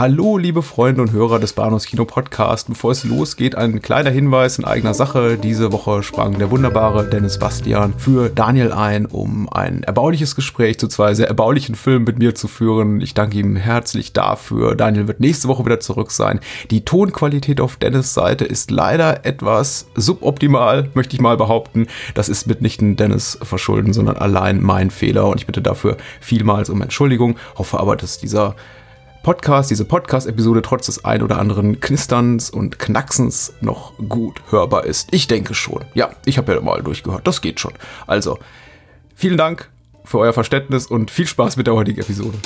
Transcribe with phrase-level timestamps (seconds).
[0.00, 2.68] Hallo, liebe Freunde und Hörer des Bahnhofs Kino Podcast.
[2.68, 5.36] Bevor es losgeht, ein kleiner Hinweis in eigener Sache.
[5.36, 10.88] Diese Woche sprang der wunderbare Dennis Bastian für Daniel ein, um ein erbauliches Gespräch zu
[10.88, 13.02] zwei sehr erbaulichen Filmen mit mir zu führen.
[13.02, 14.74] Ich danke ihm herzlich dafür.
[14.74, 16.40] Daniel wird nächste Woche wieder zurück sein.
[16.70, 21.88] Die Tonqualität auf Dennis Seite ist leider etwas suboptimal, möchte ich mal behaupten.
[22.14, 26.80] Das ist mitnichten Dennis verschulden, sondern allein mein Fehler und ich bitte dafür vielmals um
[26.80, 27.36] Entschuldigung.
[27.58, 28.56] Hoffe aber, dass dieser
[29.22, 35.12] Podcast, diese Podcast-Episode trotz des ein oder anderen Knisterns und Knacksens noch gut hörbar ist.
[35.12, 35.84] Ich denke schon.
[35.92, 37.26] Ja, ich habe ja mal durchgehört.
[37.26, 37.74] Das geht schon.
[38.06, 38.38] Also,
[39.14, 39.68] vielen Dank
[40.04, 42.38] für euer Verständnis und viel Spaß mit der heutigen Episode.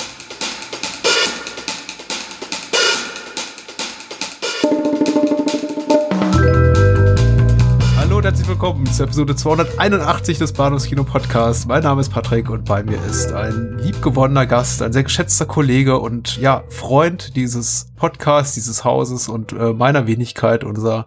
[8.65, 11.67] Willkommen zur Episode 281 des Bahnhofs Kino Podcasts.
[11.67, 15.99] Mein Name ist Patrick und bei mir ist ein liebgewonnener Gast, ein sehr geschätzter Kollege
[15.99, 21.05] und ja, Freund dieses Podcasts, dieses Hauses und äh, meiner Wenigkeit, unser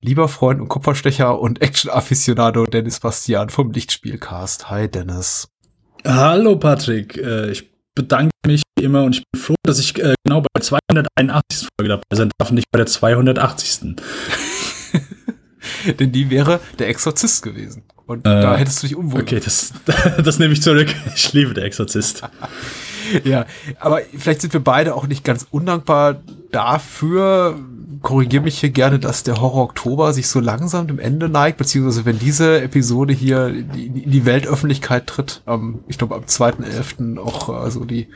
[0.00, 4.70] lieber Freund und Kupferstecher und Action-Afficionado Dennis Bastian vom Lichtspielcast.
[4.70, 5.48] Hi Dennis.
[6.04, 10.14] Hallo Patrick, äh, ich bedanke mich wie immer und ich bin froh, dass ich äh,
[10.24, 11.66] genau bei der 281.
[11.76, 13.96] Folge dabei sein darf und nicht bei der 280.
[15.98, 17.82] Denn die wäre der Exorzist gewesen.
[18.06, 19.20] Und äh, da hättest du dich umwohl.
[19.20, 19.72] Okay, das,
[20.24, 20.88] das nehme ich zurück.
[21.14, 22.22] Ich liebe der Exorzist.
[23.24, 23.46] ja,
[23.78, 27.58] aber vielleicht sind wir beide auch nicht ganz undankbar dafür.
[28.00, 32.04] Korrigiere mich hier gerne, dass der Horror Oktober sich so langsam dem Ende neigt, beziehungsweise
[32.04, 37.18] wenn diese Episode hier in die Weltöffentlichkeit tritt, am, ich glaube am 2.11.
[37.18, 38.08] auch also die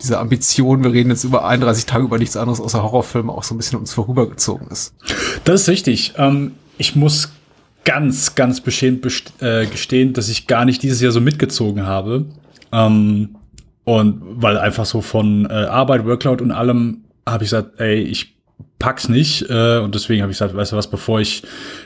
[0.00, 3.54] diese Ambition, wir reden jetzt über 31 Tage über nichts anderes außer Horrorfilme, auch so
[3.54, 4.94] ein bisschen uns vorübergezogen ist.
[5.44, 6.14] Das ist richtig.
[6.16, 7.32] Ähm, ich muss
[7.84, 9.06] ganz, ganz beschämt
[9.40, 12.24] äh, gestehen, dass ich gar nicht dieses Jahr so mitgezogen habe.
[12.72, 13.36] Ähm,
[13.84, 18.34] und weil einfach so von äh, Arbeit, Workload und allem habe ich gesagt, ey, ich
[18.78, 19.48] pack's nicht.
[19.50, 21.42] Äh, und deswegen habe ich gesagt, weißt du was, bevor ich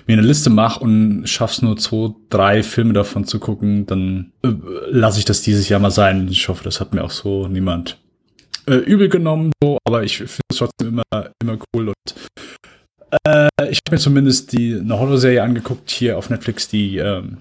[0.06, 4.53] mir eine Liste mache und schaff's nur zwei, drei Filme davon zu gucken, dann äh,
[4.91, 6.28] lasse ich das dieses Jahr mal sein.
[6.31, 7.99] Ich hoffe, das hat mir auch so niemand
[8.66, 12.15] äh, übel genommen, so, aber ich finde es trotzdem immer, immer cool und
[13.25, 17.38] äh, ich habe mir zumindest die eine Horror-Serie angeguckt hier auf Netflix, die ähm,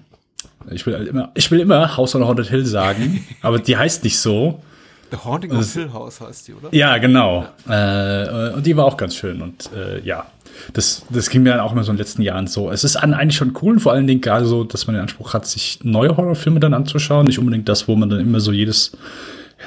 [0.70, 4.18] ich will immer, ich will immer House on Haunted Hill sagen, aber die heißt nicht
[4.18, 4.62] so.
[5.10, 6.68] The Haunting of Hill House heißt die, oder?
[6.72, 7.46] Ja, genau.
[7.68, 8.50] Ja.
[8.50, 10.26] Äh, und die war auch ganz schön und äh, ja,
[10.72, 12.70] das, das ging mir dann auch immer so in den letzten Jahren so.
[12.70, 15.46] Es ist eigentlich schon cool, vor allen Dingen gerade so, dass man den Anspruch hat,
[15.46, 18.96] sich neue Horrorfilme dann anzuschauen, nicht unbedingt das, wo man dann immer so jedes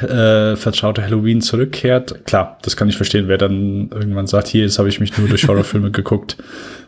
[0.01, 2.25] äh, vertraute Halloween zurückkehrt.
[2.25, 5.27] Klar, das kann ich verstehen, wer dann irgendwann sagt, hier, jetzt habe ich mich nur
[5.27, 6.37] durch Horrorfilme geguckt,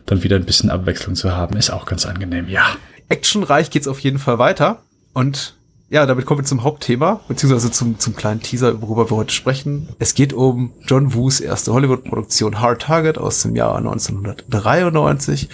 [0.06, 2.66] dann wieder ein bisschen Abwechslung zu haben, ist auch ganz angenehm, ja.
[3.08, 4.82] Actionreich geht's auf jeden Fall weiter
[5.14, 5.54] und
[5.90, 9.88] ja, damit kommen wir zum Hauptthema, beziehungsweise zum, zum kleinen Teaser, worüber wir heute sprechen.
[9.98, 15.48] Es geht um John Woos erste Hollywood-Produktion Hard Target aus dem Jahr 1993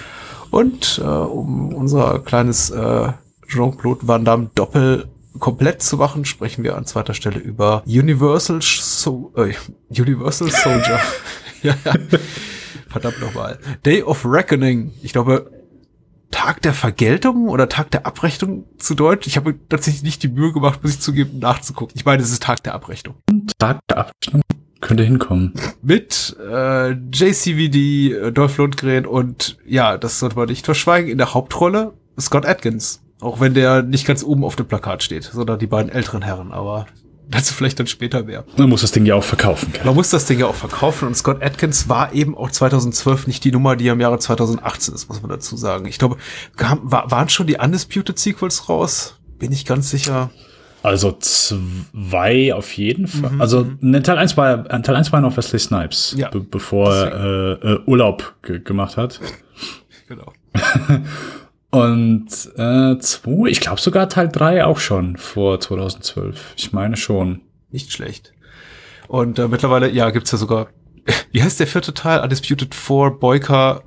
[0.50, 3.12] und äh, um unser kleines äh,
[3.48, 5.06] Jean-Claude Van Damme Doppel
[5.38, 9.54] komplett zu machen, sprechen wir an zweiter Stelle über Universal, so äh,
[9.88, 11.00] Universal Soldier.
[11.62, 11.74] ja,
[12.88, 13.58] verdammt nochmal.
[13.84, 14.92] Day of Reckoning.
[15.02, 15.50] Ich glaube,
[16.30, 19.26] Tag der Vergeltung oder Tag der Abrechnung zu Deutsch.
[19.26, 21.94] Ich habe tatsächlich nicht die Mühe gemacht, muss ich zugeben, nachzugucken.
[21.96, 23.16] Ich meine, es ist Tag der Abrechnung.
[23.58, 24.42] Tag der Abrechnung
[24.80, 25.52] könnte hinkommen.
[25.82, 31.34] Mit äh, JCVD, äh, Dolph Lundgren und ja, das sollte man nicht verschweigen, in der
[31.34, 33.02] Hauptrolle Scott Atkins.
[33.20, 36.52] Auch wenn der nicht ganz oben auf dem Plakat steht, sondern die beiden älteren Herren,
[36.52, 36.86] aber
[37.28, 38.44] dazu vielleicht dann später mehr.
[38.56, 39.72] Man muss das Ding ja auch verkaufen.
[39.72, 39.86] Können.
[39.86, 43.44] Man muss das Ding ja auch verkaufen und Scott Atkins war eben auch 2012 nicht
[43.44, 45.86] die Nummer, die im Jahre 2018 ist, muss man dazu sagen.
[45.86, 46.16] Ich glaube,
[46.56, 49.18] waren schon die Undisputed Sequels raus?
[49.38, 50.30] Bin ich ganz sicher.
[50.82, 53.32] Also zwei auf jeden Fall.
[53.32, 53.40] Mhm.
[53.40, 56.30] Also ne, Teil 1 war Teil 1 war noch Wesley Snipes, ja.
[56.30, 59.20] be bevor er äh, äh, Urlaub gemacht hat.
[60.08, 60.32] Genau.
[61.76, 66.54] Und äh, zwei, ich glaube sogar Teil 3 auch schon vor 2012.
[66.56, 67.42] Ich meine schon.
[67.70, 68.32] Nicht schlecht.
[69.08, 70.68] Und äh, mittlerweile, ja, gibt's ja sogar,
[71.32, 72.20] wie heißt der vierte Teil?
[72.20, 73.82] Undisputed 4 Boyka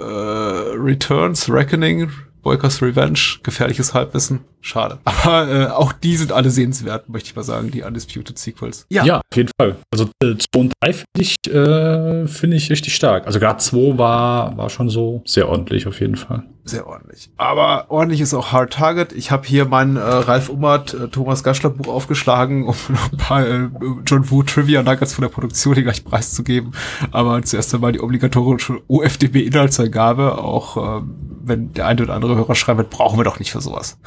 [0.00, 2.10] äh, Returns, Reckoning,
[2.42, 4.40] Boykers Revenge, gefährliches Halbwissen.
[4.60, 4.98] Schade.
[5.04, 8.86] Aber äh, auch die sind alle sehenswert, möchte ich mal sagen, die Undisputed Sequels.
[8.90, 9.76] Ja, ja auf jeden Fall.
[9.90, 13.26] Also 2 äh, und 3 finde ich, äh, find ich richtig stark.
[13.26, 16.44] Also gerade 2 war, war schon so sehr ordentlich auf jeden Fall.
[16.68, 17.30] Sehr ordentlich.
[17.38, 19.12] Aber ordentlich ist auch Hard Target.
[19.12, 23.16] Ich habe hier mein äh, Ralf Ummert, äh, Thomas Gaschler Buch aufgeschlagen, um noch ein
[23.16, 23.68] paar äh,
[24.06, 26.72] John Woo Trivia Nuggets von der Produktion hier gleich preiszugeben.
[27.10, 32.54] Aber zuerst einmal die obligatorische OFDB Inhaltsangabe, auch ähm, wenn der eine oder andere Hörer
[32.54, 33.98] schreibt, brauchen wir doch nicht für sowas.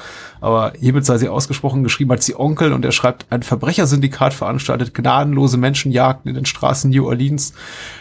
[0.42, 4.94] Aber hiermit sei sie ausgesprochen, geschrieben hat sie Onkel und er schreibt, ein Verbrechersyndikat veranstaltet
[4.94, 7.54] gnadenlose Menschenjagden in den Straßen New Orleans.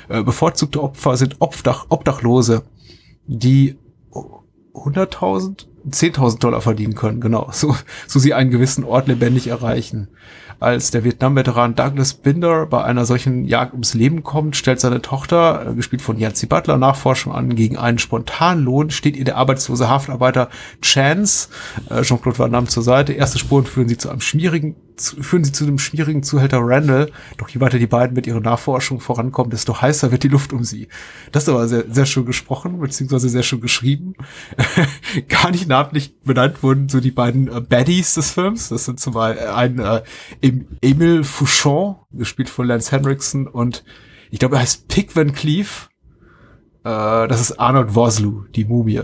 [0.09, 2.63] Äh, bevorzugte Opfer sind Obdach, Obdachlose,
[3.27, 3.77] die
[4.75, 7.77] 100.000, 10.000 Dollar verdienen können, genau, so,
[8.07, 10.09] so sie einen gewissen Ort lebendig erreichen.
[10.61, 15.67] Als der Vietnam-Veteran Douglas Binder bei einer solchen Jagd ums Leben kommt, stellt seine Tochter,
[15.71, 17.55] äh, gespielt von Yancy Butler, Nachforschung an.
[17.57, 20.51] Gegen einen Spontanlohn steht ihr der arbeitslose Haftarbeiter
[20.83, 21.49] Chance,
[21.89, 23.15] äh, Jean-Claude Van Damme zur Seite.
[23.15, 27.11] Erste Spuren führen sie zu einem schmierigen führen sie zu dem schwierigen Zuhälter Randall.
[27.39, 30.65] Doch je weiter die beiden mit ihrer Nachforschung vorankommen, desto heißer wird die Luft um
[30.65, 30.89] sie.
[31.33, 34.15] Das ist aber sehr, sehr schön gesprochen, beziehungsweise sehr schön geschrieben.
[35.29, 38.69] Gar nicht namentlich benannt wurden so die beiden äh, Baddies des Films.
[38.69, 40.03] Das sind zumal äh, ein äh,
[40.81, 43.85] Emil Fouchon, gespielt von Lance Henriksen und
[44.31, 45.91] ich glaube, er heißt Pick Van Cleef.
[46.85, 49.03] Äh, das ist Arnold Vosloo, die Mumie.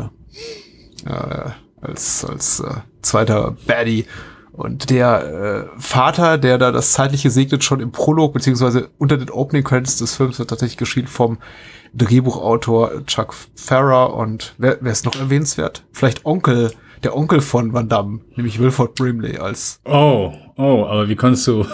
[1.04, 1.50] Äh,
[1.80, 4.06] als als äh, zweiter Baddie.
[4.52, 9.28] Und der äh, Vater, der da das Zeitliche segnet, schon im Prolog, beziehungsweise unter den
[9.28, 11.38] Opening Credits des Films wird tatsächlich geschrieben vom
[11.92, 15.84] Drehbuchautor Chuck Farrer und wer, wer ist noch erwähnenswert?
[15.92, 16.72] Vielleicht Onkel,
[17.02, 19.80] der Onkel von Van Damme, nämlich Wilford Brimley als.
[19.84, 21.66] Oh, oh, aber wie konntest du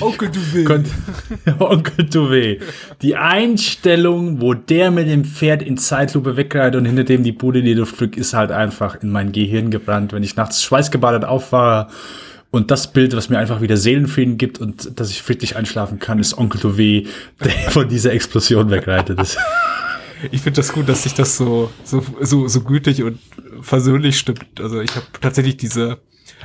[0.00, 0.86] Onkel Duvet.
[1.58, 2.62] Onkel Duvet.
[3.02, 7.60] Die Einstellung, wo der mit dem Pferd in Zeitlupe wegreitet und hinter dem die Bude
[7.60, 11.24] in die Luft fliegt, ist halt einfach in mein Gehirn gebrannt, wenn ich nachts schweißgebadet
[11.24, 11.90] aufwache.
[12.50, 16.18] Und das Bild, was mir einfach wieder Seelenfrieden gibt und dass ich friedlich einschlafen kann,
[16.18, 17.08] ist Onkel Duvet,
[17.42, 19.38] der von dieser Explosion wegreitet ist.
[20.30, 23.18] Ich finde das gut, dass sich das so, so, so, so gütig und
[23.60, 24.46] versöhnlich stimmt.
[24.58, 25.98] Also ich habe tatsächlich diese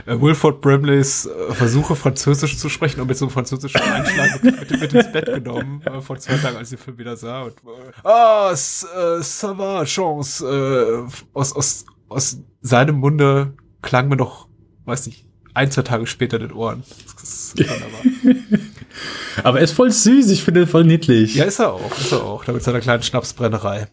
[0.05, 4.93] Wilford Brimleys äh, Versuche, Französisch zu sprechen und mit so einem französischen Einschlag mit, mit,
[4.93, 7.43] ins Bett genommen äh, vor zwei Tagen, als ich den Film wieder sah.
[7.43, 10.45] Und, äh, ah, äh, ça va, chance.
[10.45, 14.47] Äh, aus, aus, aus seinem Munde klang mir noch,
[14.85, 16.83] weiß nicht, ein, zwei Tage später den Ohren.
[17.13, 17.55] Das ist
[19.43, 21.35] Aber er ist voll süß, ich finde ihn voll niedlich.
[21.35, 23.87] Ja, ist er auch, ist er auch, da mit seiner kleinen Schnapsbrennerei.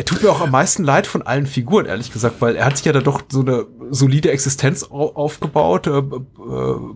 [0.00, 2.78] Er tut mir auch am meisten leid von allen Figuren, ehrlich gesagt, weil er hat
[2.78, 6.02] sich ja da doch so eine solide Existenz aufgebaut, äh, äh,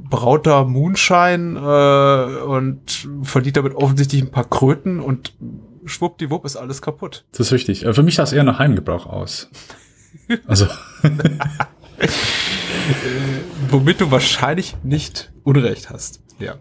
[0.09, 5.35] brauter Moonshine äh, und verdient damit offensichtlich ein paar Kröten und
[5.85, 7.27] schwuppdiwupp ist alles kaputt.
[7.33, 7.81] Das ist richtig.
[7.81, 9.51] Für mich sah es eher nach Heimgebrauch aus.
[10.47, 10.65] Also.
[11.03, 11.19] äh,
[13.69, 16.23] womit du wahrscheinlich nicht Unrecht hast.
[16.39, 16.55] Ja.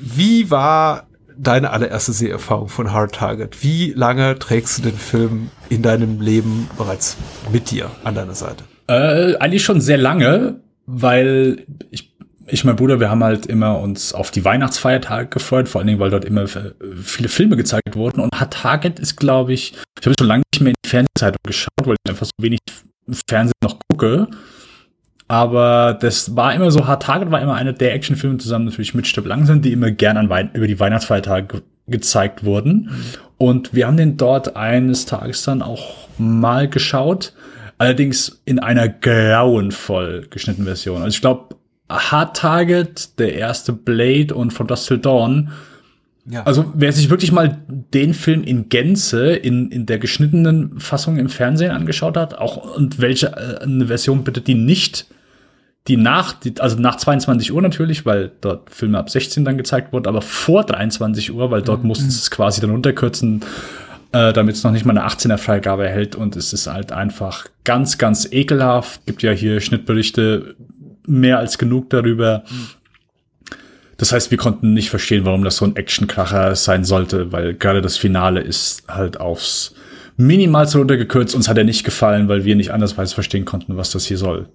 [0.00, 1.06] Wie war
[1.42, 3.62] deine allererste Seherfahrung von Hard Target?
[3.62, 7.16] Wie lange trägst du den Film in deinem Leben bereits
[7.52, 8.64] mit dir an deiner Seite?
[8.86, 12.14] Äh, eigentlich schon sehr lange, weil ich,
[12.46, 15.98] ich mein Bruder, wir haben halt immer uns auf die Weihnachtsfeiertage gefreut, vor allen Dingen,
[15.98, 18.20] weil dort immer viele Filme gezeigt wurden.
[18.20, 21.40] Und Hard Target ist, glaube ich, ich habe schon lange nicht mehr in die Fernsehzeitung
[21.44, 22.60] geschaut, weil ich einfach so wenig
[23.28, 24.28] Fernsehen noch gucke.
[25.32, 29.06] Aber das war immer so, Hard Target war immer einer der Actionfilme zusammen natürlich mit
[29.06, 32.90] Stück Langsam, die immer gern an Wei über die Weihnachtsfeiertage ge gezeigt wurden.
[32.90, 33.04] Mhm.
[33.38, 37.32] Und wir haben den dort eines Tages dann auch mal geschaut.
[37.78, 40.98] Allerdings in einer grauenvoll geschnittenen Version.
[40.98, 41.56] Also ich glaube,
[41.88, 45.50] Hard Target, der erste Blade und From Dust Till Dawn.
[46.26, 46.42] Ja.
[46.42, 51.30] Also wer sich wirklich mal den Film in Gänze in, in der geschnittenen Fassung im
[51.30, 55.06] Fernsehen angeschaut hat, auch und welche äh, eine Version bitte, die nicht
[55.88, 59.92] die nach, die, also nach 22 Uhr natürlich, weil dort Filme ab 16 dann gezeigt
[59.92, 61.88] wurden, aber vor 23 Uhr, weil dort mhm.
[61.88, 63.42] mussten sie es quasi dann runterkürzen,
[64.12, 67.46] äh, damit es noch nicht mal eine 18er Freigabe erhält und es ist halt einfach
[67.64, 69.04] ganz, ganz ekelhaft.
[69.06, 70.54] Gibt ja hier Schnittberichte
[71.06, 72.44] mehr als genug darüber.
[72.48, 72.68] Mhm.
[73.96, 77.82] Das heißt, wir konnten nicht verstehen, warum das so ein Actionkracher sein sollte, weil gerade
[77.82, 79.74] das Finale ist halt aufs
[80.16, 81.34] Minimalste runtergekürzt.
[81.34, 84.48] Uns hat er nicht gefallen, weil wir nicht andersweise verstehen konnten, was das hier soll.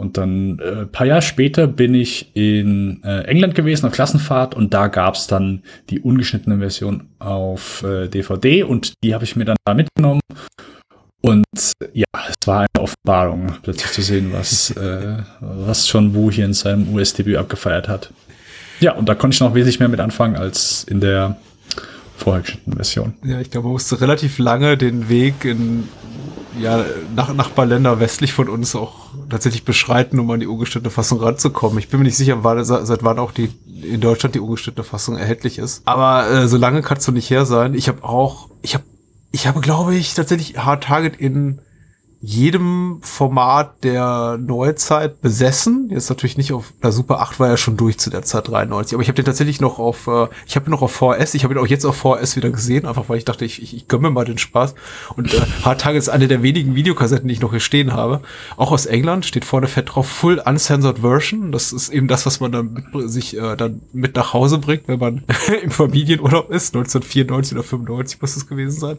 [0.00, 4.72] Und dann äh, paar Jahre später bin ich in äh, England gewesen auf Klassenfahrt und
[4.72, 9.56] da gab's dann die ungeschnittene Version auf äh, DVD und die habe ich mir dann
[9.64, 10.20] da mitgenommen.
[11.20, 11.44] Und
[11.92, 16.54] ja, es war eine Offenbarung, plötzlich zu sehen, was, äh, was John Woo hier in
[16.54, 18.10] seinem US-Debüt abgefeiert hat.
[18.80, 21.36] Ja, und da konnte ich noch wesentlich mehr mit anfangen als in der
[22.16, 23.14] vorher geschnittenen Version.
[23.22, 25.88] Ja, ich glaube, man musste relativ lange den Weg in
[26.58, 31.78] ja, nach, Nachbarländer westlich von uns auch tatsächlich beschreiten, um an die ungeschnittene Fassung ranzukommen.
[31.78, 33.50] Ich bin mir nicht sicher, wann, seit wann auch die
[33.82, 35.82] in Deutschland die ungeschnittene Fassung erhältlich ist.
[35.86, 37.74] Aber äh, so lange kannst du nicht her sein.
[37.74, 38.84] Ich habe auch, ich habe,
[39.32, 41.60] ich habe, glaube ich, tatsächlich Hard Target in
[42.22, 45.88] jedem Format der Neuzeit besessen.
[45.90, 48.94] Jetzt natürlich nicht auf, na Super 8 war ja schon durch zu der Zeit 93,
[48.94, 51.44] aber ich habe den tatsächlich noch auf, äh, ich habe ihn noch auf VS, ich
[51.44, 53.88] habe ihn auch jetzt auf VS wieder gesehen, einfach weil ich dachte, ich, ich, ich
[53.88, 54.74] gönne mal den Spaß.
[55.16, 58.20] Und äh, Hard Target ist eine der wenigen Videokassetten, die ich noch hier stehen habe.
[58.58, 61.52] Auch aus England, steht vorne fett drauf, Full Uncensored Version.
[61.52, 64.88] Das ist eben das, was man dann mit, sich äh, dann mit nach Hause bringt,
[64.88, 65.24] wenn man
[65.62, 66.74] im Familienurlaub ist.
[66.74, 68.98] 1994 oder 95 muss es gewesen sein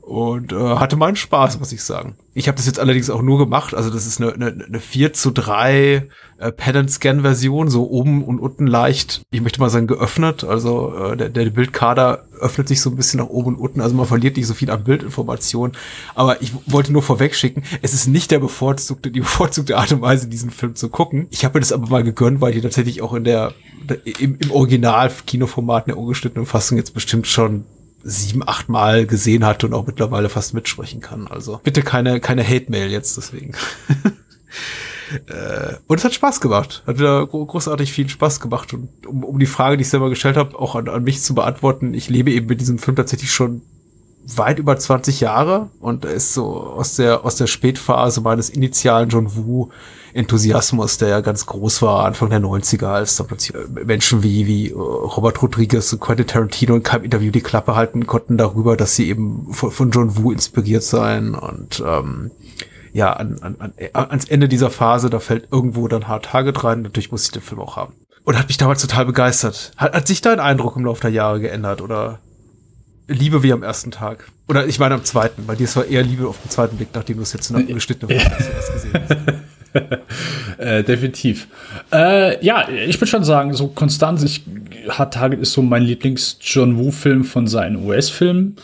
[0.00, 2.16] und äh, hatte meinen Spaß, muss ich sagen.
[2.34, 5.12] Ich habe das jetzt allerdings auch nur gemacht, also das ist eine, eine, eine 4
[5.12, 10.44] zu 3 äh, Pen-and-Scan-Version, so oben und unten leicht, ich möchte mal sagen, geöffnet.
[10.44, 13.94] Also äh, der, der Bildkader öffnet sich so ein bisschen nach oben und unten, also
[13.94, 15.72] man verliert nicht so viel an Bildinformation.
[16.14, 20.28] Aber ich wollte nur vorwegschicken, es ist nicht der bevorzugte, die bevorzugte Art und Weise,
[20.28, 21.28] diesen Film zu gucken.
[21.30, 23.54] Ich habe mir das aber mal gegönnt, weil die tatsächlich auch in der
[24.18, 27.64] im, im Original-Kinoformat in der ungeschnittenen Fassung jetzt bestimmt schon
[28.04, 31.26] sieben, acht Mal gesehen hat und auch mittlerweile fast mitsprechen kann.
[31.26, 33.54] Also bitte keine, keine Hate-Mail jetzt deswegen.
[35.26, 36.82] äh, und es hat Spaß gemacht.
[36.86, 38.74] Hat wieder großartig viel Spaß gemacht.
[38.74, 41.34] Und um, um die Frage, die ich selber gestellt habe, auch an, an mich zu
[41.34, 43.62] beantworten, ich lebe eben mit diesem Film tatsächlich schon
[44.26, 49.10] weit über 20 Jahre und er ist so aus der, aus der Spätphase meines initialen
[49.10, 49.70] John Woo
[50.14, 54.46] Enthusiasmus, der ja ganz groß war, Anfang der 90er, als da plötzlich äh, Menschen wie,
[54.46, 58.76] wie äh, Robert Rodriguez und Quentin Tarantino in keinem Interview die Klappe halten konnten darüber,
[58.76, 62.30] dass sie eben von, von John Woo inspiriert seien und ähm,
[62.92, 66.82] ja, an, an, an, ans Ende dieser Phase, da fällt irgendwo dann Hard Target rein.
[66.82, 67.94] Natürlich muss ich den Film auch haben.
[68.22, 69.72] Und hat mich damals total begeistert.
[69.76, 72.20] Hat, hat sich dein Eindruck im Laufe der Jahre geändert oder
[73.08, 74.30] Liebe wie am ersten Tag?
[74.46, 76.90] Oder ich meine am zweiten, weil dir es war eher Liebe auf den zweiten Blick,
[76.94, 79.44] nachdem du es jetzt in einer geschnittenen Fassung gesehen hast.
[80.58, 81.48] äh, definitiv.
[81.92, 84.42] Äh, ja, ich würde schon sagen, so Konstanz, ich,
[84.88, 88.56] Hard Target ist so mein Lieblings-John Woo-Film von seinen US-Filmen.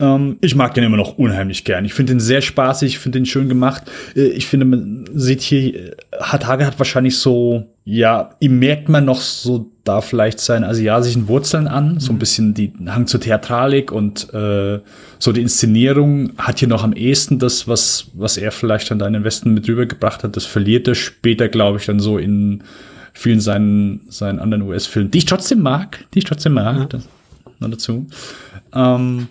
[0.00, 1.84] Ähm, ich mag den immer noch unheimlich gern.
[1.84, 3.84] Ich finde den sehr spaßig, ich finde den schön gemacht.
[4.14, 9.04] Äh, ich finde, man sieht hier, Hard Target hat wahrscheinlich so, ja, ihm merkt man
[9.04, 12.18] noch so da vielleicht seine asiatischen Wurzeln an, so ein mhm.
[12.18, 14.80] bisschen die Hang zur Theatralik und äh,
[15.18, 19.06] so die Inszenierung hat hier noch am ehesten das, was, was er vielleicht dann da
[19.06, 22.62] in den Westen mit rübergebracht hat, das verliert er später, glaube ich, dann so in
[23.14, 26.84] vielen seinen, seinen anderen US-Filmen, die ich trotzdem mag, die ich trotzdem mag, ja.
[26.84, 27.08] das,
[27.58, 28.06] noch dazu.
[28.74, 29.28] Ähm,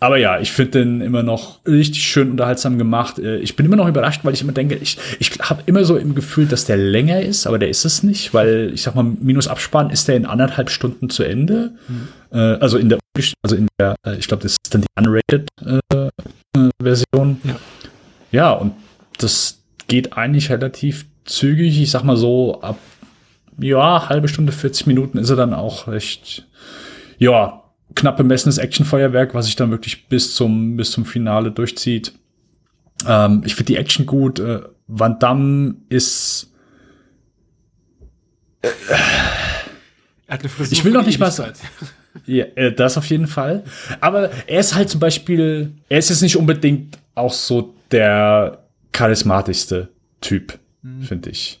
[0.00, 3.18] aber ja, ich finde den immer noch richtig schön unterhaltsam gemacht.
[3.18, 5.96] Äh, ich bin immer noch überrascht, weil ich immer denke, ich, ich habe immer so
[5.96, 9.04] im Gefühl, dass der länger ist, aber der ist es nicht, weil ich sag mal,
[9.04, 11.72] minus Abspann ist der in anderthalb Stunden zu Ende.
[11.86, 12.08] Mhm.
[12.32, 12.98] also in der,
[13.42, 16.08] also in der, äh, ich glaube, das ist dann die unrated äh,
[16.82, 17.40] Version.
[17.44, 17.56] Ja.
[18.32, 18.72] ja, und
[19.18, 21.80] das geht eigentlich relativ zügig.
[21.80, 22.78] Ich sag mal so, ab
[23.58, 26.46] ja, halbe Stunde, 40 Minuten ist er dann auch recht,
[27.18, 27.59] ja,
[27.94, 32.12] knapp bemessenes Actionfeuerwerk, was sich dann wirklich bis zum, bis zum Finale durchzieht.
[33.06, 34.38] Ähm, ich finde die Action gut.
[34.38, 36.52] Äh, Van Damme ist.
[38.62, 38.68] Äh,
[40.70, 41.54] ich will noch nicht mal sagen.
[42.26, 43.64] Ja, äh, das auf jeden Fall.
[44.00, 49.88] Aber er ist halt zum Beispiel, er ist jetzt nicht unbedingt auch so der charismatischste
[50.20, 51.02] Typ, hm.
[51.02, 51.59] finde ich.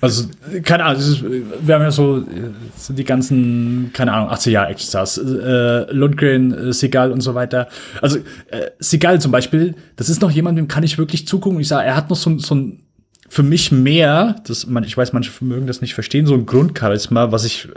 [0.00, 0.28] Also,
[0.62, 2.24] keine Ahnung, ist, wir haben ja so,
[2.76, 7.68] so die ganzen, keine Ahnung, 80 Jahre Actionstars, äh, Lundgren, äh, Segal und so weiter.
[8.00, 8.18] Also,
[8.50, 11.60] äh, Segal zum Beispiel, das ist noch jemand, dem kann ich wirklich zugucken.
[11.60, 12.82] Ich sage, er hat noch so, so ein,
[13.28, 17.32] für mich mehr, das, man, ich weiß, manche mögen das nicht verstehen, so ein Grundcharisma,
[17.32, 17.68] was ich,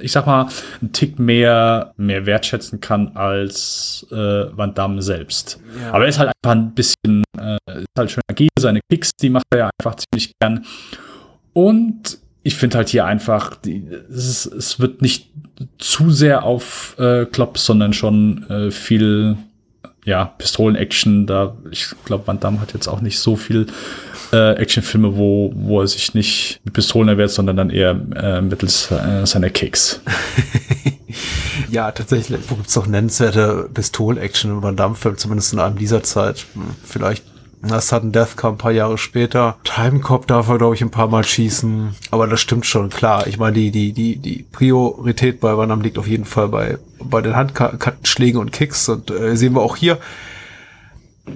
[0.00, 0.48] ich sag mal,
[0.80, 5.60] einen Tick mehr, mehr wertschätzen kann als äh, Van Damme selbst.
[5.80, 5.92] Ja.
[5.92, 9.28] Aber er ist halt einfach ein bisschen, äh, ist halt schön agil, seine Kicks, die
[9.30, 10.64] macht er ja einfach ziemlich gern.
[11.52, 15.30] Und ich finde halt hier einfach, die, es, es, wird nicht
[15.78, 19.36] zu sehr auf äh, Klopp, sondern schon äh, viel
[20.04, 21.26] ja, Pistolen-Action.
[21.26, 23.66] Da, ich glaube, Van Damme hat jetzt auch nicht so viel
[24.32, 28.90] äh, Actionfilme, wo, wo er sich nicht mit Pistolen erwehrt, sondern dann eher äh, mittels
[28.90, 30.00] äh, seiner Kicks.
[31.70, 32.40] ja, tatsächlich.
[32.48, 36.46] Wo gibt's doch nennenswerte Pistolen-Action im Van Damme-Film, zumindest in einem dieser Zeit.
[36.54, 37.24] Hm, vielleicht
[37.62, 39.56] ein Death kam ein paar Jahre später.
[39.64, 41.94] Timecop darf er, glaube ich, ein paar Mal schießen.
[42.10, 43.26] Aber das stimmt schon, klar.
[43.26, 47.20] Ich meine, die, die, die, die Priorität bei Van liegt auf jeden Fall bei, bei
[47.20, 48.88] den Handschlägen und Kicks.
[48.88, 49.98] Und äh, sehen wir auch hier.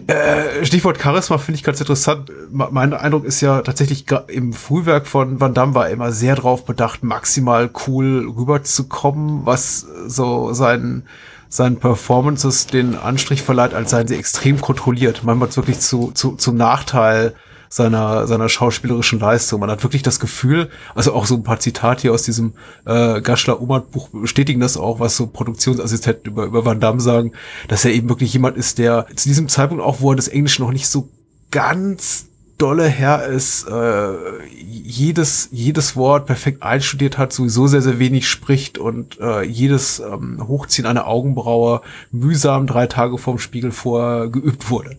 [0.09, 2.33] Äh, Stichwort Charisma finde ich ganz interessant.
[2.51, 6.65] Mein Eindruck ist ja tatsächlich im Frühwerk von Van Damme war er immer sehr drauf
[6.65, 11.05] bedacht, maximal cool rüberzukommen, was so sein
[11.49, 15.23] seinen Performances den Anstrich verleiht, als seien sie extrem kontrolliert.
[15.25, 17.35] Manchmal wirklich zu, zu, zum Nachteil
[17.69, 19.61] seiner, seiner schauspielerischen Leistung.
[19.61, 23.21] Man hat wirklich das Gefühl, also auch so ein paar Zitate hier aus diesem äh,
[23.21, 27.33] Gaschler Umat Buch bestätigen das auch, was so Produktionsassistenten über, über Van Damme sagen,
[27.69, 30.59] dass er eben wirklich jemand ist, der zu diesem Zeitpunkt auch, wo er das Englisch
[30.59, 31.09] noch nicht so
[31.51, 32.27] ganz
[32.59, 38.79] dolle Herr ist, äh, jedes, jedes Wort perfekt einstudiert hat, sowieso sehr, sehr wenig spricht
[38.79, 44.97] und äh, jedes ähm, Hochziehen einer Augenbraue mühsam drei Tage vorm Spiegel vor geübt wurde.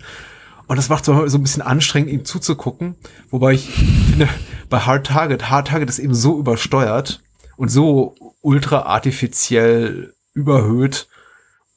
[0.67, 2.95] Und das macht so, so ein bisschen anstrengend, ihm zuzugucken.
[3.29, 4.27] Wobei ich finde,
[4.69, 7.21] bei Hard Target, Hard Target ist eben so übersteuert
[7.55, 11.07] und so ultra artifiziell überhöht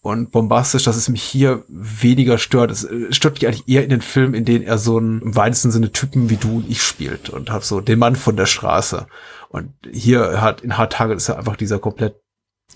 [0.02, 2.70] und bombastisch, dass es mich hier weniger stört.
[2.70, 5.36] Es äh, stört mich eigentlich eher in den Filmen, in denen er so einen im
[5.36, 8.46] weitesten Sinne Typen wie du und ich spielt und hat so den Mann von der
[8.46, 9.06] Straße.
[9.50, 12.16] Und hier hat in Hard Target ist er einfach dieser komplett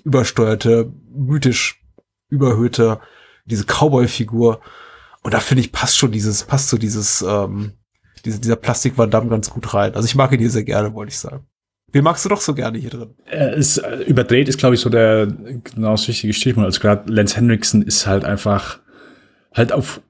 [0.05, 1.81] übersteuerte, mythisch
[2.29, 3.01] überhöhte,
[3.47, 4.61] diese Cowboy-Figur
[5.25, 7.73] und da finde ich, passt schon dieses, passt so dieses, ähm,
[8.27, 9.95] diese, dieser Plastik Van ganz gut rein.
[9.95, 11.47] Also ich mag ihn hier sehr gerne, wollte ich sagen.
[11.95, 13.11] Wie magst du doch so gerne hier drin?
[13.31, 16.67] Äh, es, äh, überdreht ist, glaube ich, so der genau das richtige Stichwort.
[16.67, 18.81] Also gerade Lance Henriksen ist halt einfach
[19.53, 20.01] halt auf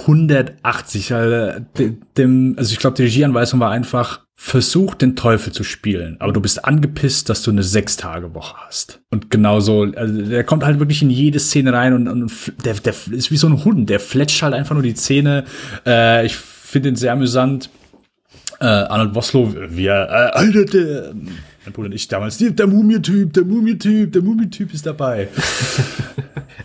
[0.00, 1.12] 180.
[1.12, 1.60] Also,
[2.16, 6.40] dem, also ich glaube, die Regieanweisung war einfach, versuch den Teufel zu spielen, aber du
[6.40, 9.00] bist angepisst, dass du eine Sechs-Tage-Woche hast.
[9.10, 12.32] Und genauso, also der kommt halt wirklich in jede Szene rein und, und
[12.64, 15.44] der, der ist wie so ein Hund, der fletscht halt einfach nur die Zähne.
[15.84, 17.70] Äh, ich finde ihn sehr amüsant.
[18.58, 23.32] Äh, Arnold Woslow, wie er, äh, Alter, der, mein Bruder und ich damals, der Mumie-Typ,
[23.32, 25.28] der Mumie-Typ, der Mumie-Typ ist dabei.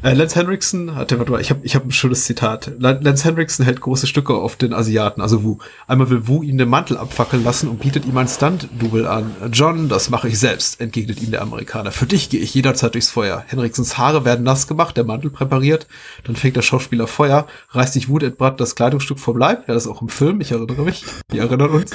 [0.03, 2.71] Äh, Lance Henriksen hatte, warte mal, ich habe ich hab ein schönes Zitat.
[2.79, 5.59] Lance Henriksen hält große Stücke auf den Asiaten, also Wu.
[5.87, 9.35] Einmal will Wu ihm den Mantel abfackeln lassen und bietet ihm ein Stunt-Double an.
[9.51, 11.91] John, das mache ich selbst, entgegnet ihm der Amerikaner.
[11.91, 13.43] Für dich gehe ich jederzeit durchs Feuer.
[13.45, 15.85] Henriksens Haare werden nass gemacht, der Mantel präpariert,
[16.23, 19.91] dann fängt der Schauspieler Feuer, reißt sich wutentbrannt das Kleidungsstück vom Leib, ja, das ist
[19.91, 21.91] auch im Film, ich erinnere mich, wir erinnern uns,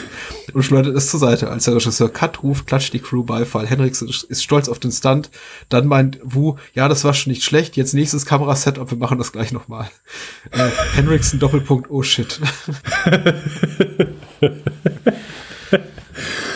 [0.52, 1.50] und schleudert es zur Seite.
[1.50, 3.66] Als der Regisseur Cut ruft, klatscht die Crew Beifall.
[3.66, 5.30] Henriksen ist stolz auf den Stunt.
[5.68, 9.32] Dann meint Wu, ja, das war schon nicht schlecht, jetzt nächstes Kamerasetup, wir machen das
[9.32, 9.90] gleich nochmal.
[10.52, 12.40] Äh, Henriksen Doppelpunkt, oh shit.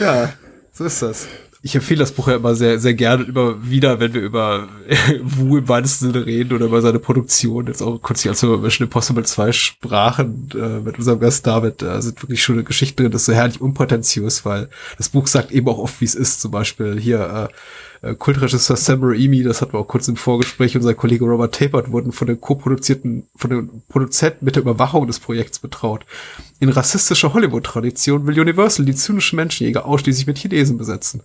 [0.01, 0.33] ja,
[0.73, 1.27] so ist das.
[1.63, 4.69] Ich empfehle das Buch ja immer sehr, sehr gerne immer wieder, wenn wir über
[5.23, 7.67] Wu im weitesten Sinne reden oder über seine Produktion.
[7.67, 11.83] Jetzt auch kurz als wir über Mission Impossible 2 sprachen äh, mit unserem Gast David,
[11.83, 13.13] da sind wirklich schöne Geschichten drin.
[13.13, 16.41] Das ist so herrlich unprätentiös, weil das Buch sagt eben auch oft, wie es ist.
[16.41, 17.55] Zum Beispiel hier, äh,
[18.03, 21.55] äh, Kultregisseur Sam Raimi, das hatten wir auch kurz im Vorgespräch, und sein Kollege Robert
[21.55, 26.05] Tapert wurden von den co-produzierten, von den Produzenten mit der Überwachung des Projekts betraut.
[26.59, 31.23] In rassistischer Hollywood-Tradition will Universal die zynischen Menschenjäger ausschließlich mit Chinesen besetzen.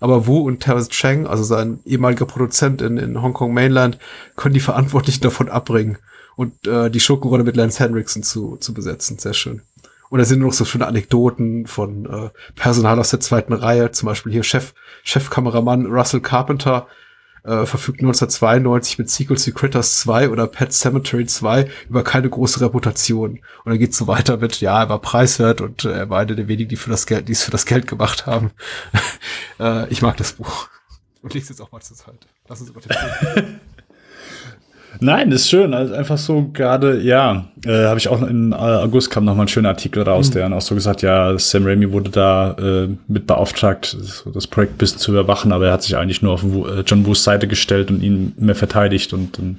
[0.00, 3.98] Aber Wu und Terrence Chang, also sein ehemaliger Produzent in, in Hongkong Mainland,
[4.34, 5.96] können die Verantwortlichen davon abbringen
[6.36, 9.18] und äh, die Schurkenrolle mit Lance Henriksen zu, zu besetzen.
[9.18, 9.62] Sehr schön.
[10.10, 14.06] Und da sind noch so schöne Anekdoten von äh, Personal aus der zweiten Reihe, zum
[14.06, 16.86] Beispiel hier Chef, Chefkameramann Russell Carpenter
[17.46, 22.60] äh, verfügt 1992 mit Sequels wie Critters 2 oder Pet Cemetery 2 über keine große
[22.60, 23.40] Reputation.
[23.64, 26.34] Und dann geht's so weiter mit, ja, er war preiswert und äh, er war einer
[26.34, 28.50] der wenigen, die für das Geld, die es für das Geld gemacht haben.
[29.60, 30.68] äh, ich mag das Buch.
[31.22, 32.26] Und liest jetzt auch mal zur Zeit.
[32.48, 33.60] Lass uns über den
[35.00, 35.74] Nein, ist schön.
[35.74, 39.42] Also einfach so gerade, ja, äh, habe ich auch in äh, August kam noch mal
[39.42, 40.32] ein schöner Artikel raus, mhm.
[40.34, 43.96] der dann auch so gesagt, ja, Sam Raimi wurde da äh, mit beauftragt,
[44.32, 47.06] das Projekt ein bisschen zu überwachen, aber er hat sich eigentlich nur auf äh, John
[47.06, 49.58] Woos Seite gestellt und ihn mehr verteidigt und, und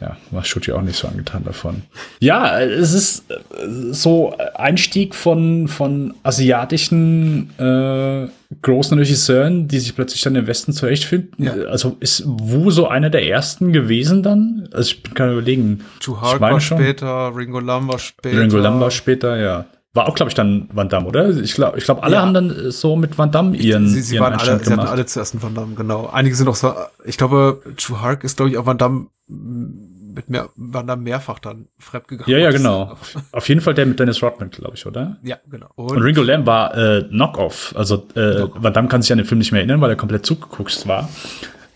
[0.00, 1.82] ja, war Schutti auch nicht so angetan davon.
[2.20, 8.28] Ja, es ist äh, so Einstieg von, von asiatischen äh,
[8.62, 11.44] großen Regisseuren, die sich plötzlich dann im Westen zurechtfinden.
[11.44, 11.52] Ja.
[11.68, 14.68] Also ist Wu so einer der ersten gewesen dann?
[14.72, 15.84] Also ich kann überlegen.
[15.98, 16.78] Chu Hark war schon.
[16.78, 18.40] später, Ringo Lam war später.
[18.40, 19.64] Ringo Lam war später, ja.
[19.94, 21.30] War auch, glaube ich, dann Van Damme, oder?
[21.30, 22.22] Ich glaube, ich glaub, alle ja.
[22.22, 23.88] haben dann so mit Van Damme ihren.
[23.88, 26.08] Sie, sie ihren waren alle, sie hatten alle zuerst einen Van Damme, genau.
[26.12, 26.72] Einige sind auch so,
[27.04, 29.08] ich glaube, Chu Hark ist, glaube ich, auch Van Damme
[30.18, 32.30] mit mehr, Van Damme mehrfach dann fremdgegangen.
[32.30, 32.96] Ja, ja, genau.
[33.30, 35.16] Auf jeden Fall der mit Dennis Rodman, glaube ich, oder?
[35.22, 35.68] Ja, genau.
[35.76, 37.72] Und, Und Ringo Lamb war äh, Knock-Off.
[37.76, 39.96] Also äh, Knock Van Damme kann sich an den Film nicht mehr erinnern, weil er
[39.96, 41.08] komplett zugeguckt war.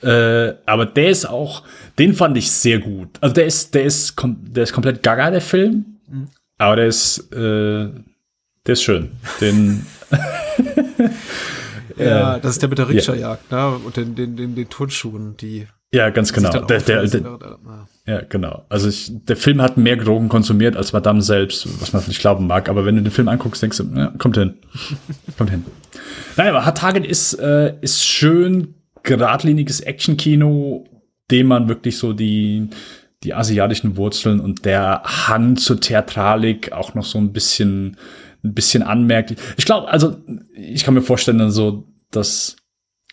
[0.03, 1.63] Äh, aber der ist auch,
[2.01, 3.11] den fand ich sehr gut.
[3.21, 5.99] Also der ist, der ist, der ist komplett gaga, der Film.
[6.09, 6.29] Mhm.
[6.59, 7.91] Aber der ist, äh,
[8.67, 9.13] der ist schön.
[9.41, 9.87] Den.
[11.97, 13.69] ja, das ist der mit der Rikscha-Jagd, ne?
[13.85, 15.69] Und den, den, den, den Turnschuhen, die.
[15.93, 16.51] Ja, ganz genau.
[16.51, 17.39] Der, der, der,
[18.07, 18.65] ja, genau.
[18.69, 22.47] Also ich, der Film hat mehr Drogen konsumiert als Madame selbst, was man nicht glauben
[22.47, 22.69] mag.
[22.69, 24.55] Aber wenn du den Film anguckst, denkst du, ja, kommt hin.
[25.39, 25.65] kommt hin.
[26.37, 30.85] Nein, aber Hard Target ist, äh, ist schön geradliniges Actionkino,
[31.31, 32.69] dem man wirklich so die,
[33.23, 37.97] die asiatischen Wurzeln und der Hang zur Theatralik auch noch so ein bisschen
[38.45, 39.37] ein bisschen anmerkt.
[39.57, 40.17] Ich glaube, also
[40.55, 42.57] ich kann mir vorstellen, dann so, dass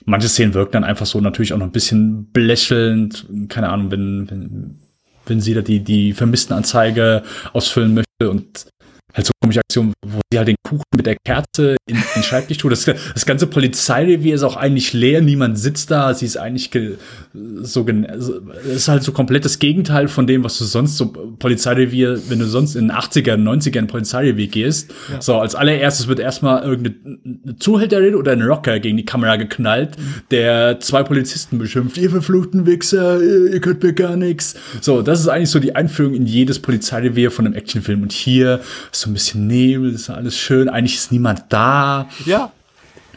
[0.10, 3.26] manche Szenen wirken dann einfach so natürlich auch noch ein bisschen belächelnd.
[3.48, 4.80] Keine Ahnung, wenn, wenn,
[5.26, 8.68] wenn sie da die, die Vermisstenanzeige ausfüllen möchte und
[9.14, 12.24] halt so komische Aktion, wo sie halt den Kuchen mit der Kerze in, in den
[12.24, 12.72] Schreibtisch tut.
[12.72, 16.70] Das, das ganze Polizeirevier ist auch eigentlich leer, niemand sitzt da, sie ist eigentlich
[17.62, 17.88] so,
[18.64, 22.46] ist halt so komplett das Gegenteil von dem, was du sonst so Polizeirevier, wenn du
[22.46, 24.94] sonst in den 80ern, 90ern Polizeirevier gehst.
[25.12, 25.20] Ja.
[25.20, 30.22] So, als allererstes wird erstmal irgendeine Zuhälterin oder ein Rocker gegen die Kamera geknallt, mhm.
[30.30, 34.56] der zwei Polizisten beschimpft, ihr verfluchten Wichser, ihr, könnt mir gar nichts.
[34.80, 38.04] So, das ist eigentlich so die Einführung in jedes Polizeirevier von einem Actionfilm.
[38.04, 38.62] Und hier
[38.92, 42.08] so ein bisschen Nebel, ist alles schön, eigentlich ist niemand da.
[42.26, 42.52] Ja.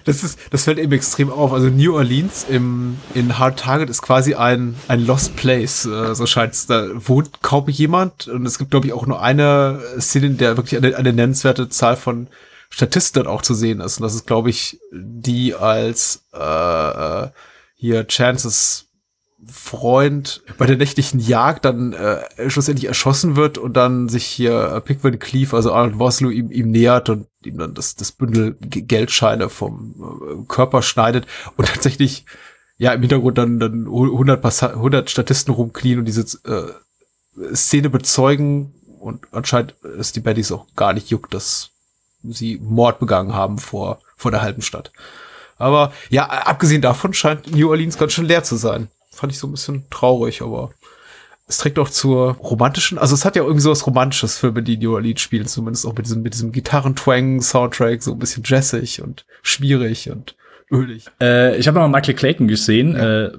[0.04, 1.52] Das ist, das fällt eben extrem auf.
[1.52, 6.26] Also New Orleans im, in Hard Target ist quasi ein, ein Lost Place, äh, so
[6.26, 6.66] scheint es.
[6.66, 10.56] Da wohnt kaum jemand und es gibt, glaube ich, auch nur eine Szene, in der
[10.56, 12.26] wirklich eine, eine nennenswerte Zahl von
[12.70, 13.98] Statisten auch zu sehen ist.
[13.98, 17.28] Und das ist, glaube ich, die als äh, äh
[17.74, 18.91] hier Chances
[19.50, 24.80] Freund bei der nächtlichen Jagd dann äh, schlussendlich erschossen wird und dann sich hier äh,
[24.80, 29.48] Pickwick Cleave, also Arnold Vosloo, ihm, ihm nähert und ihm dann das, das Bündel Geldscheine
[29.48, 31.26] vom äh, Körper schneidet
[31.56, 32.24] und tatsächlich
[32.78, 39.26] ja im Hintergrund dann, dann 100, 100 Statisten rumknien und diese äh, Szene bezeugen und
[39.32, 41.70] anscheinend ist die Baddies auch gar nicht juckt, dass
[42.22, 44.92] sie Mord begangen haben vor, vor der halben Stadt.
[45.58, 49.46] Aber ja, abgesehen davon scheint New Orleans ganz schön leer zu sein fand ich so
[49.46, 50.70] ein bisschen traurig, aber
[51.46, 54.78] es trägt auch zur romantischen, also es hat ja irgendwie so was Romantisches für die
[54.78, 59.26] New Orleans spielen, zumindest auch mit diesem, mit diesem Gitarren-Twang-Soundtrack, so ein bisschen jazzig und
[59.42, 60.34] schwierig und
[60.70, 61.04] ölig.
[61.20, 63.26] Äh, ich habe mal Michael Clayton gesehen, ja.
[63.26, 63.32] äh,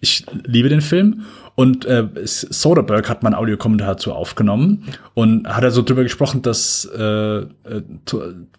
[0.00, 5.70] ich liebe den Film und äh, Soderbergh hat mein Audiokommentar dazu aufgenommen und hat er
[5.70, 7.46] so drüber gesprochen, dass äh, äh,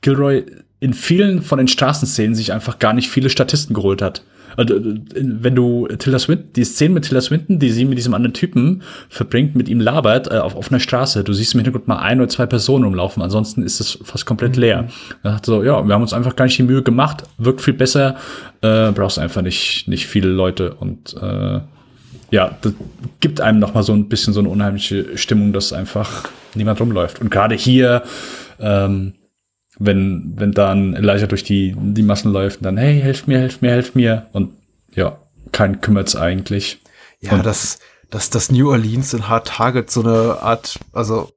[0.02, 0.46] Gilroy
[0.80, 4.24] in vielen von den Straßenszenen sich einfach gar nicht viele Statisten geholt hat.
[4.58, 8.34] Also, wenn du Tilda Swinton, die Szene mit Tilda Swinton, die sie mit diesem anderen
[8.34, 12.20] Typen verbringt, mit ihm labert, äh, auf offener Straße, du siehst im Hintergrund mal ein
[12.20, 14.84] oder zwei Personen rumlaufen, ansonsten ist es fast komplett leer.
[14.84, 14.88] Mhm.
[15.24, 17.74] Er sagt so, ja, wir haben uns einfach gar nicht die Mühe gemacht, wirkt viel
[17.74, 18.16] besser,
[18.62, 21.60] äh, brauchst einfach nicht, nicht viele Leute und äh,
[22.32, 22.74] ja, das
[23.20, 27.22] gibt einem noch mal so ein bisschen so eine unheimliche Stimmung, dass einfach niemand rumläuft.
[27.22, 28.04] Und gerade hier,
[28.60, 29.14] ähm,
[29.80, 33.72] wenn, wenn dann Elijah durch die, die Massen läuft, dann, hey, helft mir, helft mir,
[33.72, 34.28] helft mir.
[34.34, 34.52] Und
[34.94, 35.20] ja,
[35.52, 36.82] kein kümmert's eigentlich.
[37.22, 41.30] Ja, und das, dass das New Orleans in Hard Target so eine Art, also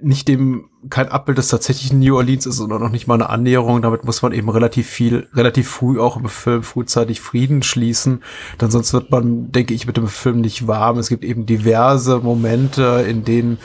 [0.00, 3.82] nicht dem kein Abbild des tatsächlichen New Orleans ist oder noch nicht mal eine Annäherung.
[3.82, 8.22] Damit muss man eben relativ viel, relativ früh auch im Film frühzeitig Frieden schließen.
[8.60, 10.98] Denn sonst wird man, denke ich, mit dem Film nicht warm.
[10.98, 13.58] Es gibt eben diverse Momente, in denen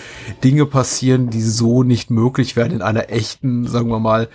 [0.43, 4.29] Dinge passieren, die so nicht möglich wären in einer echten, sagen wir mal,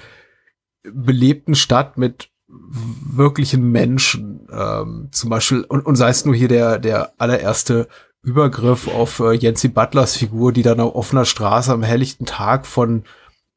[0.83, 4.47] belebten Stadt mit wirklichen Menschen.
[4.53, 7.89] Ähm, zum Beispiel, und, und sei es nur hier der, der allererste
[8.23, 13.05] Übergriff auf äh, Jensi Butlers Figur, die dann auf offener Straße am helllichten Tag von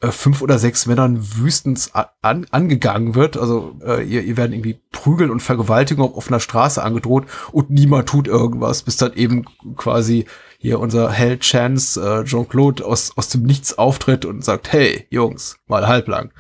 [0.01, 3.38] äh, fünf oder sechs Männern wüstens an, angegangen wird.
[3.38, 8.10] Also äh, ihr, ihr werden irgendwie Prügeln und Vergewaltigung auf offener Straße angedroht und niemand
[8.10, 10.25] tut irgendwas, bis dann eben quasi
[10.58, 15.60] hier unser Held Chance äh, Jean-Claude aus, aus dem Nichts auftritt und sagt, hey, Jungs,
[15.67, 16.31] mal halblang.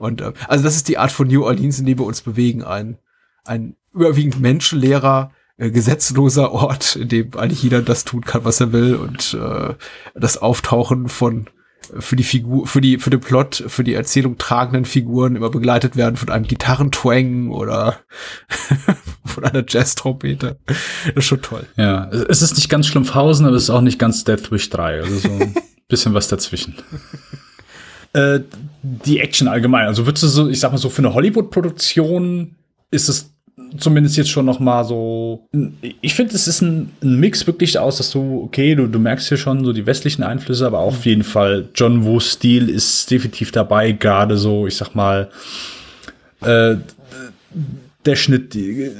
[0.00, 2.64] Und äh, also das ist die Art von New Orleans, in der wir uns bewegen.
[2.64, 2.98] Ein,
[3.44, 8.72] ein überwiegend menschenleerer, äh, gesetzloser Ort, in dem eigentlich jeder das tun kann, was er
[8.72, 9.74] will und äh,
[10.14, 11.50] das Auftauchen von
[11.98, 15.96] für die Figur, für die, für den Plot, für die Erzählung tragenden Figuren immer begleitet
[15.96, 17.98] werden von einem Gitarrentwang oder
[19.24, 20.58] von einer Jazz-Trompete.
[20.66, 20.76] Das
[21.16, 21.66] ist schon toll.
[21.76, 25.00] Ja, es ist nicht ganz Schlumpfhausen, aber es ist auch nicht ganz Death Wish 3.
[25.00, 25.54] Also so ein
[25.88, 26.76] bisschen was dazwischen.
[28.12, 28.40] Äh,
[28.82, 29.86] die Action allgemein.
[29.86, 32.56] Also würdest du so, ich sag mal so, für eine Hollywood-Produktion
[32.90, 33.30] ist es
[33.78, 35.48] zumindest jetzt schon noch mal so.
[36.00, 39.28] Ich finde, es ist ein, ein, Mix wirklich aus, dass du, okay, du, du merkst
[39.28, 43.10] hier schon so die westlichen Einflüsse, aber auch auf jeden Fall John Woo Stil ist
[43.10, 45.30] definitiv dabei, gerade so, ich sag mal,
[46.40, 46.76] äh,
[48.06, 48.90] der Schnitt, die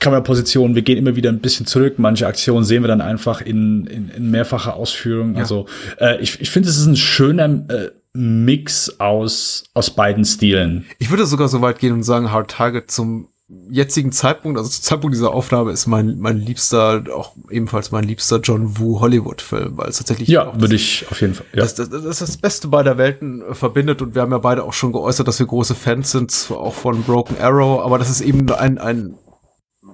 [0.00, 1.94] Kameraposition, wir gehen immer wieder ein bisschen zurück.
[1.96, 5.34] Manche Aktionen sehen wir dann einfach in, in, in mehrfacher Ausführung.
[5.34, 5.40] Ja.
[5.40, 5.64] Also
[5.98, 10.86] äh, ich, ich finde, es ist ein schöner äh, Mix aus, aus beiden Stilen.
[10.98, 13.28] Ich würde sogar so weit gehen und sagen, Hard Target zum
[13.68, 18.38] jetzigen Zeitpunkt, also zum Zeitpunkt dieser Aufnahme, ist mein, mein liebster, auch ebenfalls mein liebster
[18.40, 20.28] John Woo Hollywood-Film, weil es tatsächlich.
[20.28, 21.46] Ja, würde ich auf jeden Fall.
[21.52, 21.62] Ja.
[21.62, 24.72] Das, das, das, das Beste beider Welten äh, verbindet und wir haben ja beide auch
[24.72, 28.50] schon geäußert, dass wir große Fans sind, auch von Broken Arrow, aber das ist eben
[28.52, 29.18] ein, ein,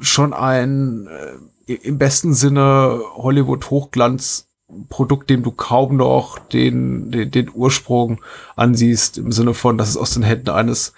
[0.01, 1.09] schon ein,
[1.67, 4.46] äh, im besten Sinne Hollywood-Hochglanz
[4.89, 8.21] Produkt, dem du kaum noch den, den, den Ursprung
[8.57, 10.93] ansiehst, im Sinne von, dass es aus den Händen eines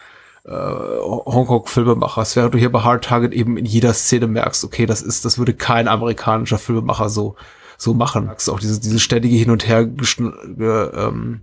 [0.44, 5.02] äh, Hongkong-Filmemachers, während du hier bei Hard Target eben in jeder Szene merkst, okay, das
[5.02, 7.37] ist, das würde kein amerikanischer Filmemacher so,
[7.76, 8.31] so machen.
[8.35, 11.42] Ist auch diese, diese ständige Hin und Her geschn ge, ähm,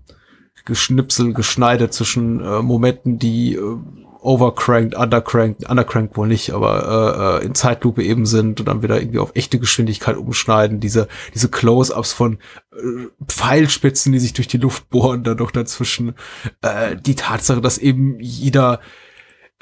[0.66, 3.78] Geschnipsel, geschneidet zwischen äh, Momenten, die äh,
[4.26, 9.00] overcranked, undercranked, undercranked wohl nicht, aber äh, äh, in Zeitlupe eben sind und dann wieder
[9.00, 10.80] irgendwie auf echte Geschwindigkeit umschneiden.
[10.80, 12.40] Diese, diese Close-ups von
[12.74, 16.16] äh, Pfeilspitzen, die sich durch die Luft bohren, dann doch dazwischen.
[16.62, 18.80] Äh, die Tatsache, dass eben jeder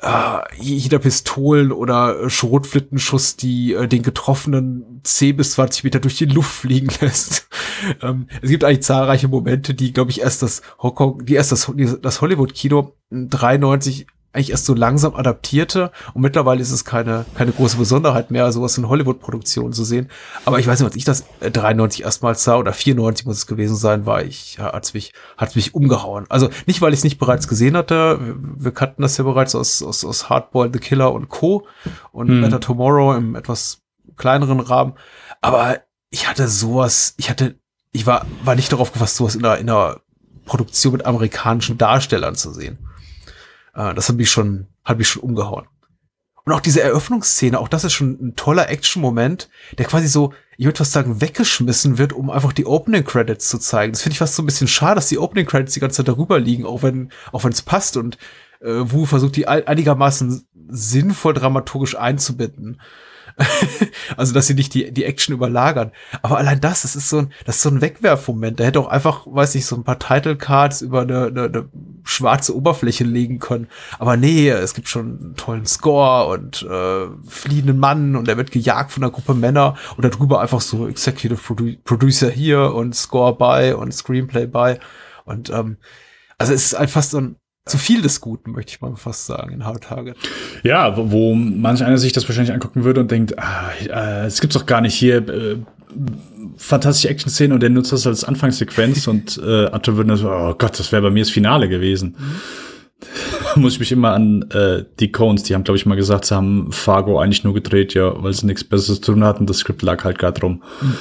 [0.01, 6.25] äh, jeder Pistolen- oder Schrotflintenschuss, die äh, den Getroffenen 10 bis 20 Meter durch die
[6.25, 7.47] Luft fliegen lässt.
[8.01, 11.71] ähm, es gibt eigentlich zahlreiche Momente, die, glaube ich, erst das Hongkong, die erst das,
[12.01, 17.77] das Hollywood-Kino 93 eigentlich erst so langsam adaptierte und mittlerweile ist es keine, keine große
[17.77, 20.09] Besonderheit mehr, sowas in Hollywood-Produktionen zu sehen.
[20.43, 23.47] Aber ich weiß nicht, als ich das 93 äh, erstmals sah oder 94 muss es
[23.47, 26.25] gewesen sein, war ich, ja, hat's mich, hat's mich umgehauen.
[26.29, 28.19] Also nicht, weil ich es nicht bereits gesehen hatte.
[28.19, 31.67] Wir, wir kannten das ja bereits aus, aus, aus Hardball, The Killer und Co.
[32.11, 32.41] und hm.
[32.41, 33.83] Better Tomorrow im etwas
[34.17, 34.93] kleineren Rahmen.
[35.41, 35.77] Aber
[36.09, 37.59] ich hatte sowas, ich hatte,
[37.91, 40.01] ich war, war nicht darauf gefasst, sowas in einer, in einer
[40.45, 42.79] Produktion mit amerikanischen Darstellern zu sehen.
[43.73, 45.67] Äh, das hat mich schon, hat mich schon umgehauen.
[46.45, 50.65] Und auch diese Eröffnungsszene, auch das ist schon ein toller Action-Moment, der quasi so, ich
[50.65, 53.93] würde fast sagen, weggeschmissen wird, um einfach die Opening Credits zu zeigen.
[53.93, 56.09] Das finde ich fast so ein bisschen schade, dass die Opening Credits die ganze Zeit
[56.09, 58.17] darüber liegen, auch wenn, auch wenn es passt und
[58.59, 62.81] äh, Wu versucht, die einigermaßen sinnvoll dramaturgisch einzubinden.
[64.17, 65.91] also, dass sie nicht die, die Action überlagern.
[66.21, 68.59] Aber allein das, das ist so ein, das ist so ein Wegwerfmoment.
[68.59, 71.69] Da hätte auch einfach, weiß ich, so ein paar Title Cards über eine, eine, eine
[72.03, 73.67] schwarze Oberfläche legen können.
[73.99, 78.51] Aber nee, es gibt schon einen tollen Score und äh, fliehenden Mann und er wird
[78.51, 83.35] gejagt von einer Gruppe Männer und darüber einfach so Executive Produ Producer hier und Score
[83.35, 84.75] by und Screenplay by.
[85.25, 85.77] Und ähm,
[86.37, 89.53] also es ist einfach so ein zu viel des Guten, möchte ich mal fast sagen,
[89.53, 90.17] in Hard Target.
[90.63, 94.41] Ja, wo, wo manch einer sich das wahrscheinlich angucken würde und denkt, ah, äh, es
[94.41, 95.57] gibt's doch gar nicht hier äh,
[96.57, 100.77] fantastische Action-Szenen und der nutzt das als Anfangssequenz und äh, andere würden so, oh Gott,
[100.77, 102.17] das wäre bei mir das Finale gewesen.
[102.17, 102.35] Mhm.
[103.61, 106.35] Muss ich mich immer an äh, die Cones, die haben, glaube ich, mal gesagt, sie
[106.35, 109.45] haben Fargo eigentlich nur gedreht, ja, weil sie nichts Besseres zu tun hatten.
[109.45, 110.63] Das Skript lag halt gerade rum.
[110.81, 110.95] Mhm.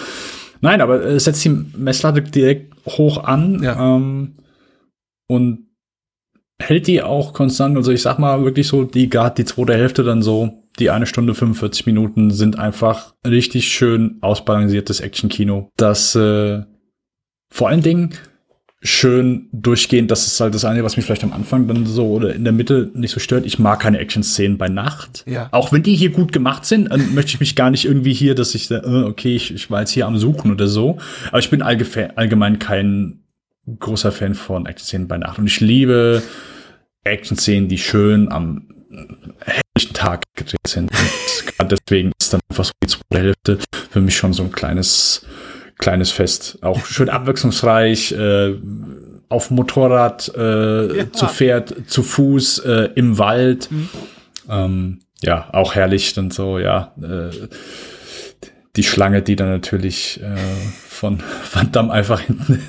[0.61, 3.63] Nein, aber es äh, setzt die Messlatte direkt hoch an.
[3.63, 3.97] Ja.
[3.97, 4.37] Ähm,
[5.29, 5.72] und
[6.69, 7.77] hält die auch konstant.
[7.77, 11.07] Also ich sag mal wirklich so, die gerade die zweite Hälfte dann so, die eine
[11.07, 15.71] Stunde 45 Minuten sind einfach richtig schön ausbalanciertes Action-Kino.
[15.77, 16.63] Das äh,
[17.51, 18.15] vor allen Dingen
[18.85, 22.35] schön durchgehend, das ist halt das eine, was mich vielleicht am Anfang dann so oder
[22.35, 23.47] in der Mitte nicht so stört.
[23.47, 25.25] Ich mag keine Action-Szenen bei Nacht.
[25.27, 25.49] Ja.
[25.53, 28.35] Auch wenn die hier gut gemacht sind, dann möchte ich mich gar nicht irgendwie hier,
[28.35, 30.99] dass ich, äh, okay, ich, ich war jetzt hier am Suchen oder so.
[31.29, 33.21] Aber ich bin allgemein kein
[33.79, 35.39] großer Fan von Action-Szenen bei Nacht.
[35.39, 36.23] Und ich liebe
[37.05, 38.69] Action-Szenen, die schön am
[39.41, 40.91] helllichen Tag gedreht sind.
[41.57, 43.59] Gerade deswegen ist dann einfach so die zweite Hälfte
[43.91, 45.27] für mich schon so ein kleines,
[45.79, 46.59] kleines Fest.
[46.63, 48.55] Auch schön abwechslungsreich, äh,
[49.29, 51.13] auf Motorrad, äh, ja.
[51.13, 53.71] zu Pferd, zu Fuß, äh, im Wald.
[53.71, 53.89] Mhm.
[54.49, 56.95] Ähm, ja, auch herrlich und so, ja.
[57.01, 57.31] Äh,
[58.77, 60.37] die Schlange, die dann natürlich äh,
[60.89, 62.63] von Van Damme einfach hinten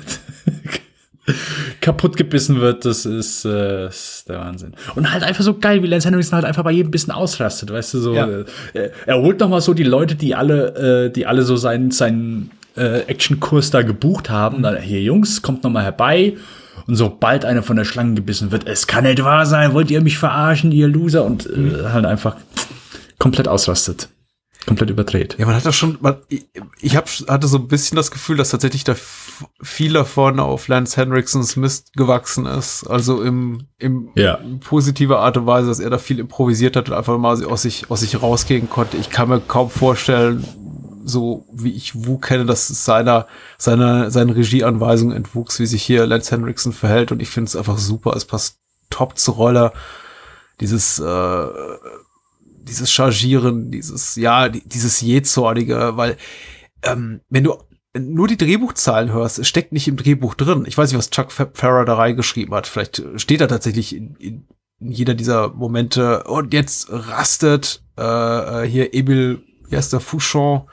[1.80, 4.72] kaputt gebissen wird, das ist, äh, ist, der Wahnsinn.
[4.94, 7.94] Und halt einfach so geil, wie Lance Henriksen halt einfach bei jedem bisschen ausrastet, weißt
[7.94, 8.14] du, so.
[8.14, 8.28] Ja.
[8.72, 11.90] Äh, er holt noch mal so die Leute, die alle, äh, die alle so seinen,
[11.90, 14.58] seinen äh, Actionkurs da gebucht haben.
[14.58, 14.62] Mhm.
[14.62, 16.34] Dann, hier, Jungs, kommt noch mal herbei.
[16.86, 20.02] Und sobald einer von der Schlange gebissen wird, es kann nicht wahr sein, wollt ihr
[20.02, 21.24] mich verarschen, ihr Loser?
[21.24, 21.92] Und äh, mhm.
[21.92, 22.36] halt einfach
[23.18, 24.08] komplett ausrastet
[24.66, 25.36] komplett überdreht.
[25.38, 26.16] Ja, man hat das schon, man,
[26.80, 28.94] ich, hab, hatte so ein bisschen das Gefühl, dass tatsächlich da
[29.62, 32.86] viel davon auf Lance Henriksons Mist gewachsen ist.
[32.86, 34.38] Also im, im ja.
[34.60, 37.90] positive Art und Weise, dass er da viel improvisiert hat und einfach mal aus sich,
[37.90, 38.96] aus sich rausgehen konnte.
[38.96, 40.44] Ich kann mir kaum vorstellen,
[41.04, 43.26] so wie ich Wu kenne, dass es seiner,
[43.58, 47.12] seiner, seine Regieanweisung entwuchs, wie sich hier Lance Henriksen verhält.
[47.12, 48.14] Und ich finde es einfach super.
[48.16, 49.72] Es passt top zur Rolle.
[50.60, 51.46] Dieses, äh,
[52.64, 56.16] dieses Chargieren, dieses, ja, dieses Jezornige, weil
[56.82, 57.54] ähm, wenn du
[57.96, 60.64] nur die Drehbuchzahlen hörst, es steckt nicht im Drehbuch drin.
[60.66, 62.66] Ich weiß nicht, was Chuck Farrar da reingeschrieben hat.
[62.66, 64.46] Vielleicht steht da tatsächlich in, in
[64.80, 68.02] jeder dieser Momente und jetzt rastet äh,
[68.64, 70.68] äh hier Emil, wie heißt der, Fouchon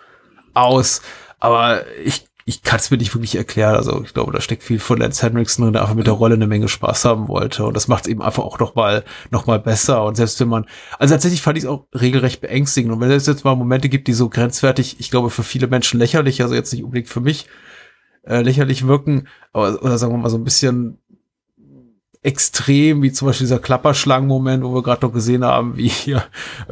[0.53, 1.01] aus.
[1.39, 3.75] Aber ich ich kann es mir nicht wirklich erklären.
[3.75, 6.35] Also ich glaube, da steckt viel von Lance Henriksen drin, der einfach mit der Rolle
[6.35, 7.65] eine Menge Spaß haben wollte.
[7.65, 10.03] Und das macht es eben einfach auch noch mal, noch mal besser.
[10.03, 10.65] Und selbst wenn man,
[10.99, 12.91] also tatsächlich fand ich es auch regelrecht beängstigend.
[12.91, 15.97] Und wenn es jetzt mal Momente gibt, die so grenzwertig, ich glaube, für viele Menschen
[15.97, 17.47] lächerlich, also jetzt nicht unbedingt für mich,
[18.23, 20.97] äh, lächerlich wirken, aber, oder sagen wir mal so ein bisschen
[22.21, 26.25] extrem, wie zum Beispiel dieser Klapperschlangen-Moment, wo wir gerade noch gesehen haben, wie hier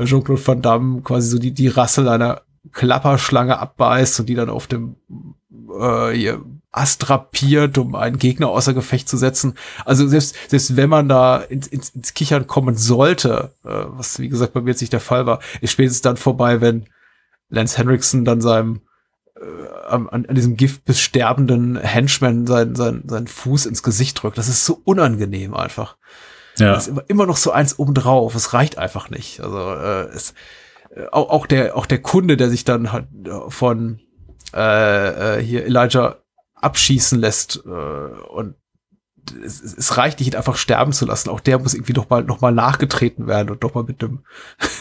[0.03, 2.41] Jean-Claude Van Damme quasi so die, die Rassel einer
[2.73, 4.97] Klapperschlange abbeißt und die dann auf dem
[5.51, 9.55] äh, hier Ast drapiert, um einen Gegner außer Gefecht zu setzen.
[9.85, 14.29] Also selbst, selbst wenn man da ins, ins, ins Kichern kommen sollte, äh, was wie
[14.29, 16.85] gesagt bei mir jetzt nicht der Fall war, ist spätestens dann vorbei, wenn
[17.49, 18.81] Lance Henriksen dann seinem
[19.35, 24.37] äh, an, an diesem Gift bis sterbenden Henchman seinen, seinen, seinen Fuß ins Gesicht drückt.
[24.37, 25.97] Das ist so unangenehm einfach.
[26.59, 26.73] Ja.
[26.73, 28.35] Das ist immer, immer noch so eins obendrauf.
[28.35, 29.39] Es reicht einfach nicht.
[29.39, 30.35] Also äh, es,
[30.95, 33.07] äh, auch, auch der auch der Kunde, der sich dann halt
[33.47, 34.01] von
[34.53, 36.17] äh, äh, hier Elijah
[36.55, 38.55] abschießen lässt äh, und
[39.43, 41.29] es, es reicht nicht, ihn einfach sterben zu lassen.
[41.29, 44.23] Auch der muss irgendwie noch mal, noch mal nachgetreten werden und doch mal mit einem,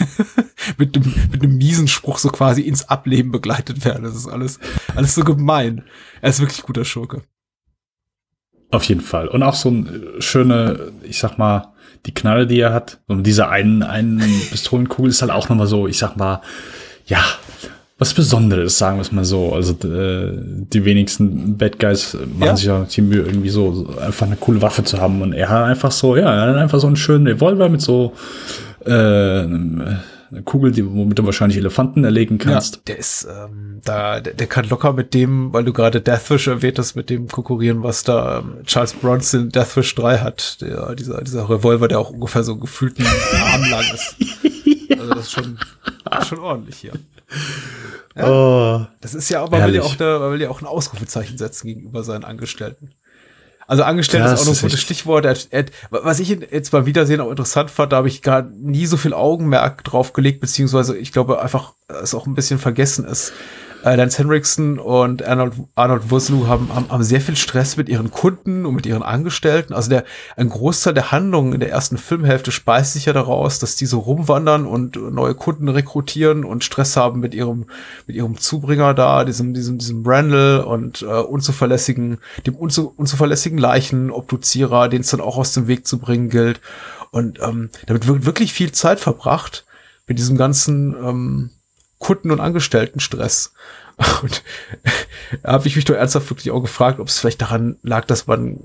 [0.79, 4.05] mit einem, mit einem miesen Spruch so quasi ins Ableben begleitet werden.
[4.05, 4.59] Das ist alles,
[4.95, 5.85] alles so gemein.
[6.21, 7.23] Er ist wirklich guter Schurke.
[8.71, 9.29] Auf jeden Fall.
[9.29, 11.73] Und auch so ein schöne, ich sag mal,
[12.07, 15.87] die Knalle, die er hat, und diese einen, einen Pistolenkugel ist halt auch nochmal so,
[15.89, 16.43] ich sag mal,
[17.07, 17.25] ja,
[17.99, 19.53] was Besonderes, sagen wir es mal so.
[19.53, 22.57] Also äh, die wenigsten Bad Guys machen ja.
[22.57, 25.21] sich ja die Mühe, irgendwie so einfach eine coole Waffe zu haben.
[25.21, 28.13] Und er hat einfach so, ja, er hat einfach so einen schönen Revolver mit so
[28.87, 28.91] äh,
[30.31, 32.77] eine Kugel, die, womit du wahrscheinlich Elefanten erlegen kannst.
[32.77, 36.47] Ja, der ist, ähm, da, der, der kann locker mit dem, weil du gerade Deathwish
[36.47, 40.61] erwähnt hast, mit dem konkurrieren, was da ähm, Charles Bronson Deathwish 3 hat.
[40.61, 43.05] Der, dieser, dieser Revolver, der auch ungefähr so gefühlten
[43.53, 44.17] Arm lang ist.
[44.99, 45.59] Also das ist schon,
[46.27, 46.93] schon ordentlich hier.
[46.93, 46.99] Ja?
[48.17, 51.69] Oh, das ist ja aber, will ja auch, da, will ja auch ein Ausrufezeichen setzen
[51.69, 52.91] gegenüber seinen Angestellten.
[53.69, 55.27] Also Angestellte das ist auch noch ein gutes Stichwort.
[55.91, 59.13] Was ich jetzt beim Wiedersehen auch interessant fand, da habe ich gar nie so viel
[59.13, 63.35] Augenmerk drauf gelegt, beziehungsweise ich glaube einfach, es auch ein bisschen vergessen ist
[63.85, 68.11] äh, Lance Henriksen und Arnold, Arnold Vosloo haben, haben, haben sehr viel Stress mit ihren
[68.11, 69.73] Kunden und mit ihren Angestellten.
[69.73, 70.05] Also der,
[70.37, 74.01] ein Großteil der Handlungen in der ersten Filmhälfte speist sich ja daraus, dass die so
[74.01, 77.67] rumwandern und neue Kunden rekrutieren und Stress haben mit ihrem,
[78.07, 84.89] mit ihrem Zubringer da, diesem, diesem, diesem Randall und äh, unzuverlässigen, dem unzu, unzuverlässigen Leichenobduzierer,
[84.89, 86.61] den es dann auch aus dem Weg zu bringen gilt.
[87.11, 89.65] Und ähm, damit wird wirklich viel Zeit verbracht
[90.07, 91.51] mit diesem ganzen ähm,
[91.99, 93.53] Kunden- und Angestelltenstress.
[94.23, 94.43] Und
[95.43, 98.29] da habe ich mich doch ernsthaft wirklich auch gefragt, ob es vielleicht daran lag, dass
[98.29, 98.59] man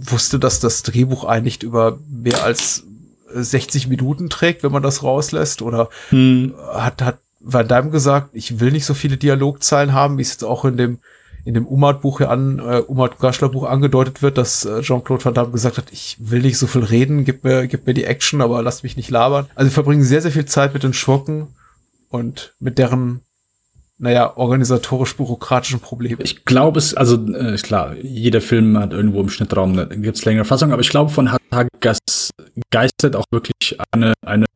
[0.00, 2.84] wusste, dass das Drehbuch eigentlich über mehr als
[3.32, 5.62] 60 Minuten trägt, wenn man das rauslässt.
[5.62, 6.54] Oder hm.
[6.72, 10.44] hat, hat Van Damme gesagt, ich will nicht so viele Dialogzeilen haben, wie es jetzt
[10.44, 10.98] auch in dem
[11.44, 15.76] in dem Umart-Buch hier an, äh, Umart-Gaschler-Buch angedeutet wird, dass äh, Jean-Claude Van Damme gesagt
[15.76, 18.82] hat, ich will nicht so viel reden, gib mir, gib mir die Action, aber lass
[18.82, 19.46] mich nicht labern.
[19.54, 21.48] Also wir verbringen sehr, sehr viel Zeit mit den Schurken
[22.14, 23.22] und mit deren
[23.98, 26.22] naja, organisatorisch-bürokratischen Probleme.
[26.22, 30.24] Ich glaube es, also äh, klar, jeder Film hat irgendwo im Schnittraum, da gibt es
[30.24, 32.30] längere Fassung, aber ich glaube von Hatagas
[32.70, 34.46] geistert auch wirklich eine, eine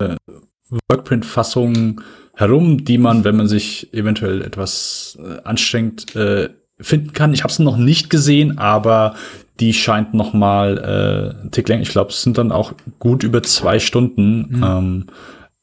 [0.88, 2.00] Workprint-Fassung
[2.34, 7.34] herum, die man, wenn man sich eventuell etwas äh, anstrengt, äh, finden kann.
[7.34, 9.16] Ich habe es noch nicht gesehen, aber
[9.58, 11.82] die scheint noch mal äh, ein Tick länger.
[11.82, 14.58] Ich glaube, es sind dann auch gut über zwei Stunden.
[14.58, 14.62] Mhm.
[14.64, 15.06] Ähm,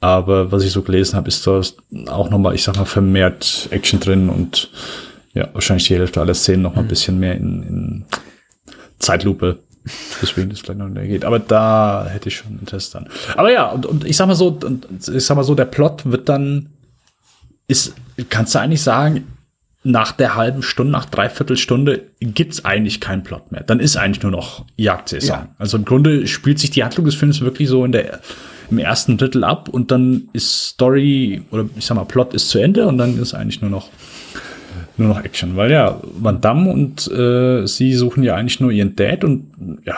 [0.05, 1.61] aber was ich so gelesen habe, ist da
[2.07, 4.69] auch nochmal, ich sag mal, vermehrt Action drin und
[5.33, 6.89] ja, wahrscheinlich die Hälfte aller Szenen noch mal ein mhm.
[6.89, 8.05] bisschen mehr in, in
[8.99, 9.59] Zeitlupe.
[10.21, 11.25] Deswegen das vielleicht noch nicht geht.
[11.25, 13.09] Aber da hätte ich schon Interesse dran.
[13.35, 16.05] Aber ja, und, und ich sag mal so, und ich sag mal so, der Plot
[16.05, 16.69] wird dann,
[17.67, 17.93] ist,
[18.29, 19.27] kannst du eigentlich sagen,
[19.83, 23.61] nach der halben Stunde, nach dreiviertel Stunde gibt's eigentlich keinen Plot mehr.
[23.61, 25.37] Dann ist eigentlich nur noch Jagdsaison.
[25.37, 25.55] Ja.
[25.59, 28.19] Also im Grunde spielt sich die Handlung des Films wirklich so in der
[28.69, 32.59] im ersten Drittel ab und dann ist Story oder ich sag mal Plot ist zu
[32.59, 33.89] Ende und dann ist eigentlich nur noch
[34.97, 38.95] nur noch Action, weil ja Van Damme und äh, sie suchen ja eigentlich nur ihren
[38.95, 39.97] Dad und ja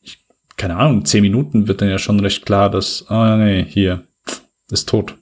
[0.00, 0.18] ich,
[0.56, 4.04] keine Ahnung zehn Minuten wird dann ja schon recht klar, dass ah nee hier
[4.70, 5.16] ist tot.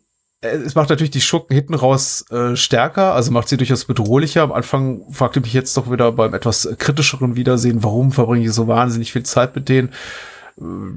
[0.45, 4.43] Es macht natürlich die Schurken hinten raus äh, stärker, also macht sie durchaus bedrohlicher.
[4.43, 8.67] Am Anfang fragte mich jetzt doch wieder beim etwas kritischeren Wiedersehen, warum verbringe ich so
[8.67, 9.91] wahnsinnig viel Zeit mit denen?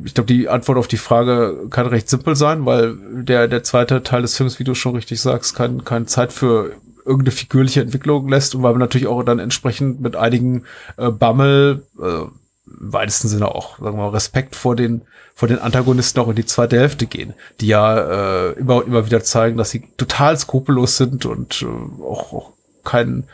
[0.03, 4.03] Ich glaube, die Antwort auf die Frage kann recht simpel sein, weil der, der zweite
[4.03, 6.73] Teil des Films, wie du schon richtig sagst, kein, keine Zeit für
[7.05, 10.63] irgendeine figürliche Entwicklung lässt und weil wir natürlich auch dann entsprechend mit einigen
[10.97, 12.23] äh, Bammel, äh,
[12.67, 15.01] im weitesten Sinne auch, sagen wir mal, Respekt vor den,
[15.35, 19.05] vor den Antagonisten auch in die zweite Hälfte gehen, die ja äh, immer und immer
[19.05, 23.25] wieder zeigen, dass sie total skrupellos sind und äh, auch, auch kein,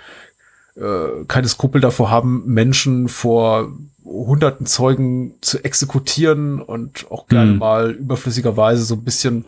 [0.76, 3.72] äh, keine Skrupel davor haben, Menschen vor
[4.12, 7.60] hunderten Zeugen zu exekutieren und auch gerne mhm.
[7.60, 9.46] mal überflüssigerweise so ein bisschen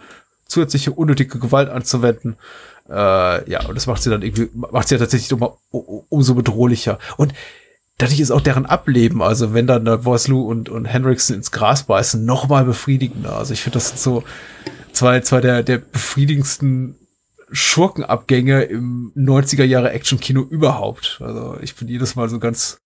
[0.48, 2.38] zusätzliche unnötige Gewalt anzuwenden.
[2.90, 5.42] Äh, ja, und das macht sie dann irgendwie, macht sie ja tatsächlich um,
[5.72, 7.00] um, umso bedrohlicher.
[7.18, 7.34] Und
[7.98, 11.84] dadurch ist auch deren Ableben, also wenn dann der Vosloo und, und Hendrickson ins Gras
[11.84, 13.38] beißen, noch mal befriedigender.
[13.38, 14.24] Also ich finde, das sind so
[14.92, 16.96] zwei, zwei der, der befriedigendsten
[17.52, 21.20] Schurkenabgänge im 90er Jahre Action-Kino überhaupt.
[21.24, 22.80] Also ich bin jedes Mal so ganz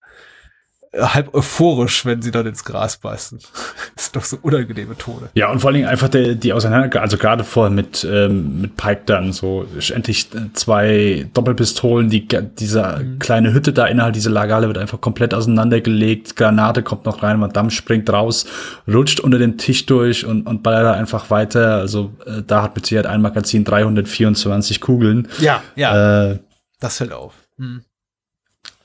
[1.00, 3.40] halb euphorisch, wenn sie dann ins Gras beißen.
[3.96, 5.30] das sind doch so unangenehme Tode.
[5.34, 8.78] Ja, und vor allen Dingen einfach die, die Auseinander, also gerade vorher mit, ähm, mit
[8.78, 13.20] Pike dann so endlich zwei Doppelpistolen, die, dieser mhm.
[13.20, 17.72] kleine Hütte da innerhalb dieser Lagerhalle wird einfach komplett auseinandergelegt, Granate kommt noch rein, Madame
[17.72, 18.46] springt raus,
[18.88, 21.76] rutscht unter den Tisch durch und, und ballert einfach weiter.
[21.76, 25.28] Also äh, da hat mit Sicherheit ein Magazin 324 Kugeln.
[25.40, 26.32] Ja, ja.
[26.32, 26.40] Äh,
[26.80, 27.34] das fällt auf.
[27.58, 27.82] Hm.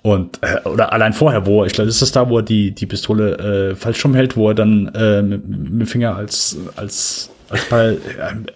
[0.03, 2.87] Und, äh, oder allein vorher, wo, ich glaube, das ist da, wo er die, die
[2.87, 7.65] Pistole äh, falsch rumhält, wo er dann äh, mit, mit dem Finger als, als, als
[7.67, 7.99] Ball,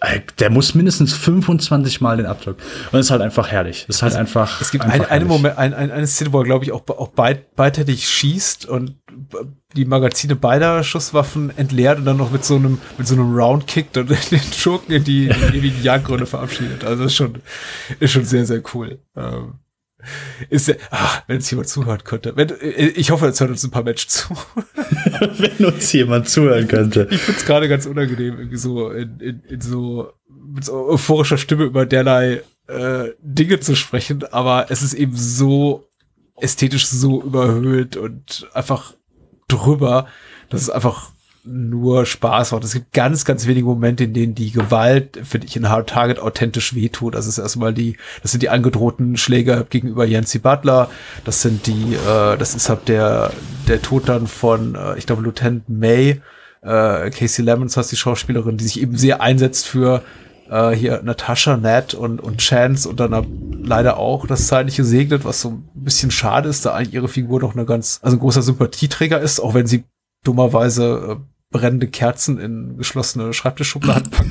[0.01, 2.57] äh, der muss mindestens 25 Mal den Abdruck.
[2.57, 3.85] Und das ist halt einfach herrlich.
[3.87, 4.59] Das ist halt einfach.
[4.59, 7.09] Es gibt eine, eine Moment, ein, ein, eine Szene, wo er, glaube ich, auch, auch
[7.09, 8.95] beid, beidseitig schießt und
[9.73, 13.67] die Magazine beider Schusswaffen entleert und dann noch mit so einem, mit so einem Round
[13.67, 16.83] kickt und den Schurken in die, in die ewigen Jagdgründe verabschiedet.
[16.83, 17.35] Also ist schon,
[18.01, 18.99] ist schon sehr, sehr cool.
[19.15, 19.53] Ähm
[20.49, 22.35] ist ja, ach, wenn es jemand zuhören könnte.
[22.35, 24.33] Wenn, äh, ich hoffe, jetzt hört uns ein paar Menschen zu.
[25.37, 27.07] wenn uns jemand zuhören könnte.
[27.11, 30.13] Ich finde es gerade ganz unangenehm, irgendwie so in, in, in so
[30.53, 35.87] mit so euphorischer Stimme über derlei äh, Dinge zu sprechen, aber es ist eben so
[36.39, 38.93] ästhetisch so überhöht und einfach
[39.47, 40.07] drüber,
[40.49, 41.11] dass es einfach
[41.47, 42.63] nur Spaß macht.
[42.63, 46.19] Es gibt ganz, ganz wenige Momente, in denen die Gewalt, finde ich, in Hard Target
[46.19, 47.15] authentisch wehtut.
[47.15, 50.89] Das ist erstmal die, das sind die angedrohten Schläge gegenüber Yancy Butler.
[51.23, 53.31] Das sind die, äh, das ist halt der,
[53.67, 56.21] der Tod dann von, äh, ich glaube, Lieutenant May,
[56.61, 60.03] äh, Casey Lemons heißt die Schauspielerin, die sich eben sehr einsetzt für
[60.49, 65.41] äh, hier Natasha, Nat und, und Chance und dann leider auch das Zeitliche segnet, was
[65.41, 68.41] so ein bisschen schade ist, da eigentlich ihre Figur doch eine ganz, also ein großer
[68.41, 69.83] Sympathieträger ist, auch wenn sie
[70.23, 74.29] dummerweise äh, brennende Kerzen in geschlossene Schreibtischschubladen packt.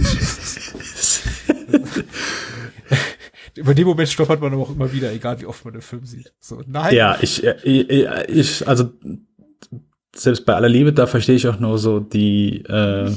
[3.57, 6.05] Über den Moment stoppert man aber auch immer wieder, egal wie oft man den Film
[6.05, 6.33] sieht.
[6.41, 6.95] So, nein.
[6.95, 8.93] Ja, ich, äh, ich, ich, also
[10.15, 13.11] selbst bei aller Liebe, da verstehe ich auch nur so die, äh,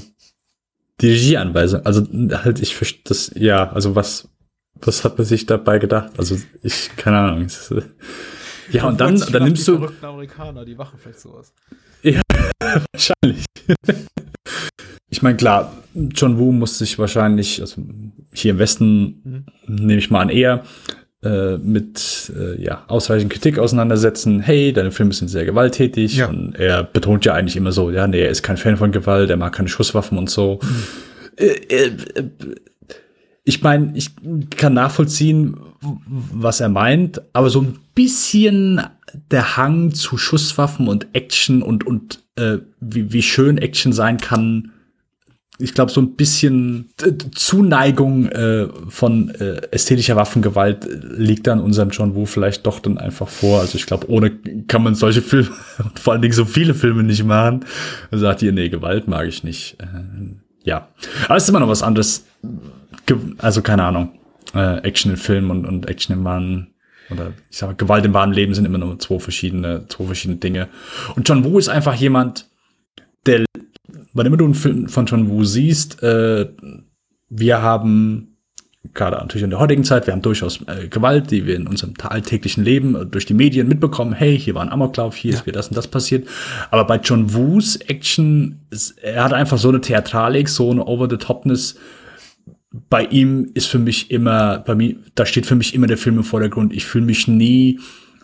[1.01, 1.85] die Regieanweisung.
[1.85, 2.07] Also
[2.43, 4.29] halt, ich verstehe das, ja, also was,
[4.75, 6.13] was hat man sich dabei gedacht?
[6.17, 7.47] Also ich, keine Ahnung.
[7.47, 7.81] Äh,
[8.71, 9.89] ja, und dann, dann nimmst du.
[10.01, 11.53] Amerikaner, die machen vielleicht sowas.
[12.59, 13.45] Wahrscheinlich.
[15.09, 17.81] ich meine, klar, John Woo muss sich wahrscheinlich, also
[18.33, 19.75] hier im Westen mhm.
[19.85, 20.63] nehme ich mal an, eher
[21.23, 24.39] äh, mit äh, ja, ausreichend Kritik auseinandersetzen.
[24.39, 26.17] Hey, deine Filme sind sehr gewalttätig.
[26.17, 26.27] Ja.
[26.27, 29.29] Und er betont ja eigentlich immer so, ja, nee, er ist kein Fan von Gewalt,
[29.29, 30.59] er mag keine Schusswaffen und so.
[30.61, 30.83] Mhm.
[31.37, 31.91] Äh, äh
[33.45, 34.11] ich meine, ich
[34.55, 38.79] kann nachvollziehen, was er meint, aber so ein bisschen
[39.31, 44.71] der Hang zu Schusswaffen und Action und, und äh, wie, wie schön Action sein kann,
[45.61, 46.89] ich glaube, so ein bisschen
[47.35, 50.87] Zuneigung äh, von äh, ästhetischer Waffengewalt
[51.17, 53.59] liegt dann unserem John Woo vielleicht doch dann einfach vor.
[53.59, 54.31] Also ich glaube, ohne
[54.67, 55.49] kann man solche Filme
[55.83, 57.65] und vor allen Dingen so viele Filme nicht machen.
[58.09, 59.75] Dann sagt ihr, nee, Gewalt mag ich nicht.
[59.79, 59.85] Äh,
[60.63, 60.87] ja,
[61.25, 62.25] aber es ist immer noch was anderes.
[63.05, 64.11] Ge also keine Ahnung,
[64.55, 66.67] äh, Action in Film und, und Action im Mann
[67.11, 70.67] oder ich sage Gewalt im wahren Leben sind immer nur zwei verschiedene, zwei verschiedene Dinge.
[71.15, 72.47] Und John Woo ist einfach jemand,
[73.25, 73.45] der,
[74.13, 76.47] wann immer du einen Film von John Woo siehst, äh,
[77.29, 78.29] wir haben
[78.93, 81.93] gerade natürlich in der heutigen Zeit, wir haben durchaus äh, Gewalt, die wir in unserem
[82.01, 84.13] alltäglichen Leben äh, durch die Medien mitbekommen.
[84.13, 85.37] Hey, hier war ein Amoklauf, hier ja.
[85.37, 86.27] ist mir das und das passiert.
[86.71, 91.75] Aber bei John Woos Action, ist, er hat einfach so eine Theatralik, so eine Over-the-Topness,
[92.71, 96.17] bei ihm ist für mich immer, bei mir, da steht für mich immer der Film
[96.17, 96.73] im Vordergrund.
[96.73, 97.79] Ich fühle mich nie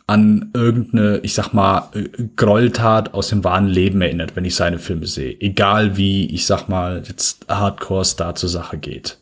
[0.07, 4.77] an irgendeine, ich sag mal, äh, Gräueltat aus dem wahren Leben erinnert, wenn ich seine
[4.77, 5.35] Filme sehe.
[5.39, 9.17] Egal wie, ich sag mal, jetzt Hardcore-Star zur Sache geht.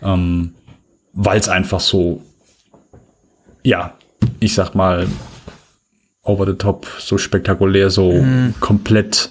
[0.00, 0.54] Ähm,
[1.12, 2.22] Weil es einfach so,
[3.64, 3.94] ja,
[4.38, 5.08] ich sag mal,
[6.22, 8.54] over the top, so spektakulär, so mhm.
[8.60, 9.30] komplett.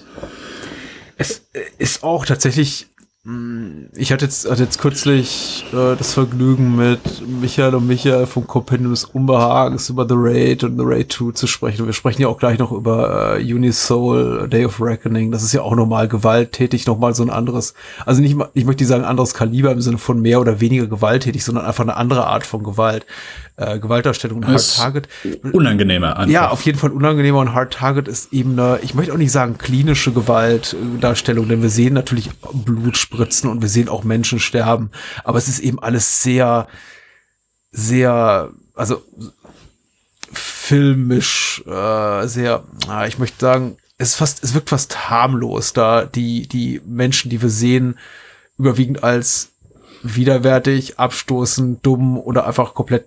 [1.16, 1.46] Es
[1.78, 2.86] ist auch tatsächlich
[3.94, 7.00] ich hatte jetzt, hatte jetzt kürzlich äh, das Vergnügen, mit
[7.40, 11.46] Michael und Michael vom Kompendium des Unbehagens über The Raid und The Raid 2 zu
[11.46, 11.86] sprechen.
[11.86, 15.30] Wir sprechen ja auch gleich noch über äh, Unisoul, Day of Reckoning.
[15.30, 17.74] Das ist ja auch nochmal gewalttätig, nochmal so ein anderes,
[18.06, 21.44] also nicht, ich möchte nicht sagen anderes Kaliber im Sinne von mehr oder weniger gewalttätig,
[21.44, 23.06] sondern einfach eine andere Art von Gewalt
[23.66, 25.08] äh, Gewaltdarstellung und Hard Target.
[25.52, 26.32] Unangenehmer einfach.
[26.32, 29.32] Ja, auf jeden Fall unangenehmer und Hard Target ist eben eine, ich möchte auch nicht
[29.32, 34.90] sagen klinische Gewaltdarstellung, denn wir sehen natürlich Blut spritzen und wir sehen auch Menschen sterben,
[35.24, 36.66] aber es ist eben alles sehr
[37.72, 39.02] sehr, also
[40.32, 46.04] filmisch, äh, sehr, äh, ich möchte sagen, es ist fast, es wirkt fast harmlos, da
[46.04, 47.98] die, die Menschen, die wir sehen,
[48.58, 49.50] überwiegend als
[50.02, 53.06] widerwärtig, abstoßend, dumm oder einfach komplett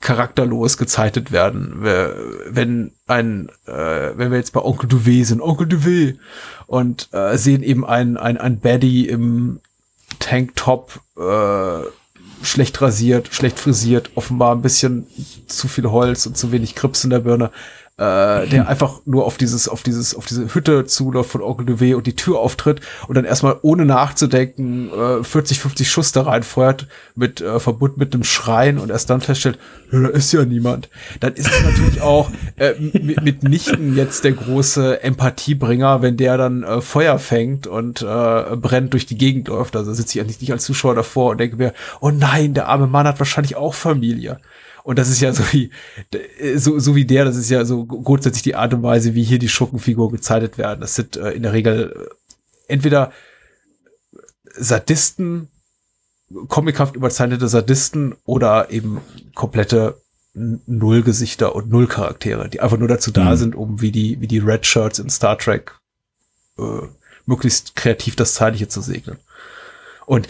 [0.00, 1.82] charakterlos gezeichnet werden.
[1.82, 6.18] Wenn ein, äh, wenn wir jetzt bei Onkel Duvet sind, Onkel Duvet
[6.66, 9.60] und äh, sehen eben ein, ein, ein Baddie im
[10.18, 11.86] Tanktop, äh,
[12.42, 15.06] schlecht rasiert, schlecht frisiert, offenbar ein bisschen
[15.46, 17.50] zu viel Holz und zu wenig Krips in der Birne
[17.98, 21.96] äh, der einfach nur auf dieses, auf dieses, auf diese Hütte zuläuft von Onkel Duvet
[21.96, 26.86] und die Tür auftritt und dann erstmal ohne nachzudenken äh, 40, 50 Schuss da reinfeuert
[27.16, 29.58] mit äh, verbunden mit einem Schreien und erst dann feststellt,
[29.90, 30.88] da ist ja niemand.
[31.18, 36.80] Dann ist es natürlich auch äh, mitnichten jetzt der große Empathiebringer, wenn der dann äh,
[36.80, 38.04] Feuer fängt und äh,
[38.56, 39.74] brennt durch die Gegend läuft.
[39.74, 42.86] Also sitze ich eigentlich nicht als Zuschauer davor und denke mir, oh nein, der arme
[42.86, 44.38] Mann hat wahrscheinlich auch Familie.
[44.88, 45.70] Und das ist ja so wie,
[46.56, 49.38] so, so wie der, das ist ja so grundsätzlich die Art und Weise, wie hier
[49.38, 50.80] die Schurkenfiguren gezeichnet werden.
[50.80, 53.12] Das sind äh, in der Regel äh, entweder
[54.54, 55.48] Sadisten,
[56.48, 59.02] comichaft überzeichnete Sadisten oder eben
[59.34, 60.00] komplette
[60.32, 63.36] Nullgesichter und Nullcharaktere, die einfach nur dazu da mhm.
[63.36, 65.78] sind, um wie die, wie die Red Shirts in Star Trek
[66.58, 66.62] äh,
[67.26, 69.18] möglichst kreativ das Zeitliche zu segnen.
[70.06, 70.28] Und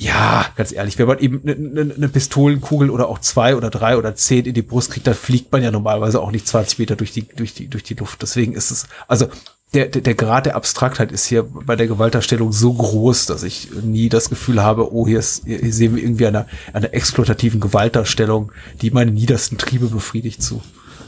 [0.00, 3.98] ja, ganz ehrlich, wenn man eben eine ne, ne Pistolenkugel oder auch zwei oder drei
[3.98, 6.96] oder zehn in die Brust kriegt, dann fliegt man ja normalerweise auch nicht 20 Meter
[6.96, 8.22] durch die, durch die, durch die Luft.
[8.22, 9.26] Deswegen ist es, also
[9.74, 13.68] der, der, der Grad der Abstraktheit ist hier bei der Gewalterstellung so groß, dass ich
[13.82, 18.52] nie das Gefühl habe, oh, hier, ist, hier sehen wir irgendwie eine, eine exploitativen Gewalterstellung,
[18.80, 20.62] die meine niedersten Triebe befriedigt zu,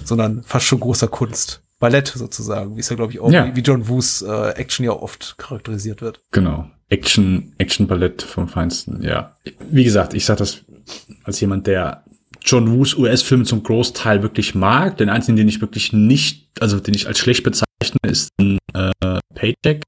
[0.05, 1.63] sondern fast schon großer Kunst.
[1.79, 3.57] Ballett sozusagen, wie es ja, glaube ich, auch, ja.
[3.57, 6.21] wie John Woos äh, Action ja oft charakterisiert wird.
[6.31, 6.71] Genau.
[6.93, 9.35] Action, Action Ballett vom Feinsten, ja.
[9.71, 10.63] Wie gesagt, ich sage das
[11.25, 12.05] als jemand, der
[12.45, 14.99] John Woos US-Filme zum Großteil wirklich mag.
[14.99, 19.19] Den einzigen, den ich wirklich nicht, also den ich als schlecht bezeichne, ist ein äh,
[19.35, 19.85] Paycheck.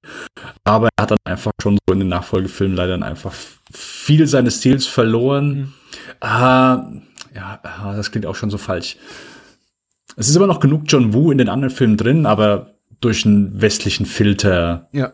[0.65, 3.35] Aber er hat dann einfach schon so in den Nachfolgefilmen leider dann einfach
[3.71, 5.49] viel seines Stils verloren.
[5.49, 5.73] Mhm.
[6.21, 6.91] Ah,
[7.35, 8.97] ja, ah, das klingt auch schon so falsch.
[10.17, 13.61] Es ist immer noch genug John Woo in den anderen Filmen drin, aber durch einen
[13.61, 15.13] westlichen Filter ja.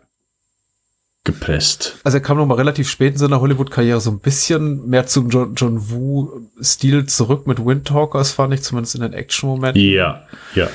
[1.33, 1.99] Gepresst.
[2.05, 5.29] Also er kam noch mal relativ spät in seiner Hollywood-Karriere so ein bisschen mehr zum
[5.29, 9.83] John, John Woo-Stil zurück mit Windtalkers, fand ich zumindest in den Action-Momenten.
[9.83, 10.23] Ja,
[10.55, 10.69] ja.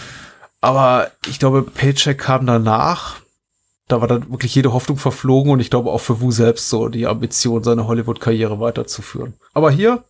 [0.61, 3.17] Aber ich glaube, Paycheck kam danach.
[3.87, 6.89] Da war dann wirklich jede Hoffnung verflogen und ich glaube auch für Wu selbst so
[6.89, 9.35] die Ambition, seine Hollywood-Karriere weiterzuführen.
[9.53, 10.03] Aber hier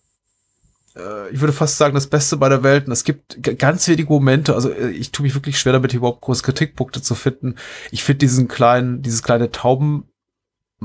[0.95, 2.87] äh, ich würde fast sagen, das Beste bei der Welt.
[2.87, 6.21] Und es gibt ganz wenige Momente, also äh, ich tue mich wirklich schwer damit, überhaupt
[6.21, 7.55] große Kritikpunkte zu finden.
[7.91, 9.51] Ich finde diesen kleinen, dieses kleine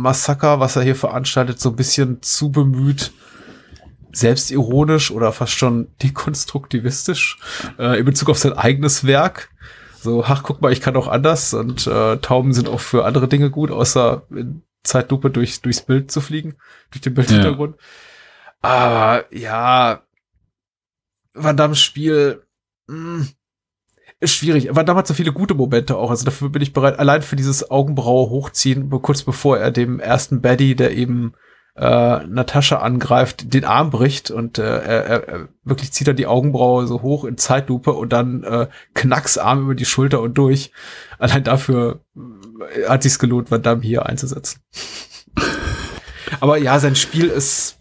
[0.01, 3.13] Taubenmassaker, was er hier veranstaltet, so ein bisschen zu bemüht,
[4.13, 7.39] selbstironisch oder fast schon dekonstruktivistisch
[7.79, 9.51] äh, in Bezug auf sein eigenes Werk.
[10.01, 13.29] So, ach, guck mal, ich kann auch anders und äh, Tauben sind auch für andere
[13.29, 16.57] Dinge gut, außer in Zeitlupe durch, durchs Bild zu fliegen,
[16.91, 17.77] durch den Bildhintergrund.
[17.77, 17.83] Ja.
[18.63, 20.03] Aber ja,
[21.35, 22.43] Van Damme Spiel
[22.89, 23.29] mh, hm,
[24.21, 24.71] ist schwierig.
[24.73, 26.11] Damme hat so viele gute Momente auch.
[26.11, 30.43] Also dafür bin ich bereit, allein für dieses Augenbraue hochziehen, kurz bevor er dem ersten
[30.43, 31.33] Baddy, der eben
[31.77, 36.87] äh, Natascha angreift, den Arm bricht und äh, er, er wirklich zieht er die Augenbraue
[36.87, 40.73] so hoch in Zeitlupe und dann äh, knacks Arm über die Schulter und durch.
[41.19, 44.61] Allein dafür äh, hat sich's gelohnt, Van Damme hier einzusetzen.
[46.41, 47.81] Aber ja, sein Spiel ist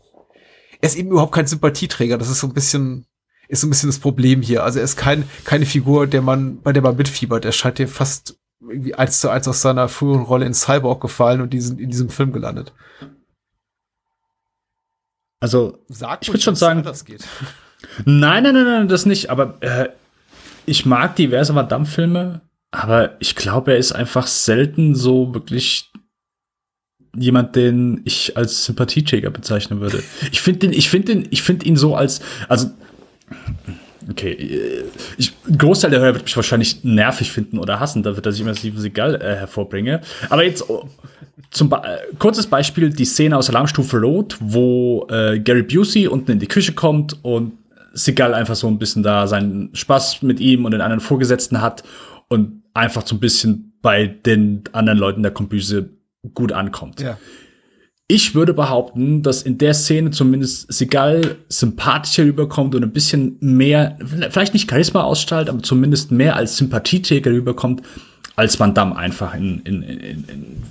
[0.81, 2.17] er ist eben überhaupt kein Sympathieträger.
[2.17, 3.05] Das ist so ein bisschen,
[3.49, 4.63] ist so ein bisschen das Problem hier.
[4.63, 7.45] Also er ist kein, keine Figur, der man, bei der man mitfiebert.
[7.45, 11.41] Er scheint dir fast irgendwie eins zu eins aus seiner früheren Rolle in Cyborg gefallen
[11.41, 12.73] und diesen, in diesem Film gelandet.
[15.39, 17.25] Also, Sag ich würde schon sagen, das geht.
[18.05, 19.29] Nein, nein, nein, nein, das nicht.
[19.29, 19.87] Aber äh,
[20.65, 22.41] ich mag diverse Madame-Filme,
[22.71, 25.89] aber ich glaube, er ist einfach selten so wirklich
[27.15, 30.03] jemand, den ich als Sympathieträger bezeichnen würde.
[30.29, 32.19] Ich finde den, ich finde den, ich finde ihn so als,
[32.49, 32.69] also,
[34.09, 34.83] okay, äh,
[35.17, 38.41] ich, ein Großteil der Hörer wird mich wahrscheinlich nervig finden oder hassen, dafür, dass ich
[38.41, 40.01] immer Steven Seagal äh, hervorbringe.
[40.29, 40.89] Aber jetzt, oh,
[41.51, 46.31] zum Be äh, kurzes Beispiel, die Szene aus Alarmstufe Rot, wo äh, Gary Busey unten
[46.31, 47.53] in die Küche kommt und
[47.93, 51.83] Seagal einfach so ein bisschen da seinen Spaß mit ihm und den anderen Vorgesetzten hat
[52.27, 55.89] und einfach so ein bisschen bei den anderen Leuten der Kombüse
[56.33, 57.01] gut ankommt.
[57.01, 57.17] Ja.
[58.11, 63.99] Ich würde behaupten, dass in der Szene zumindest Segal sympathischer rüberkommt und ein bisschen mehr,
[64.31, 67.83] vielleicht nicht Charisma ausstrahlt, aber zumindest mehr als Sympathieträger rüberkommt,
[68.35, 70.63] als Van Damme einfach in, in, in, in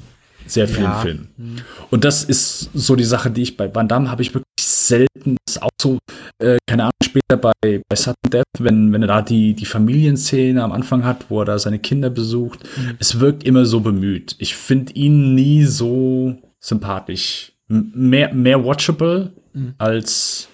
[0.48, 0.94] sehr vielen ja.
[0.94, 1.28] Filmen.
[1.36, 1.56] Mhm.
[1.90, 5.36] Und das ist so die Sache, die ich bei Van Damme habe ich wirklich selten.
[5.46, 5.98] Das ist auch so,
[6.42, 10.60] äh, keine Ahnung, später bei, bei Sudden Death, wenn, wenn er da die, die Familienszene
[10.60, 12.64] am Anfang hat, wo er da seine Kinder besucht.
[12.76, 12.96] Mhm.
[12.98, 14.34] Es wirkt immer so bemüht.
[14.38, 16.36] Ich finde ihn nie so
[16.68, 17.52] sympathisch.
[17.68, 19.74] M mehr, mehr watchable mhm.
[19.78, 20.48] als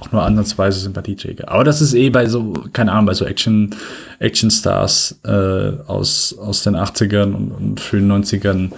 [0.00, 1.48] auch nur ansatzweise Sympathieträger.
[1.48, 3.74] Aber das ist eh bei so, keine Ahnung, bei so Action,
[4.18, 8.72] Action Stars äh, aus, aus den 80ern und, und frühen 90ern.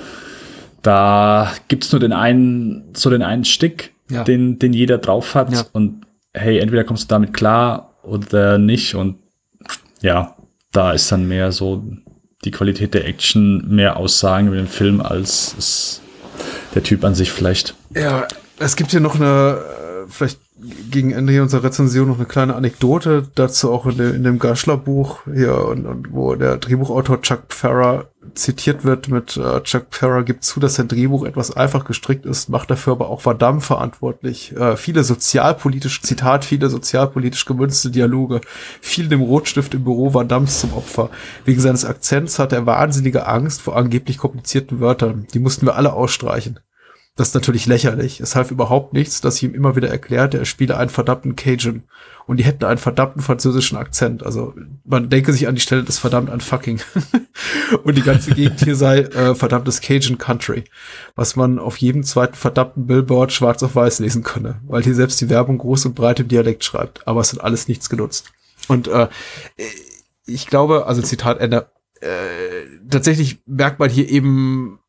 [0.83, 4.23] Da gibt's nur den einen, so den einen Stick, ja.
[4.23, 5.53] den, den jeder drauf hat.
[5.53, 5.65] Ja.
[5.73, 8.95] Und hey, entweder kommst du damit klar oder nicht.
[8.95, 9.17] Und
[10.03, 10.37] ja,
[10.73, 11.85] da ist dann mehr so
[12.45, 16.03] die Qualität der Action mehr Aussagen über den Film als es
[16.77, 17.75] der Typ an sich vielleicht.
[17.95, 20.39] Ja, es gibt hier noch eine, äh, vielleicht
[20.91, 24.39] gegen Ende hier unserer Rezension noch eine kleine Anekdote dazu auch in, de, in dem
[24.39, 30.23] Gaschler-Buch hier und, und wo der Drehbuchautor Chuck Farrer zitiert wird mit äh, Chuck Farrer
[30.23, 34.57] gibt zu, dass sein Drehbuch etwas einfach gestrickt ist, macht dafür aber auch Van verantwortlich.
[34.57, 38.41] Äh, viele sozialpolitisch, Zitat, viele sozialpolitisch gemünzte Dialoge,
[38.81, 41.11] viel dem Rotstift im Büro Van zum Opfer.
[41.45, 45.27] Wegen seines Akzents hat er wahnsinnige Angst vor angeblich komplizierten Wörtern.
[45.35, 46.61] Die mussten wir alle ausstreichen.
[47.17, 48.21] Das ist natürlich lächerlich.
[48.21, 51.85] Es half überhaupt nichts, dass ich ihm immer wieder erklärte, er spiele einen verdammten Cajun.
[52.27, 54.23] Und die hätten einen verdammten französischen Akzent.
[54.23, 54.53] Also
[54.85, 56.79] man denke sich an die Stelle des verdammt an fucking.
[57.85, 60.65] und die ganze Gegend hier sei äh, verdammtes Cajun Country.
[61.15, 64.61] Was man auf jedem zweiten verdammten Billboard schwarz auf weiß lesen könne.
[64.67, 67.09] Weil hier selbst die Werbung groß und breit im Dialekt schreibt.
[67.09, 68.31] Aber es hat alles nichts genutzt.
[68.69, 69.09] Und äh,
[70.27, 72.09] ich glaube, also Zitat Ende, äh,
[72.91, 74.81] tatsächlich merkt man hier eben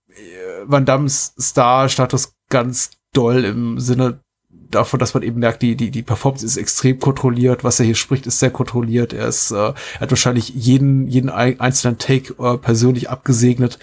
[0.66, 6.04] Van Dammes Star-Status ganz doll im Sinne davon, dass man eben merkt, die, die, die
[6.04, 9.14] Performance ist extrem kontrolliert, was er hier spricht, ist sehr kontrolliert.
[9.14, 13.80] Er ist, äh, er hat wahrscheinlich jeden, jeden einzelnen Take äh, persönlich abgesegnet.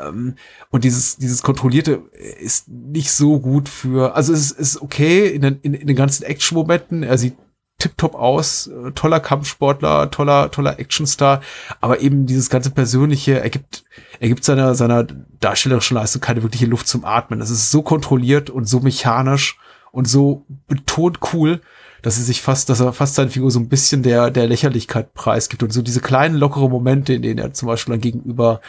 [0.00, 0.36] Ähm,
[0.70, 2.02] und dieses, dieses Kontrollierte
[2.40, 5.96] ist nicht so gut für, also es ist, ist okay in den, in, in den
[5.96, 7.02] ganzen Action-Momenten.
[7.02, 7.34] Er sieht
[7.82, 11.40] tipptopp aus, äh, toller Kampfsportler, toller, toller Actionstar,
[11.80, 13.84] aber eben dieses ganze Persönliche ergibt,
[14.20, 15.04] ergibt seiner, seiner
[15.40, 17.40] darstellerischen Leistung keine wirkliche Luft zum Atmen.
[17.40, 19.58] Das ist so kontrolliert und so mechanisch
[19.90, 21.60] und so betont cool,
[22.02, 25.14] dass er sich fast, dass er fast seine Figur so ein bisschen der, der Lächerlichkeit
[25.14, 25.62] preisgibt.
[25.62, 28.60] Und so diese kleinen lockere Momente, in denen er zum Beispiel dann gegenüber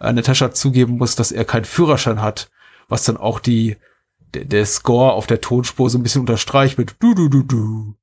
[0.00, 2.50] äh, Natascha zugeben muss, dass er keinen Führerschein hat,
[2.88, 3.76] was dann auch die,
[4.34, 7.94] der, der Score auf der Tonspur so ein bisschen unterstreicht mit du du du du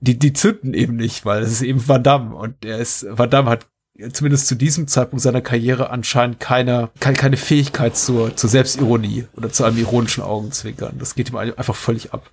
[0.00, 3.30] die, die zünden eben nicht, weil es ist eben Van Damme und er ist, Van
[3.30, 3.66] Damme hat
[4.12, 9.50] zumindest zu diesem Zeitpunkt seiner Karriere anscheinend keine, keine, keine Fähigkeit zur, zur Selbstironie oder
[9.50, 10.96] zu einem ironischen Augenzwinkern.
[10.98, 12.30] Das geht ihm einfach völlig ab.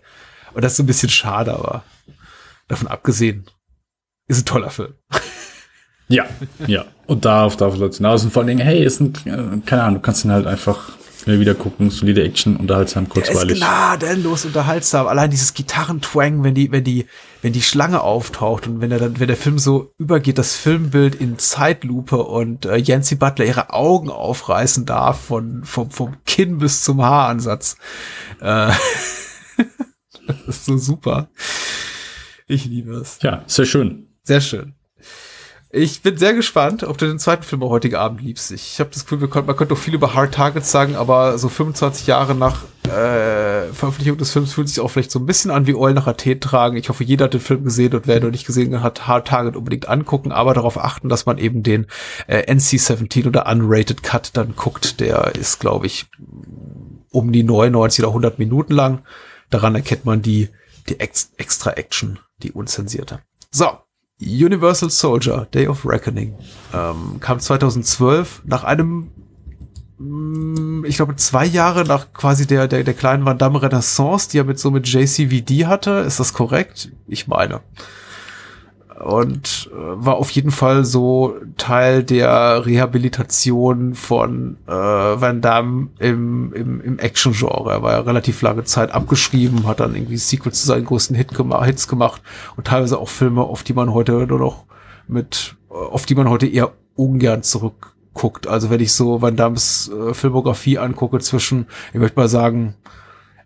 [0.53, 1.83] Und das ist so ein bisschen schade, aber
[2.67, 3.45] davon abgesehen,
[4.27, 4.93] ist ein toller Film.
[6.07, 6.25] Ja,
[6.67, 6.85] ja.
[7.07, 8.23] Und darauf darf es hinaus.
[8.23, 10.91] Und vor allen Dingen, hey, ist ein, äh, keine Ahnung, du kannst ihn halt einfach
[11.26, 13.59] Immer wieder gucken, solide Action, unterhaltsam, kurzweilig.
[13.59, 15.07] Der ist gnadenlos unterhaltsam.
[15.07, 17.05] Allein dieses Gitarrentwang, wenn die, wenn die,
[17.41, 21.15] wenn die Schlange auftaucht und wenn er dann, wenn der Film so übergeht, das Filmbild
[21.15, 26.84] in Zeitlupe und äh, Yancy Butler ihre Augen aufreißen darf von, vom, vom Kinn bis
[26.84, 27.78] zum Haaransatz.
[28.39, 28.72] Äh,
[30.28, 31.30] das ist so super.
[32.47, 33.19] Ich liebe es.
[33.22, 34.07] Ja, sehr schön.
[34.24, 34.76] Sehr schön.
[35.74, 38.51] Ich bin sehr gespannt, ob du den zweiten Film auch heute Abend liebst.
[38.51, 42.07] Ich habe das Gefühl, man könnte doch viel über Hard Targets sagen, aber so 25
[42.07, 45.76] Jahre nach äh, Veröffentlichung des Films fühlt sich auch vielleicht so ein bisschen an wie
[45.76, 46.76] Eulen nach Athen tragen.
[46.76, 49.30] Ich hoffe, jeder hat den Film gesehen und wer ihn noch nicht gesehen hat, Hard
[49.30, 51.88] Target unbedingt angucken, aber darauf achten, dass man eben den
[52.28, 54.99] äh, NC-17 oder Unrated Cut dann guckt.
[54.99, 56.07] Der ist, glaube ich,
[57.11, 59.03] um die 99 oder 100 Minuten lang.
[59.49, 60.49] Daran erkennt man die,
[60.89, 63.19] die Ex extra Action, die unzensierte.
[63.51, 63.69] So,
[64.22, 66.34] Universal Soldier, Day of Reckoning,
[66.74, 69.09] ähm, kam 2012 nach einem,
[69.97, 74.38] mm, ich glaube, zwei Jahre nach quasi der, der, der kleinen Van Damme Renaissance, die
[74.38, 75.91] er mit so mit JCVD hatte.
[76.05, 76.91] Ist das korrekt?
[77.07, 77.61] Ich meine
[79.01, 86.53] und äh, war auf jeden Fall so Teil der Rehabilitation von äh, Van Damme im,
[86.53, 87.71] im, im Action-Genre.
[87.71, 91.35] Er war ja relativ lange Zeit abgeschrieben, hat dann irgendwie Sequels zu seinen größten Hit
[91.35, 92.21] gema Hits gemacht
[92.57, 94.65] und teilweise auch Filme, auf die man heute nur noch
[95.07, 98.47] mit, auf die man heute eher ungern zurückguckt.
[98.47, 102.75] Also wenn ich so Van Dammes äh, Filmografie angucke zwischen, ich möchte mal sagen,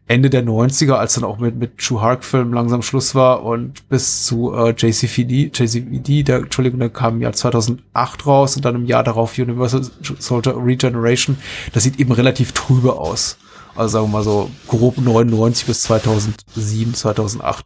[0.08, 4.26] Ende der 90er, als dann auch mit, mit True Hark-Film langsam Schluss war und bis
[4.26, 8.86] zu äh, JCVD, JCVD, der, Entschuldigung, der kam im Jahr 2008 raus und dann im
[8.86, 9.82] Jahr darauf Universal
[10.20, 11.38] Soldier Regeneration.
[11.74, 13.38] Das sieht eben relativ trübe aus.
[13.76, 17.66] Also sagen wir mal so grob 99 bis 2007, 2008.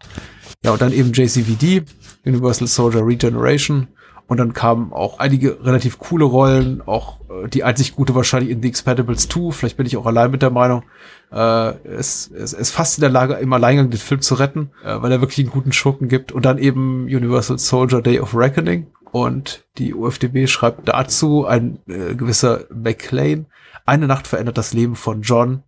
[0.63, 1.83] Ja, und dann eben JCVD,
[2.25, 3.87] Universal Soldier Regeneration
[4.27, 8.61] Und dann kamen auch einige relativ coole Rollen, auch äh, die einzig gute wahrscheinlich in
[8.61, 9.51] The Expendables 2.
[9.51, 10.83] Vielleicht bin ich auch allein mit der Meinung.
[11.31, 15.01] Äh, es, es ist fast in der Lage, im Alleingang den Film zu retten, äh,
[15.01, 16.31] weil er wirklich einen guten Schurken gibt.
[16.31, 18.87] Und dann eben Universal Soldier Day of Reckoning.
[19.11, 23.47] Und die UFDB schreibt dazu, ein äh, gewisser McLean,
[23.85, 25.63] eine Nacht verändert das Leben von John,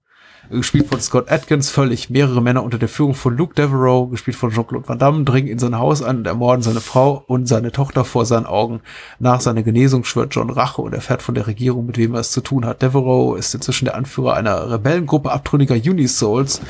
[0.52, 4.52] gespielt von Scott Atkins, völlig mehrere Männer unter der Führung von Luke Devereaux, gespielt von
[4.52, 8.04] Jean-Claude Van Damme, dringen in sein Haus an und ermorden seine Frau und seine Tochter
[8.04, 8.82] vor seinen Augen.
[9.20, 12.32] Nach seiner Genesung schwört John Rache und erfährt von der Regierung, mit wem er es
[12.32, 12.82] zu tun hat.
[12.82, 16.62] Devereaux ist inzwischen der Anführer einer Rebellengruppe abtrünniger Unisouls,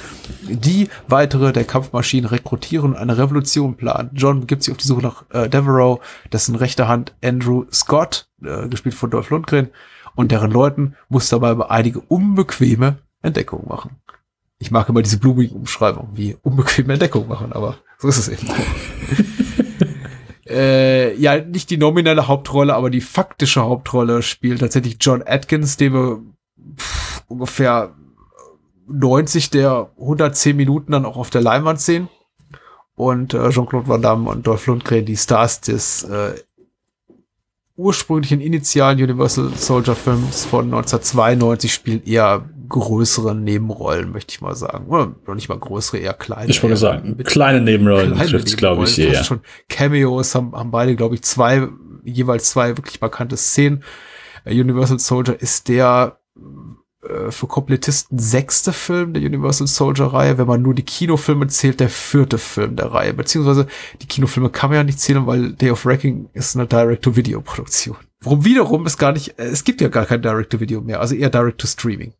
[0.47, 4.11] die weitere der Kampfmaschinen rekrutieren und eine Revolution plant.
[4.13, 6.01] John begibt sich auf die Suche nach äh, Devereaux,
[6.31, 9.69] dessen rechte Hand Andrew Scott, äh, gespielt von Dolph Lundgren,
[10.15, 13.97] und deren Leuten muss dabei einige unbequeme Entdeckung machen.
[14.59, 18.47] Ich mag immer diese blumigen Umschreibungen, wie unbequeme Entdeckung machen, aber so ist es eben
[20.47, 25.93] äh, ja, nicht die nominelle Hauptrolle, aber die faktische Hauptrolle spielt tatsächlich John Atkins, den
[25.93, 26.21] wir
[26.77, 27.95] pff, ungefähr
[28.87, 32.09] 90 der 110 Minuten dann auch auf der Leinwand sehen.
[32.95, 36.35] Und äh, Jean-Claude Van Damme und Dolph Lundgren, die Stars des äh,
[37.77, 44.87] ursprünglichen initialen Universal Soldier Films von 1992 spielen eher größere Nebenrollen, möchte ich mal sagen.
[44.87, 46.49] Oder noch nicht mal größere, eher kleine.
[46.49, 49.23] Ich wollte sagen, kleine Nebenrollen trifft es, glaube ich, eher.
[49.23, 51.67] Schon Cameos haben, haben beide, glaube ich, zwei,
[52.03, 53.83] jeweils zwei wirklich markante Szenen.
[54.45, 56.17] Äh, Universal Soldier ist der
[57.07, 61.79] äh, für Komplettisten sechste Film der Universal Soldier Reihe, wenn man nur die Kinofilme zählt,
[61.79, 63.13] der vierte Film der Reihe.
[63.13, 63.67] Beziehungsweise
[64.01, 67.97] die Kinofilme kann man ja nicht zählen, weil Day of Wrecking ist eine Direct-to-Video-Produktion.
[68.23, 71.29] Warum wiederum ist gar nicht, äh, es gibt ja gar kein Direct-to-Video mehr, also eher
[71.29, 72.13] Direct-to-Streaming.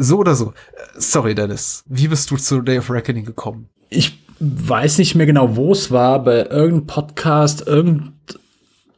[0.00, 0.52] So oder so.
[0.96, 1.82] Sorry, Dennis.
[1.88, 3.68] Wie bist du zu Day of Reckoning gekommen?
[3.90, 8.06] Ich weiß nicht mehr genau, wo es war, bei irgendeinem Podcast, irgendwo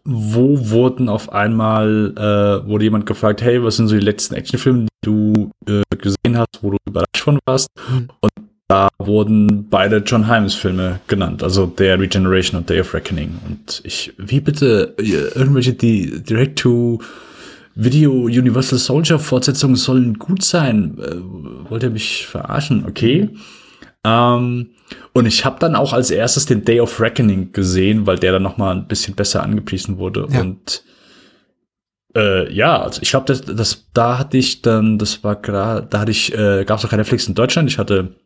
[0.05, 4.89] wurden auf einmal, äh, wurde jemand gefragt, hey, was sind so die letzten Actionfilme, die
[5.01, 7.69] du äh, gesehen hast, wo du überrascht von warst?
[7.89, 8.11] Mhm.
[8.21, 8.33] Und
[8.69, 13.39] da wurden beide John Himes Filme genannt, also der Regeneration und Day of Reckoning.
[13.49, 17.01] Und ich, wie bitte, äh, irgendwelche die Direct to
[17.75, 20.99] Video Universal Soldier Fortsetzungen sollen gut sein.
[20.99, 22.85] Äh, wollt ihr mich verarschen?
[22.87, 23.31] Okay.
[24.05, 24.71] Ähm,
[25.13, 28.43] und ich habe dann auch als erstes den Day of Reckoning gesehen, weil der dann
[28.43, 30.27] noch mal ein bisschen besser angepriesen wurde.
[30.31, 30.41] Ja.
[30.41, 30.85] Und
[32.17, 36.01] äh, ja, also ich glaube, das, das, da hatte ich dann, das war gerade, da
[36.01, 37.71] hatte ich, äh, gab es noch kein Netflix in Deutschland.
[37.71, 38.17] Ich hatte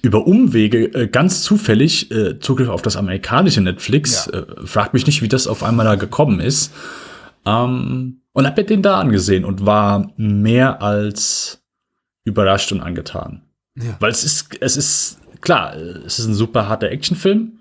[0.00, 4.30] über Umwege äh, ganz zufällig äh, Zugriff auf das amerikanische Netflix.
[4.32, 4.40] Ja.
[4.40, 6.72] Äh, fragt mich nicht, wie das auf einmal da gekommen ist.
[7.44, 11.62] Ähm, und hab mir den da angesehen und war mehr als
[12.24, 13.42] überrascht und angetan.
[13.76, 13.96] Ja.
[14.00, 17.58] Weil es ist, es ist, klar, es ist ein super harter Actionfilm,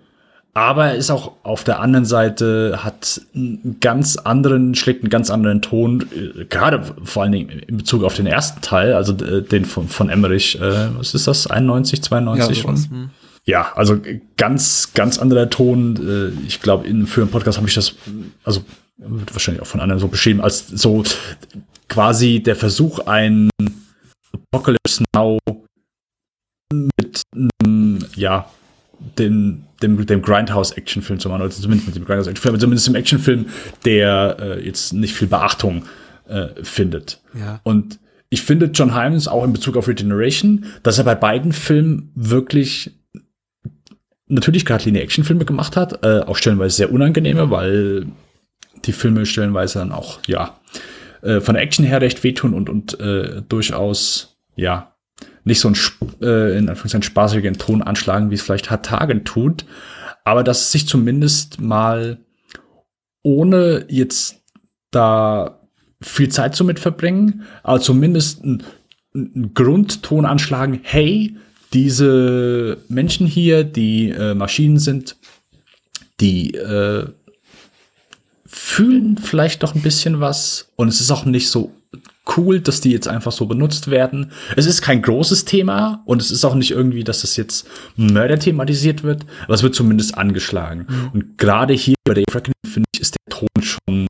[0.53, 5.29] aber er ist auch auf der anderen Seite, hat einen ganz anderen, schlägt einen ganz
[5.29, 9.41] anderen Ton, äh, gerade vor allen Dingen in Bezug auf den ersten Teil, also äh,
[9.41, 13.09] den von, von Emmerich, äh, was ist das, 91, 92 ja, hm.
[13.45, 13.99] Ja, also
[14.37, 15.97] ganz, ganz anderer Ton.
[15.97, 17.95] Äh, ich glaube, für einen Podcast habe ich das,
[18.43, 18.63] also
[19.01, 21.03] wird wahrscheinlich auch von anderen so beschrieben, als so
[21.89, 23.49] quasi der Versuch, ein
[24.33, 25.39] Apocalypse Now
[26.73, 27.23] mit,
[28.15, 28.49] ja,
[29.17, 33.45] dem, dem, dem Grindhouse-Actionfilm zu machen, oder zumindest mit dem Grindhouse-Actionfilm, zumindest im Actionfilm,
[33.83, 35.85] der äh, jetzt nicht viel Beachtung
[36.27, 37.19] äh, findet.
[37.33, 37.59] Ja.
[37.63, 37.99] Und
[38.29, 42.91] ich finde John Hyams auch in Bezug auf Regeneration, dass er bei beiden Filmen wirklich
[44.27, 48.05] natürlich gerade Linie-Actionfilme gemacht hat, äh, auch stellenweise sehr unangenehme, weil
[48.85, 50.59] die Filme stellenweise dann auch, ja,
[51.21, 54.95] äh, von der Action her recht wehtun und, und äh, durchaus, ja,
[55.43, 55.77] nicht so ein
[56.21, 59.65] äh, in Anführungszeichen spaßigen Ton anschlagen, wie es vielleicht Hard Tagen tut,
[60.23, 62.19] aber dass es sich zumindest mal
[63.23, 64.41] ohne jetzt
[64.91, 65.59] da
[66.01, 68.63] viel Zeit zu mit verbringen, aber zumindest einen,
[69.13, 71.37] einen Grundton anschlagen, hey,
[71.73, 75.15] diese Menschen hier, die äh, Maschinen sind,
[76.19, 77.07] die äh,
[78.51, 81.71] fühlen vielleicht doch ein bisschen was und es ist auch nicht so
[82.37, 84.31] cool, dass die jetzt einfach so benutzt werden.
[84.55, 88.37] Es ist kein großes Thema und es ist auch nicht irgendwie, dass das jetzt Mörder
[88.37, 90.85] thematisiert wird, aber es wird zumindest angeschlagen.
[90.87, 91.09] Mhm.
[91.13, 94.07] Und gerade hier bei der Reckoning, finde ich, ist der Ton schon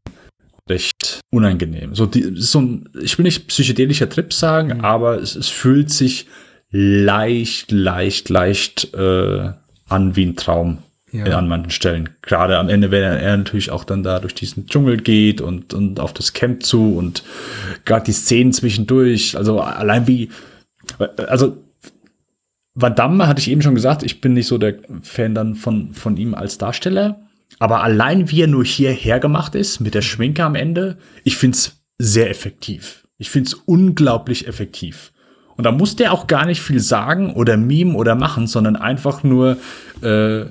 [0.69, 1.95] recht unangenehm.
[1.95, 4.85] So, die, so ein, ich will nicht psychedelischer Trip sagen, mhm.
[4.85, 6.27] aber es, es fühlt sich
[6.71, 9.51] leicht, leicht, leicht äh,
[9.87, 10.79] an wie ein Traum
[11.11, 11.37] ja.
[11.37, 12.09] an manchen Stellen.
[12.21, 15.99] Gerade am Ende, wenn er natürlich auch dann da durch diesen Dschungel geht und, und
[15.99, 17.23] auf das Camp zu und
[17.85, 20.29] gerade die Szenen zwischendurch, also allein wie,
[21.27, 21.57] also
[22.73, 25.93] Van Damme hatte ich eben schon gesagt, ich bin nicht so der Fan dann von,
[25.93, 27.21] von ihm als Darsteller,
[27.59, 31.83] Aber allein wie er nur hierher gemacht ist, mit der Schminke am Ende, ich find's
[31.97, 33.07] sehr effektiv.
[33.17, 35.11] Ich find's unglaublich effektiv.
[35.57, 39.23] Und da muss der auch gar nicht viel sagen oder meme oder machen, sondern einfach
[39.23, 39.57] nur
[40.01, 40.45] äh,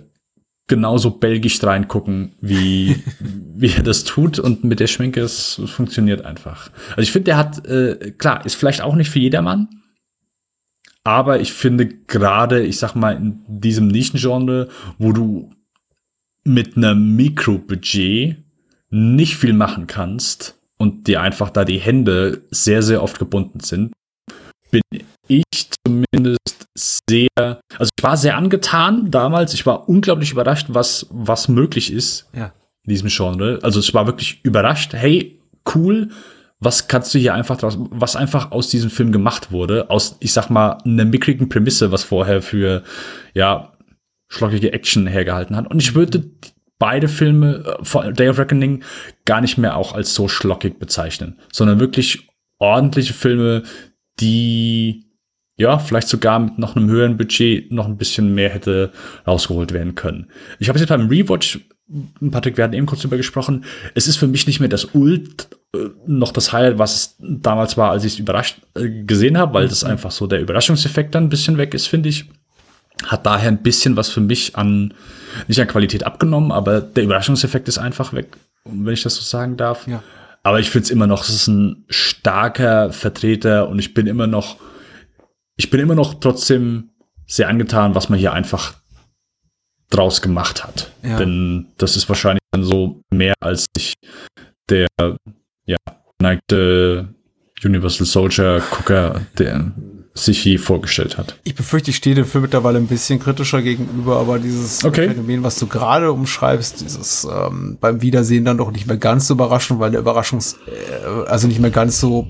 [0.70, 4.38] genauso belgisch reingucken, wie, wie er das tut.
[4.38, 6.70] Und mit der Schminke, es funktioniert einfach.
[6.90, 9.68] Also ich finde, der hat, äh, klar, ist vielleicht auch nicht für jedermann.
[11.04, 14.68] Aber ich finde gerade, ich sag mal, in diesem Nischengenre,
[14.98, 15.50] wo du
[16.44, 18.36] mit einem Mikrobudget
[18.90, 23.92] nicht viel machen kannst und dir einfach da die Hände sehr, sehr oft gebunden sind,
[24.70, 24.82] bin
[25.28, 25.44] ich
[25.86, 31.92] zumindest sehr, also ich war sehr angetan damals, ich war unglaublich überrascht, was, was möglich
[31.92, 32.52] ist ja.
[32.84, 33.58] in diesem Genre.
[33.62, 35.40] Also ich war wirklich überrascht, hey,
[35.74, 36.08] cool,
[36.60, 40.32] was kannst du hier einfach draus, was einfach aus diesem Film gemacht wurde, aus, ich
[40.32, 42.82] sag mal, einer mickrigen Prämisse, was vorher für,
[43.34, 43.72] ja,
[44.28, 45.68] schlockige Action hergehalten hat.
[45.70, 46.30] Und ich würde
[46.78, 48.84] beide Filme, äh, Day of Reckoning,
[49.24, 53.62] gar nicht mehr auch als so schlockig bezeichnen, sondern wirklich ordentliche Filme,
[54.18, 55.10] die
[55.60, 58.92] ja, vielleicht sogar mit noch einem höheren Budget noch ein bisschen mehr hätte
[59.26, 60.28] rausgeholt werden können.
[60.58, 61.60] Ich habe jetzt beim Rewatch,
[62.30, 65.48] Patrick, wir hatten eben kurz drüber gesprochen, es ist für mich nicht mehr das Ult
[65.74, 69.52] äh, noch das Highlight, was es damals war, als ich es überrascht äh, gesehen habe,
[69.52, 72.24] weil das einfach so der Überraschungseffekt dann ein bisschen weg ist, finde ich.
[73.04, 74.94] Hat daher ein bisschen was für mich an,
[75.46, 79.58] nicht an Qualität abgenommen, aber der Überraschungseffekt ist einfach weg, wenn ich das so sagen
[79.58, 79.86] darf.
[79.86, 80.02] Ja.
[80.42, 84.26] Aber ich finde es immer noch, es ist ein starker Vertreter und ich bin immer
[84.26, 84.56] noch,
[85.56, 86.90] ich bin immer noch trotzdem
[87.26, 88.74] sehr angetan, was man hier einfach
[89.90, 90.90] draus gemacht hat.
[91.02, 91.18] Ja.
[91.18, 93.94] Denn das ist wahrscheinlich dann so mehr, als sich
[94.68, 94.88] der
[95.66, 95.76] ja,
[96.20, 97.14] neigte
[97.62, 99.72] Universal Soldier Gucker, der
[100.14, 101.38] sich je vorgestellt hat.
[101.44, 105.08] Ich befürchte, ich stehe dem Film mittlerweile ein bisschen kritischer gegenüber, aber dieses Okay.
[105.08, 109.34] Phänomen, was du gerade umschreibst, dieses ähm, beim Wiedersehen dann doch nicht mehr ganz so
[109.34, 112.28] überraschend, weil der Überraschungs, äh, also nicht mehr ganz so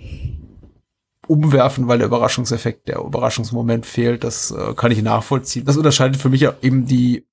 [1.27, 5.65] umwerfen, weil der Überraschungseffekt, der Überraschungsmoment fehlt, das äh, kann ich nachvollziehen.
[5.65, 7.25] Das unterscheidet für mich ja eben die,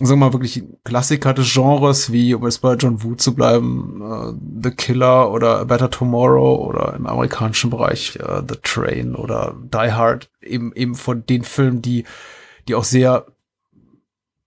[0.00, 4.02] sagen wir mal, wirklich Klassiker des Genres, wie, um jetzt bei John Woo zu bleiben,
[4.02, 9.54] äh, The Killer oder A Better Tomorrow oder im amerikanischen Bereich äh, The Train oder
[9.72, 12.04] Die Hard, eben, eben von den Filmen, die,
[12.66, 13.26] die auch sehr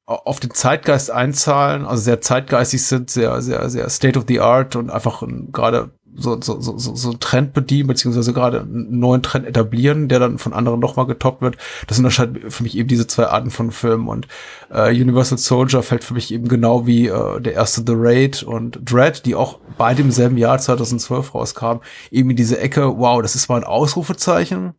[0.05, 4.77] auf den Zeitgeist einzahlen, also sehr zeitgeistig sind, sehr, sehr, sehr state of the art
[4.77, 9.21] und einfach ein- gerade so, so, so, so, einen Trend bedienen, beziehungsweise gerade einen neuen
[9.21, 11.57] Trend etablieren, der dann von anderen nochmal getoppt wird.
[11.87, 14.07] Das unterscheidet für mich eben diese zwei Arten von Filmen.
[14.07, 14.27] Und
[14.69, 18.79] äh, Universal Soldier fällt für mich eben genau wie äh, der erste The Raid und
[18.83, 23.35] Dread, die auch beide im selben Jahr 2012 rauskamen, eben in diese Ecke, wow, das
[23.35, 24.73] ist mal ein Ausrufezeichen,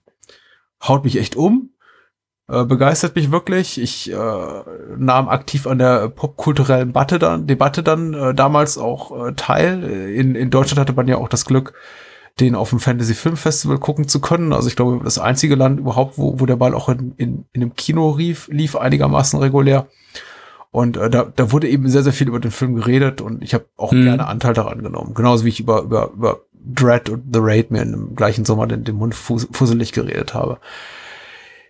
[0.82, 1.70] haut mich echt um,
[2.50, 3.80] äh, begeistert mich wirklich.
[3.80, 4.16] Ich äh,
[4.96, 9.82] nahm aktiv an der popkulturellen Debatte dann, Debatte dann äh, damals auch äh, teil.
[9.84, 11.74] In, in Deutschland hatte man ja auch das Glück,
[12.40, 14.52] den auf dem Fantasy Film Festival gucken zu können.
[14.52, 17.62] Also ich glaube, das einzige Land überhaupt, wo, wo der Ball auch in, in, in
[17.62, 19.86] einem Kino lief, lief einigermaßen regulär.
[20.70, 23.54] Und äh, da, da wurde eben sehr, sehr viel über den Film geredet und ich
[23.54, 24.04] habe auch Mhm.
[24.04, 25.14] gerne Anteil daran genommen.
[25.14, 28.66] Genauso wie ich über, über, über Dread und The Raid mir in dem gleichen Sommer
[28.66, 30.58] den, den Mund fus fusselig geredet habe.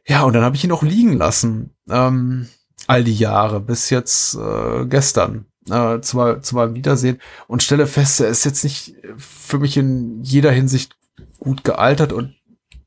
[0.09, 1.71] Ja, und dann habe ich ihn auch liegen lassen.
[1.89, 2.49] Ähm,
[2.87, 5.45] all die Jahre, bis jetzt äh, gestern.
[5.71, 10.23] Äh, zu, zu meinem Wiedersehen und stelle fest, er ist jetzt nicht für mich in
[10.23, 10.97] jeder Hinsicht
[11.39, 12.35] gut gealtert und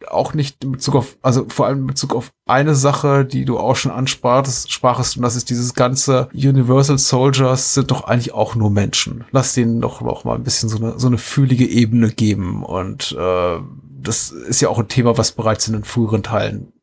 [0.07, 3.59] auch nicht in Bezug auf, also vor allem in Bezug auf eine Sache, die du
[3.59, 8.55] auch schon ansprachst, sprachest, und das ist dieses ganze Universal Soldiers sind doch eigentlich auch
[8.55, 9.25] nur Menschen.
[9.29, 12.63] Lass denen doch auch mal ein bisschen so eine, so eine fühlige Ebene geben.
[12.63, 13.59] Und äh,
[14.01, 16.73] das ist ja auch ein Thema, was bereits in den früheren Teilen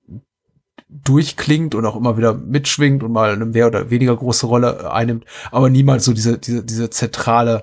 [0.88, 4.86] durchklingt und auch immer wieder mitschwingt und mal eine mehr oder weniger große Rolle äh,
[4.86, 7.62] einnimmt, aber niemals so diese, diese, diese zentrale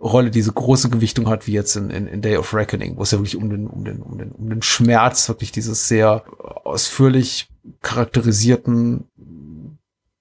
[0.00, 3.12] Rolle, diese große Gewichtung hat, wie jetzt in, in, in Day of Reckoning, wo es
[3.12, 6.24] ja wirklich um den, um den, um den, um den Schmerz, wirklich dieses sehr
[6.64, 7.48] ausführlich
[7.80, 9.08] charakterisierten,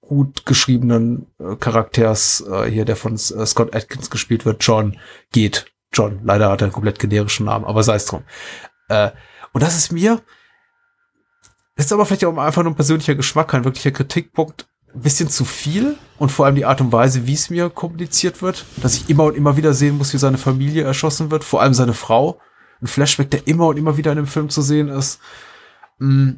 [0.01, 4.97] gut geschriebenen äh, Charakters äh, hier, der von äh, Scott Atkins gespielt wird, John,
[5.31, 5.65] geht.
[5.91, 8.23] John, leider hat er einen komplett generischen Namen, aber sei es drum.
[8.89, 9.11] Äh,
[9.53, 10.21] und das ist mir,
[11.75, 15.29] das ist aber vielleicht auch einfach nur ein persönlicher Geschmack, ein wirklicher Kritikpunkt, ein bisschen
[15.29, 18.95] zu viel und vor allem die Art und Weise, wie es mir kommuniziert wird, dass
[18.95, 21.93] ich immer und immer wieder sehen muss, wie seine Familie erschossen wird, vor allem seine
[21.93, 22.39] Frau.
[22.81, 25.19] Ein Flashback, der immer und immer wieder in dem Film zu sehen ist.
[25.99, 26.31] Mm,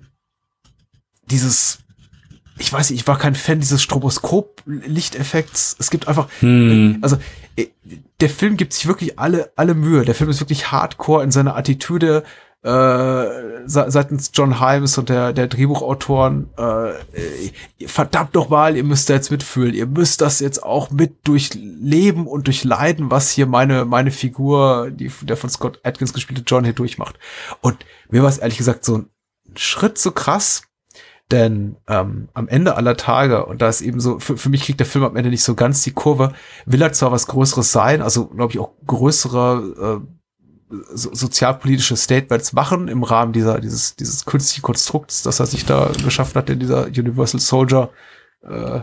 [1.31, 1.79] Dieses,
[2.59, 5.75] ich weiß nicht, ich war kein Fan dieses Stroboskop-Lichteffekts.
[5.79, 6.99] Es gibt einfach, Hm.
[7.01, 7.17] also
[7.57, 7.67] äh,
[8.19, 10.05] der Film gibt sich wirklich alle alle Mühe.
[10.05, 12.23] Der Film ist wirklich hardcore in seiner Attitüde,
[12.65, 19.13] äh, seitens John Himes und der, der Drehbuchautoren, äh, verdammt noch mal, ihr müsst da
[19.13, 24.09] jetzt mitfühlen, ihr müsst das jetzt auch mit durchleben und durchleiden, was hier meine, meine
[24.09, 27.19] Figur, die, der von Scott Atkins gespielte John hier durchmacht.
[27.61, 29.09] Und mir war es ehrlich gesagt so ein
[29.55, 30.63] Schritt so krass,
[31.29, 34.79] denn ähm, am Ende aller Tage, und da ist eben so, für, für mich kriegt
[34.79, 36.33] der Film am Ende nicht so ganz die Kurve,
[36.65, 40.14] will er zwar was Größeres sein, also glaube ich auch größere äh,
[40.93, 45.91] so, sozialpolitische Statements machen im Rahmen dieser, dieses, dieses künstlichen Konstrukts, das er sich da
[46.03, 47.89] geschaffen hat in dieser Universal Soldier
[48.43, 48.81] äh,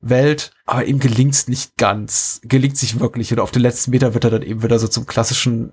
[0.00, 0.52] Welt.
[0.66, 3.32] Aber ihm gelingt's nicht ganz, gelingt sich wirklich.
[3.32, 5.72] Und auf den letzten Meter wird er dann eben wieder so zum klassischen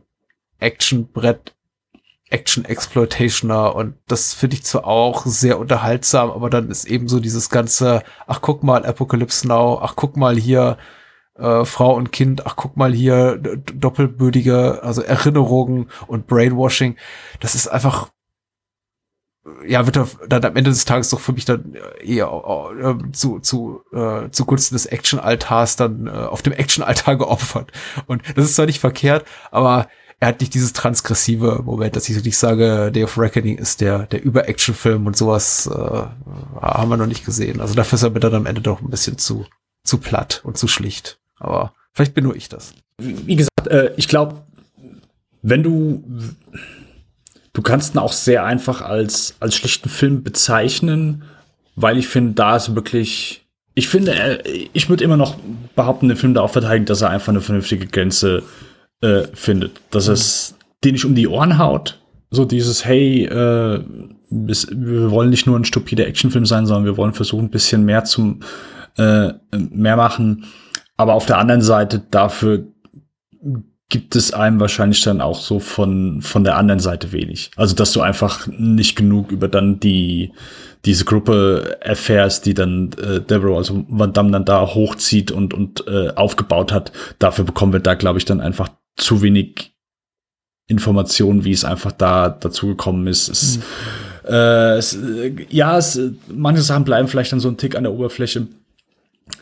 [0.60, 1.56] Action-Brett
[2.30, 7.50] Action-Exploitationer und das finde ich zwar auch sehr unterhaltsam, aber dann ist eben so dieses
[7.52, 10.78] ganze, ach guck mal, Apocalypse Now, ach guck mal hier,
[11.38, 16.96] äh, Frau und Kind, ach guck mal hier, doppelbödige, also Erinnerungen und Brainwashing.
[17.40, 18.10] Das ist einfach,
[19.68, 23.82] ja, wird dann am Ende des Tages doch für mich dann eher äh, zu, zu,
[23.94, 27.72] äh, zugunsten des Action-Altars dann äh, auf dem Action-Altar geopfert.
[28.08, 29.88] Und das ist zwar nicht verkehrt, aber
[30.20, 33.82] er hat nicht dieses transgressive Moment, dass ich so nicht sage, Day of Reckoning ist
[33.82, 35.72] der, der Über-Action-Film und sowas äh,
[36.62, 37.60] haben wir noch nicht gesehen.
[37.60, 39.46] Also dafür ist er mir dann am Ende doch ein bisschen zu,
[39.84, 41.20] zu platt und zu schlicht.
[41.46, 42.74] Aber vielleicht bin nur ich das.
[43.00, 44.42] Wie gesagt, äh, ich glaube,
[45.42, 46.04] wenn du
[47.54, 51.24] du kannst ihn auch sehr einfach als als schlichten Film bezeichnen,
[51.76, 55.38] weil ich finde, da ist wirklich ich finde, äh, ich würde immer noch
[55.76, 58.44] behaupten, den Film darauf verteidigen, dass er einfach eine vernünftige Grenze
[59.02, 59.82] äh, findet.
[59.92, 62.00] Dass es den nicht um die Ohren haut.
[62.32, 63.84] So dieses, hey, äh,
[64.30, 67.86] bis, wir wollen nicht nur ein stupider Actionfilm sein, sondern wir wollen versuchen, ein bisschen
[67.86, 68.40] mehr zum
[68.98, 70.46] äh, mehr machen.
[70.98, 72.66] Aber auf der anderen Seite dafür
[73.90, 77.52] gibt es einem wahrscheinlich dann auch so von, von der anderen Seite wenig.
[77.56, 80.32] Also, dass du einfach nicht genug über dann die,
[80.86, 85.88] diese Gruppe erfährst, die dann äh, Deborah, also Van Damme dann da hochzieht und, und
[85.88, 86.92] äh, aufgebaut hat.
[87.20, 89.76] Dafür bekommen wir da, glaube ich, dann einfach zu wenig
[90.68, 93.28] Informationen, wie es einfach da dazu gekommen ist.
[93.30, 93.64] Es, mhm.
[94.30, 94.98] äh, es,
[95.50, 98.48] ja, es, manche Sachen bleiben vielleicht dann so ein Tick an der Oberfläche.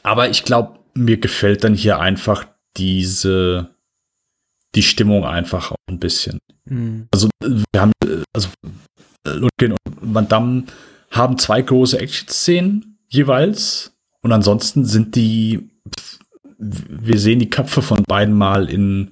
[0.01, 2.46] Aber ich glaube, mir gefällt dann hier einfach
[2.78, 3.70] diese,
[4.76, 6.39] die Stimmung einfach auch ein bisschen.
[6.66, 7.08] Mhm.
[7.12, 7.91] Also, wir haben,
[8.34, 8.50] also,
[9.26, 10.64] Lundgren und Van Damme
[11.12, 13.94] haben zwei große Action-Szenen jeweils.
[14.22, 15.70] Und ansonsten sind die,
[16.58, 19.12] wir sehen die Köpfe von beiden mal in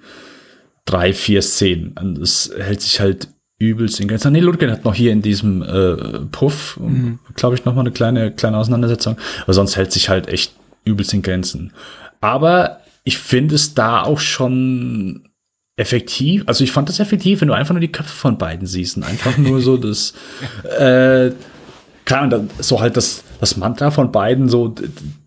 [0.85, 1.95] drei, vier Szenen.
[1.99, 3.29] Und es hält sich halt
[3.59, 4.31] übelst in Grenzen.
[4.33, 7.19] Nee, Lundgren hat noch hier in diesem äh, Puff, mhm.
[7.35, 9.17] glaube ich, noch mal eine kleine, kleine Auseinandersetzung.
[9.43, 10.53] Aber sonst hält sich halt echt
[10.83, 11.73] übelst in Grenzen.
[12.19, 15.27] Aber ich finde es da auch schon
[15.77, 16.43] effektiv.
[16.45, 19.03] Also ich fand das effektiv, wenn du einfach nur die Köpfe von beiden siehst und
[19.03, 20.13] einfach nur so das,
[20.77, 21.31] äh,
[22.05, 22.29] klar,
[22.59, 24.75] so halt das, das Mantra von beiden, so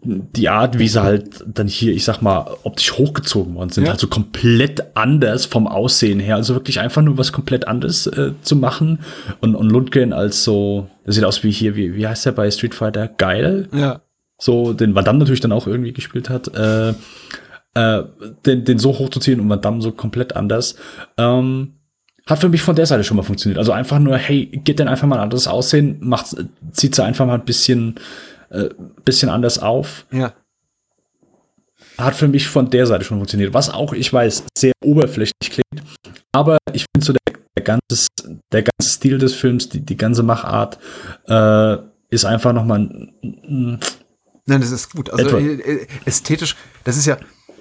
[0.04, 3.90] die Art, wie sie halt dann hier, ich sag mal, optisch hochgezogen worden sind, ja.
[3.90, 6.36] halt so komplett anders vom Aussehen her.
[6.36, 9.00] Also wirklich einfach nur was komplett anderes äh, zu machen.
[9.40, 12.48] Und, und Lundgren als so, das sieht aus wie hier, wie, wie heißt der bei
[12.50, 13.08] Street Fighter?
[13.08, 13.68] Geil.
[13.72, 14.02] Ja
[14.44, 16.90] so den Van Damme natürlich dann auch irgendwie gespielt hat, äh,
[17.74, 18.04] äh,
[18.44, 20.76] den, den so hochzuziehen und Van Damme so komplett anders,
[21.16, 21.74] ähm,
[22.26, 23.58] hat für mich von der Seite schon mal funktioniert.
[23.58, 26.36] Also einfach nur, hey, geht denn einfach mal ein anderes Aussehen, macht,
[26.72, 27.96] zieht sie einfach mal ein bisschen,
[28.50, 28.68] äh,
[29.04, 30.06] bisschen anders auf.
[30.12, 30.34] Ja.
[31.96, 33.54] Hat für mich von der Seite schon funktioniert.
[33.54, 35.86] Was auch, ich weiß, sehr oberflächlich klingt.
[36.32, 38.08] Aber ich finde so der, der, ganze,
[38.52, 40.78] der ganze Stil des Films, die, die ganze Machart,
[41.28, 41.76] äh,
[42.10, 43.80] ist einfach nochmal ein,
[44.46, 45.10] Nein, das ist gut.
[45.10, 45.38] Also Etwa.
[45.38, 47.16] Äh, äh, ästhetisch, das ist ja,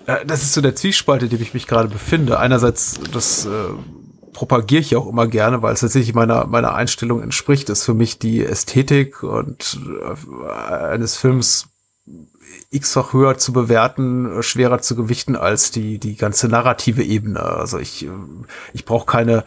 [0.05, 2.39] äh, das ist so der Zwiespalt, in dem ich mich gerade befinde.
[2.39, 3.49] Einerseits, das äh,
[4.33, 8.19] propagiere ich auch immer gerne, weil es tatsächlich meiner, meiner Einstellung entspricht, ist für mich
[8.19, 11.67] die Ästhetik und äh, eines Films
[12.69, 17.41] x-fach höher zu bewerten, schwerer zu gewichten als die, die ganze narrative Ebene.
[17.41, 18.07] Also ich,
[18.73, 19.43] ich brauche keine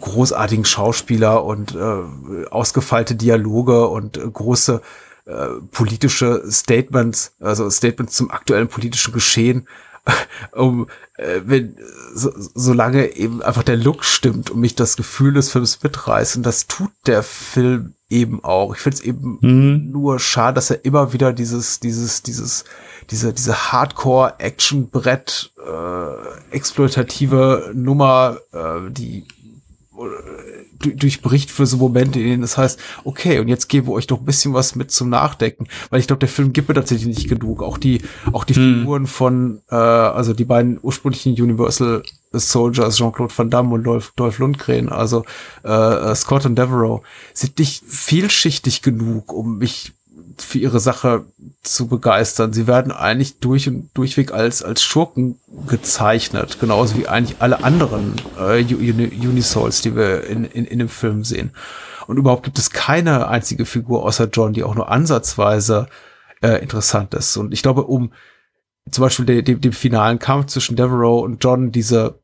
[0.00, 4.80] großartigen Schauspieler und äh, ausgefeilte Dialoge und äh, große
[5.26, 9.66] äh, politische Statements, also Statements zum aktuellen politischen Geschehen,
[10.52, 11.76] um äh, wenn
[12.14, 16.42] so, solange eben einfach der Look stimmt und mich das Gefühl des Films mitreißt und
[16.44, 18.74] das tut der Film eben auch.
[18.74, 19.90] Ich finde es eben mhm.
[19.90, 22.64] nur schade, dass er immer wieder dieses dieses dieses
[23.10, 29.26] diese diese Hardcore Action Brett äh, exploitative Nummer, äh, die
[30.92, 34.20] durchbricht für so Momente, in denen es heißt, okay, und jetzt geben wir euch doch
[34.20, 37.28] ein bisschen was mit zum Nachdenken, weil ich glaube, der Film gibt mir tatsächlich nicht
[37.28, 37.62] genug.
[37.62, 38.80] Auch die, auch die hm.
[38.80, 44.12] Figuren von, äh, also die beiden ursprünglichen Universal Soldier als Jean-Claude Van Damme und Dolph,
[44.16, 45.24] Dolph Lundgren, also
[45.62, 49.92] äh, Scott und Devereaux, sind nicht vielschichtig genug, um mich
[50.42, 51.24] für ihre Sache
[51.62, 52.52] zu begeistern.
[52.52, 58.14] Sie werden eigentlich durch und durchweg als, als Schurken gezeichnet, genauso wie eigentlich alle anderen
[58.38, 61.52] äh, Unisouls, die wir in, in, in dem Film sehen.
[62.06, 65.88] Und überhaupt gibt es keine einzige Figur außer John, die auch nur ansatzweise
[66.42, 67.36] äh, interessant ist.
[67.36, 68.12] Und ich glaube, um
[68.90, 72.20] zum Beispiel dem, dem, dem finalen Kampf zwischen Devereaux und John diese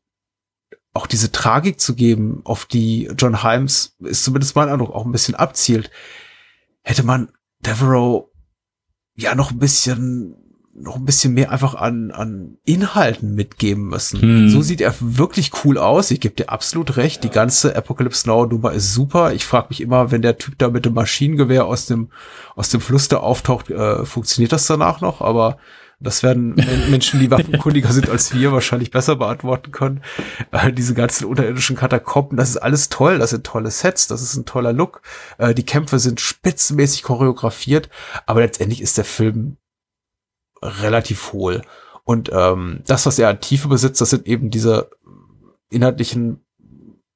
[0.93, 5.11] auch diese Tragik zu geben, auf die John Himes, ist zumindest mein Eindruck, auch ein
[5.11, 5.89] bisschen abzielt,
[6.83, 7.31] hätte man
[7.65, 8.31] Devereaux
[9.15, 10.35] ja noch ein bisschen
[10.73, 14.21] noch ein bisschen mehr einfach an, an Inhalten mitgeben müssen.
[14.21, 14.49] Hm.
[14.49, 16.11] So sieht er wirklich cool aus.
[16.11, 17.23] Ich gebe dir absolut recht.
[17.23, 19.33] Die ganze Apocalypse Now Nummer ist super.
[19.33, 22.09] Ich frage mich immer, wenn der Typ da mit dem Maschinengewehr aus dem,
[22.55, 25.21] aus dem Fluss da auftaucht, äh, funktioniert das danach noch?
[25.21, 25.57] Aber
[26.01, 26.55] das werden
[26.89, 30.01] Menschen, die waffenkundiger sind als wir, wahrscheinlich besser beantworten können.
[30.51, 33.19] Äh, diese ganzen unterirdischen Katakomben, das ist alles toll.
[33.19, 35.01] Das sind tolle Sets, das ist ein toller Look.
[35.37, 37.89] Äh, die Kämpfe sind spitzenmäßig choreografiert,
[38.25, 39.57] aber letztendlich ist der Film
[40.61, 41.61] relativ hohl.
[42.03, 44.89] Und ähm, das, was er an Tiefe besitzt, das sind eben diese
[45.69, 46.43] inhaltlichen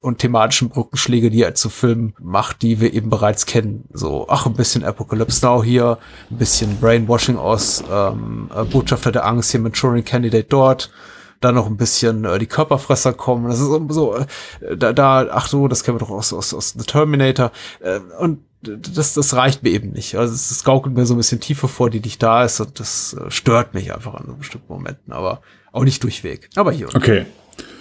[0.06, 3.88] und thematischen Brückenschläge, die er zu Filmen macht, die wir eben bereits kennen.
[3.92, 5.98] So, ach, ein bisschen Apocalypse Now hier,
[6.30, 10.92] ein bisschen Brainwashing aus ähm, äh, Botschafter der Angst hier mit Turing Candidate dort,
[11.40, 13.48] dann noch ein bisschen äh, die Körperfresser kommen.
[13.48, 16.74] Das ist so, äh, da, da, ach so, das kennen wir doch aus, aus, aus
[16.78, 17.50] The Terminator.
[17.80, 20.14] Äh, und das, das reicht mir eben nicht.
[20.14, 23.14] Also es, gaukelt mir so ein bisschen Tiefe vor, die nicht da ist und das
[23.14, 25.42] äh, stört mich einfach an bestimmten Momenten, aber
[25.72, 26.48] auch nicht durchweg.
[26.54, 26.86] Aber hier.
[26.94, 27.26] Okay.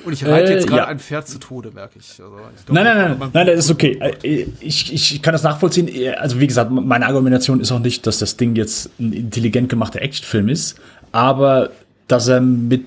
[0.05, 0.87] Und ich reite jetzt äh, gerade ja.
[0.87, 2.21] ein Pferd zu Tode, merke ich.
[2.21, 3.97] Also ich glaub, nein, nein, nein, nein, das ist okay.
[3.99, 5.89] Äh, ich, ich kann das nachvollziehen.
[6.17, 10.01] Also wie gesagt, meine Argumentation ist auch nicht, dass das Ding jetzt ein intelligent gemachter
[10.01, 10.75] Actionfilm ist,
[11.11, 11.71] aber
[12.07, 12.85] dass er mit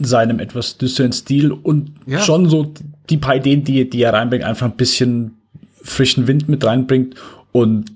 [0.00, 2.20] seinem etwas düsteren Stil und ja.
[2.20, 2.72] schon so
[3.10, 5.36] die paar Ideen, die, die er reinbringt, einfach ein bisschen
[5.82, 7.14] frischen Wind mit reinbringt
[7.52, 7.92] und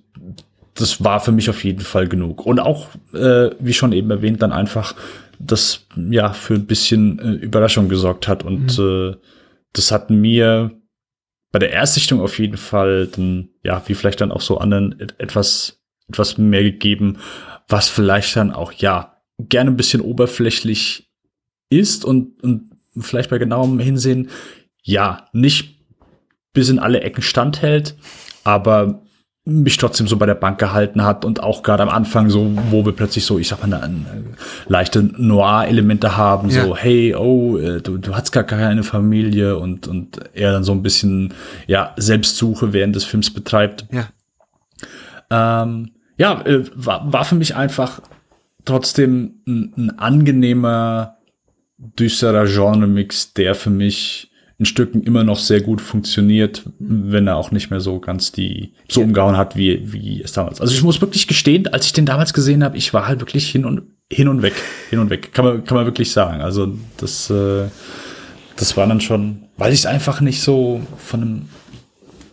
[0.75, 2.47] das war für mich auf jeden Fall genug.
[2.47, 4.95] Und auch, äh, wie schon eben erwähnt, dann einfach
[5.39, 8.45] das ja für ein bisschen äh, Überraschung gesorgt hat.
[8.45, 9.13] Und mhm.
[9.13, 9.17] äh,
[9.73, 10.73] das hat mir
[11.51, 15.81] bei der Erstsichtung auf jeden Fall dann, ja, wie vielleicht dann auch so anderen etwas,
[16.09, 17.19] etwas mehr gegeben,
[17.69, 21.11] was vielleicht dann auch, ja, gerne ein bisschen oberflächlich
[21.71, 24.31] ist und, und vielleicht bei genauem Hinsehen,
[24.83, 25.79] ja, nicht
[26.53, 27.95] bis in alle Ecken standhält,
[28.45, 29.03] aber
[29.49, 32.85] mich trotzdem so bei der Bank gehalten hat und auch gerade am Anfang so, wo
[32.85, 34.25] wir plötzlich so, ich sag mal, eine, eine
[34.67, 36.65] leichte Noir-Elemente haben, ja.
[36.65, 40.73] so, hey, oh, äh, du, du hast gar keine Familie und, und er dann so
[40.73, 41.33] ein bisschen,
[41.67, 43.87] ja, Selbstsuche während des Films betreibt.
[43.91, 44.09] Ja.
[45.31, 48.03] Ähm, ja, äh, war, war für mich einfach
[48.67, 51.17] trotzdem ein, ein angenehmer,
[51.79, 57.53] düsterer Genre-Mix, der für mich in Stücken immer noch sehr gut funktioniert, wenn er auch
[57.53, 60.61] nicht mehr so ganz die so umgehauen hat, wie, wie es damals.
[60.61, 63.49] Also ich muss wirklich gestehen, als ich den damals gesehen habe, ich war halt wirklich
[63.49, 64.55] hin und hin und weg,
[64.91, 66.41] hin und weg, kann man kann man wirklich sagen.
[66.41, 67.69] Also das äh,
[68.57, 71.49] das war dann schon, weil ich es einfach nicht so von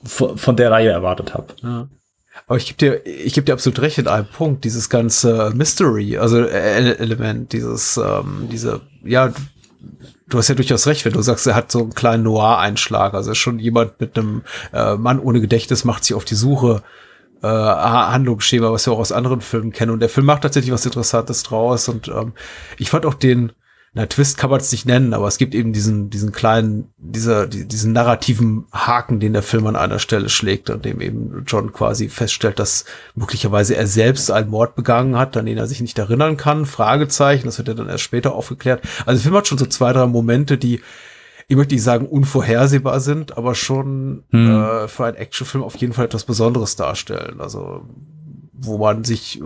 [0.03, 1.47] von, von der Reihe erwartet habe.
[1.61, 1.87] Ja.
[2.47, 6.17] Aber ich gebe dir, ich gebe dir absolut recht in einem Punkt, dieses ganze Mystery,
[6.17, 9.33] also Element, dieses, ähm, diese, ja,
[10.27, 13.13] du hast ja durchaus recht, wenn du sagst, er hat so einen kleinen Noir-Einschlag.
[13.13, 16.83] Also schon jemand mit einem äh, Mann ohne Gedächtnis macht sich auf die Suche
[17.41, 19.91] äh, Handlungsschema, was wir auch aus anderen Filmen kennen.
[19.91, 21.89] Und der Film macht tatsächlich was Interessantes draus.
[21.89, 22.33] Und ähm,
[22.77, 23.51] ich fand auch den,
[23.97, 27.47] na, Twist kann man es nicht nennen, aber es gibt eben diesen, diesen kleinen, dieser,
[27.47, 32.09] diesen narrativen Haken, den der Film an einer Stelle schlägt, an dem eben John quasi
[32.09, 32.83] feststellt, dass
[33.15, 36.65] möglicherweise er selbst einen Mord begangen hat, an den er sich nicht erinnern kann.
[36.65, 38.81] Fragezeichen, das wird ja dann erst später aufgeklärt.
[39.05, 40.81] Also der Film hat schon so zwei, drei Momente, die,
[41.47, 44.61] ich möchte nicht sagen unvorhersehbar sind, aber schon hm.
[44.61, 47.39] äh, für einen Actionfilm auf jeden Fall etwas Besonderes darstellen.
[47.39, 47.85] Also
[48.57, 49.41] wo man sich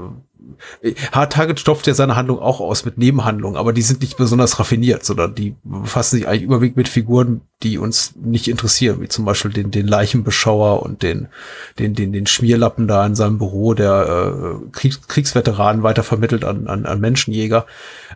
[0.82, 4.18] äh, Hard Target stopft ja seine Handlung auch aus mit Nebenhandlungen, aber die sind nicht
[4.18, 9.08] besonders raffiniert, sondern die befassen sich eigentlich überwiegend mit Figuren, die uns nicht interessieren, wie
[9.08, 11.28] zum Beispiel den, den Leichenbeschauer und den,
[11.78, 16.68] den, den, den Schmierlappen da in seinem Büro, der äh, Kriegs Kriegsveteranen weiter vermittelt an,
[16.68, 17.66] an, an Menschenjäger.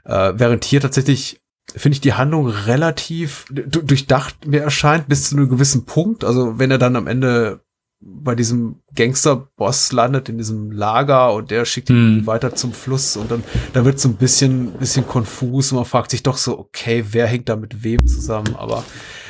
[0.05, 1.41] Äh, während hier tatsächlich
[1.75, 6.23] finde ich die Handlung relativ durchdacht mir erscheint bis zu einem gewissen Punkt.
[6.23, 7.61] Also wenn er dann am Ende
[8.05, 12.27] bei diesem Gangster-Boss landet in diesem Lager und der schickt ihn hm.
[12.27, 13.43] weiter zum Fluss und dann,
[13.73, 17.27] da wird so ein bisschen, bisschen konfus und man fragt sich doch so, okay, wer
[17.27, 18.55] hängt da mit wem zusammen?
[18.57, 18.83] Aber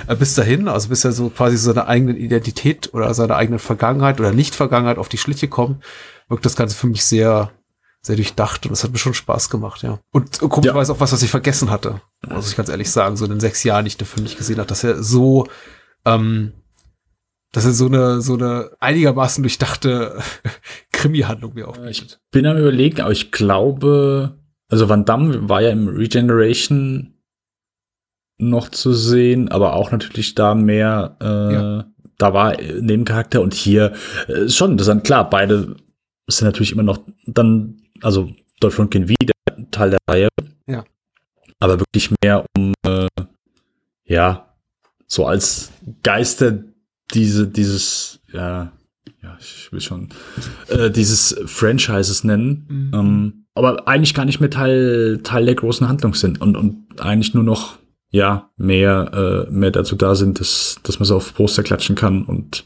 [0.07, 4.19] äh, bis dahin, also bis er so quasi seine eigene Identität oder seine eigene Vergangenheit
[4.19, 5.83] oder Nicht-Vergangenheit auf die Schliche kommt,
[6.27, 7.51] wirkt das Ganze für mich sehr,
[8.01, 9.99] sehr durchdacht und das hat mir schon Spaß gemacht, ja.
[10.11, 10.95] Und komischerweise ja.
[10.95, 12.01] auch was, was ich vergessen hatte.
[12.27, 14.37] Muss ich ganz ehrlich sagen, so in den sechs Jahren, die ich den Film nicht
[14.37, 15.47] gesehen habe, dass er so,
[16.05, 16.53] ähm,
[17.53, 20.19] dass er so eine, so eine einigermaßen durchdachte
[20.91, 22.19] Krimi-Handlung mir aufbietet.
[22.25, 24.37] Ich bin am überlegen, aber ich glaube,
[24.69, 27.13] also Van Damme war ja im Regeneration
[28.39, 31.85] noch zu sehen, aber auch natürlich da mehr, äh, ja.
[32.17, 33.93] da war Nebencharakter und hier
[34.27, 35.75] äh, schon, das sind klar, beide
[36.27, 39.33] sind natürlich immer noch dann also Dolph Lundgren wieder
[39.69, 40.29] Teil der Reihe.
[40.67, 40.83] Ja.
[41.59, 43.07] Aber wirklich mehr um, äh,
[44.05, 44.53] ja,
[45.05, 45.71] so als
[46.01, 46.63] Geister
[47.13, 48.71] diese, dieses, ja,
[49.21, 50.09] ja, ich will schon,
[50.67, 52.65] äh, dieses Franchises nennen.
[52.69, 52.91] Mhm.
[52.93, 57.33] Ähm, aber eigentlich gar nicht mehr Teil, Teil der großen Handlung sind und, und eigentlich
[57.33, 57.77] nur noch,
[58.09, 62.23] ja, mehr, äh, mehr dazu da sind, dass, dass man so auf Poster klatschen kann
[62.23, 62.65] und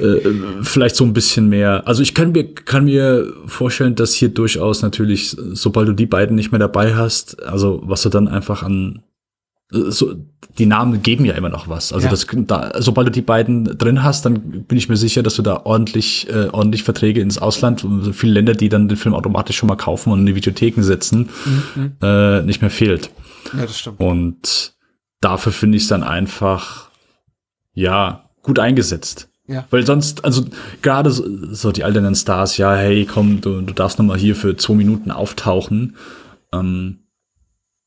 [0.00, 0.20] äh,
[0.62, 1.86] vielleicht so ein bisschen mehr.
[1.86, 6.34] Also ich kann mir, kann mir vorstellen, dass hier durchaus natürlich, sobald du die beiden
[6.34, 9.02] nicht mehr dabei hast, also was du dann einfach an
[9.74, 10.14] so,
[10.58, 11.92] die Namen geben ja immer noch was.
[11.92, 12.10] Also ja.
[12.10, 15.42] das, da, sobald du die beiden drin hast, dann bin ich mir sicher, dass du
[15.42, 19.56] da ordentlich, äh, ordentlich Verträge ins Ausland, so viele Länder, die dann den Film automatisch
[19.56, 21.28] schon mal kaufen und in die Videotheken setzen,
[21.74, 21.92] mhm.
[22.00, 23.10] äh, nicht mehr fehlt.
[23.52, 24.00] Ja, das stimmt.
[24.00, 24.74] Und
[25.20, 26.88] dafür finde ich es dann einfach,
[27.72, 29.28] ja, gut eingesetzt.
[29.46, 29.66] Ja.
[29.70, 30.44] Weil sonst, also
[30.80, 34.36] gerade so, so die alternden Stars, ja, hey, komm, du, du darfst noch mal hier
[34.36, 35.96] für zwei Minuten auftauchen.
[36.52, 37.00] Ähm,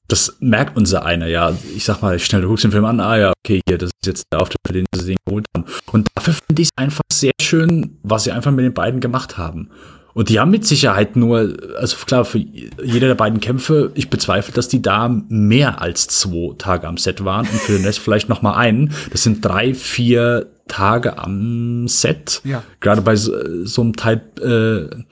[0.07, 1.55] das merkt unser einer, ja.
[1.75, 4.07] Ich sag mal, schnell, du guckst den Film an, ah ja, okay, hier, das ist
[4.07, 5.65] jetzt der Auftritt, für den sie den geholt haben.
[5.91, 9.37] Und dafür finde ich es einfach sehr schön, was sie einfach mit den beiden gemacht
[9.37, 9.69] haben.
[10.13, 14.51] Und die haben mit Sicherheit nur, also klar, für jeder der beiden Kämpfe, ich bezweifle,
[14.51, 18.27] dass die da mehr als zwei Tage am Set waren und für den Rest vielleicht
[18.27, 18.93] noch mal einen.
[19.11, 22.41] Das sind drei, vier Tage am Set.
[22.45, 22.63] Ja.
[22.79, 23.31] Gerade bei so,
[23.63, 25.03] so einem Teil, äh,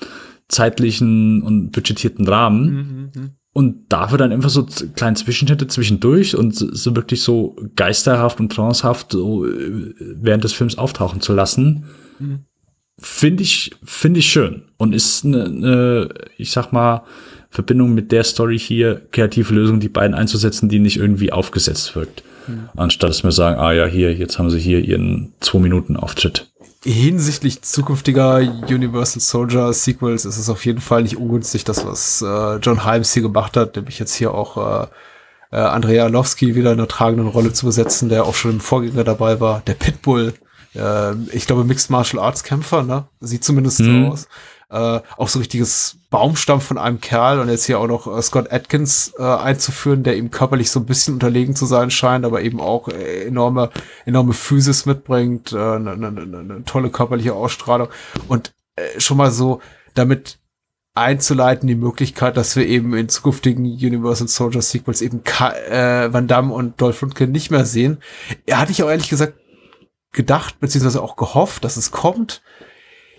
[0.47, 3.11] zeitlichen und budgetierten Rahmen.
[3.13, 3.29] Mhm, mh.
[3.57, 9.13] Und dafür dann einfach so kleine Zwischenschnitte zwischendurch und so wirklich so geisterhaft und trancehaft
[9.13, 11.85] so äh, während des Films auftauchen zu lassen.
[12.19, 12.39] Mhm
[12.99, 17.03] finde ich, finde ich schön und ist eine, eine, ich sag mal,
[17.49, 22.23] Verbindung mit der Story hier, kreative Lösung, die beiden einzusetzen, die nicht irgendwie aufgesetzt wirkt.
[22.47, 22.69] Mhm.
[22.75, 26.51] Anstatt dass wir sagen, ah ja, hier, jetzt haben sie hier ihren zwei Minuten Auftritt.
[26.85, 32.57] Hinsichtlich zukünftiger Universal Soldier Sequels ist es auf jeden Fall nicht ungünstig, das, was äh,
[32.57, 34.87] John Himes hier gemacht hat, nämlich jetzt hier auch äh,
[35.51, 39.03] äh, Andrea Arlovski wieder in einer tragenden Rolle zu besetzen, der auch schon im Vorgänger
[39.03, 39.61] dabei war.
[39.65, 40.33] Der Pitbull
[40.75, 43.05] äh, ich glaube, Mixed Martial Arts Kämpfer, ne?
[43.21, 44.05] Sieht zumindest mhm.
[44.05, 44.27] so aus.
[44.69, 48.51] Äh, auch so richtiges Baumstamm von einem Kerl und jetzt hier auch noch äh, Scott
[48.51, 52.59] Atkins äh, einzuführen, der ihm körperlich so ein bisschen unterlegen zu sein scheint, aber eben
[52.59, 53.69] auch äh, enorme,
[54.05, 57.89] enorme Physis mitbringt, eine äh, ne, ne, ne, ne tolle körperliche Ausstrahlung
[58.27, 59.61] und äh, schon mal so
[59.93, 60.39] damit
[60.95, 66.27] einzuleiten, die Möglichkeit, dass wir eben in zukünftigen Universal Soldier Sequels eben Ka äh, Van
[66.27, 67.99] Damme und Dolph Lundgren nicht mehr sehen.
[68.45, 69.33] Er hatte ich auch ehrlich gesagt
[70.13, 72.41] gedacht, beziehungsweise auch gehofft, dass es kommt.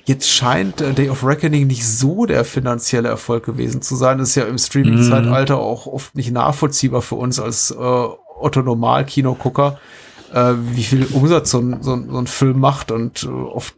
[0.07, 4.19] Jetzt scheint äh, Day of Reckoning nicht so der finanzielle Erfolg gewesen zu sein.
[4.19, 9.81] Das ist ja im Streaming-Zeitalter auch oft nicht nachvollziehbar für uns als äh, Otto-Normal-Kinogucker,
[10.33, 13.75] äh, wie viel Umsatz so ein, so, ein, so ein Film macht und äh, oft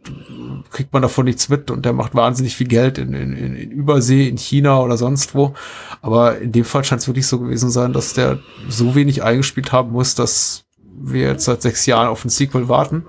[0.69, 4.27] kriegt man davon nichts mit und der macht wahnsinnig viel Geld in, in, in Übersee,
[4.27, 5.55] in China oder sonst wo.
[6.03, 8.37] Aber in dem Fall scheint es wirklich so gewesen sein, dass der
[8.67, 10.65] so wenig eingespielt haben muss, dass
[11.01, 13.05] wir jetzt seit sechs Jahren auf ein Sequel warten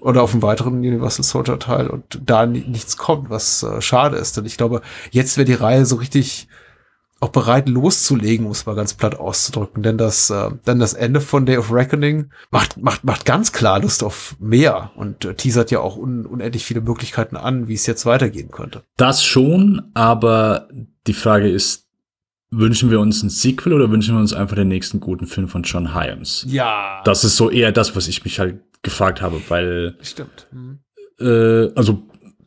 [0.00, 4.36] oder auf einen weiteren Universal Soldier Teil und da nichts kommt, was äh, schade ist.
[4.36, 6.48] Denn ich glaube, jetzt wäre die Reihe so richtig
[7.20, 9.82] auch bereit loszulegen, um es mal ganz platt auszudrücken.
[9.82, 13.80] Denn das, äh, denn das Ende von Day of Reckoning macht, macht, macht ganz klar
[13.80, 17.86] Lust auf mehr und äh, teasert ja auch un unendlich viele Möglichkeiten an, wie es
[17.86, 18.84] jetzt weitergehen könnte.
[18.96, 20.68] Das schon, aber
[21.06, 21.88] die Frage ist,
[22.50, 25.64] Wünschen wir uns ein Sequel oder wünschen wir uns einfach den nächsten guten Film von
[25.64, 26.46] John Hyams?
[26.48, 27.02] Ja.
[27.04, 29.96] Das ist so eher das, was ich mich halt gefragt habe, weil.
[30.02, 30.46] Stimmt.
[30.52, 30.78] Mhm.
[31.20, 32.02] Äh, also,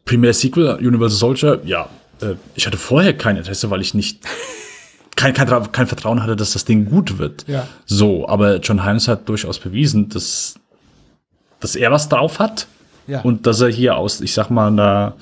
[0.05, 1.89] primär Sequel, Universal Soldier, ja.
[2.21, 4.19] Äh, ich hatte vorher kein Interesse, weil ich nicht.
[5.17, 7.45] Kein, kein, kein Vertrauen hatte, dass das Ding gut wird.
[7.47, 7.67] Ja.
[7.85, 10.55] So, aber John Hyams hat durchaus bewiesen, dass,
[11.59, 12.65] dass er was drauf hat.
[13.05, 13.21] Ja.
[13.21, 15.15] Und dass er hier aus, ich sag mal, einer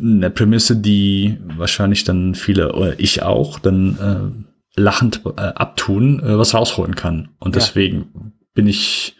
[0.00, 4.44] eine Prämisse, die wahrscheinlich dann viele, oder ich auch, dann
[4.76, 7.30] äh, lachend äh, abtun, äh, was rausholen kann.
[7.38, 8.20] Und deswegen ja.
[8.54, 9.16] bin ich,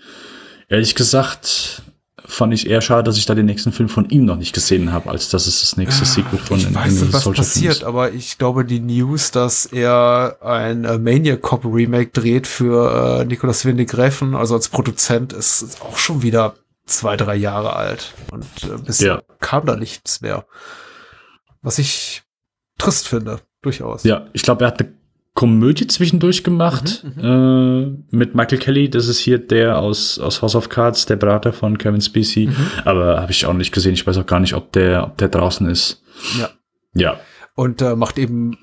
[0.69, 1.83] ehrlich gesagt,
[2.29, 4.93] fand ich eher schade, dass ich da den nächsten Film von ihm noch nicht gesehen
[4.93, 8.39] habe, als dass es das nächste Sequel von Ich weiß nicht, was passiert, aber ich
[8.39, 14.35] glaube, die News, dass er ein äh, Maniac Cop Remake dreht für äh, Nicolas Windig-Reffen,
[14.35, 16.55] also als Produzent, ist, ist auch schon wieder
[16.87, 18.15] zwei, drei Jahre alt.
[18.33, 19.23] Und äh, bisher ja.
[19.41, 20.47] kam da nichts mehr.
[21.63, 22.23] Was ich
[22.79, 24.05] trist finde, durchaus.
[24.05, 24.93] Ja, ich glaube, er hat eine
[25.37, 28.91] Komödie zwischendurch gemacht mhm, mhm, äh, mit Michael Kelly.
[28.91, 32.47] Das ist hier der aus, aus House of Cards, der Berater von Kevin Spacey.
[32.47, 32.57] Mhm.
[32.85, 33.93] Aber habe ich auch nicht gesehen.
[33.93, 36.03] Ich weiß auch gar nicht, ob der, ob der draußen ist.
[36.41, 36.49] Ja.
[36.95, 37.21] Ja.
[37.55, 38.57] Und äh, macht eben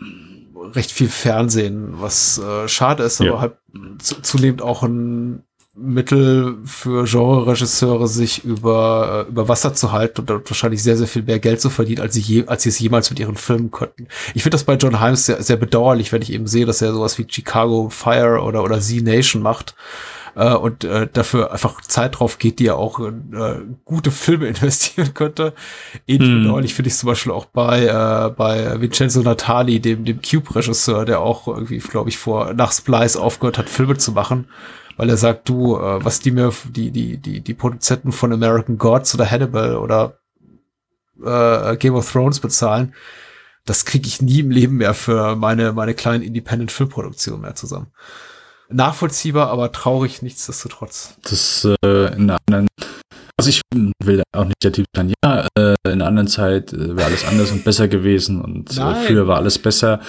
[0.74, 3.42] recht viel Fernsehen, was äh, schade ist, aber ja.
[3.42, 3.54] halt
[4.00, 5.44] zunehmend auch ein
[5.76, 11.08] Mittel für Genre-Regisseure, sich über, äh, über Wasser zu halten und dort wahrscheinlich sehr, sehr
[11.08, 13.72] viel mehr Geld zu verdienen, als sie, je, als sie es jemals mit ihren Filmen
[13.72, 14.08] könnten.
[14.36, 16.94] Ich finde das bei John Himes sehr, sehr bedauerlich, wenn ich eben sehe, dass er
[16.94, 19.74] sowas wie Chicago Fire oder, oder Z-Nation macht
[20.36, 24.46] äh, und äh, dafür einfach Zeit drauf geht, die er auch in äh, gute Filme
[24.50, 25.54] investieren könnte.
[26.08, 26.44] Ähnlich hm.
[26.44, 31.22] bedauerlich finde ich zum Beispiel auch bei, äh, bei Vincenzo Natali, dem, dem Cube-Regisseur, der
[31.22, 34.48] auch irgendwie, glaube ich, vor nach Splice aufgehört hat, Filme zu machen
[34.98, 38.78] weil er sagt, du, äh, was die mir, die, die, die, die Produzenten von American
[38.78, 40.20] Gods oder Hannibal oder
[41.24, 42.94] äh, Game of Thrones bezahlen,
[43.66, 47.88] das kriege ich nie im Leben mehr für meine, meine kleinen Independent-Filmproduktionen mehr zusammen.
[48.70, 51.18] Nachvollziehbar, aber traurig nichtsdestotrotz.
[51.24, 52.68] Das äh, in einer anderen,
[53.38, 53.62] also ich
[54.04, 57.26] will auch nicht der Typ sein, ja, äh, in einer anderen Zeit äh, wäre alles
[57.26, 60.02] anders und besser gewesen und äh, früher war alles besser.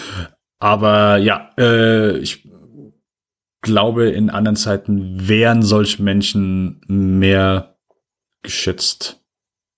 [0.58, 2.48] Aber ja, äh, ich
[3.64, 7.76] glaube, in anderen Zeiten wären solche Menschen mehr
[8.42, 9.20] geschätzt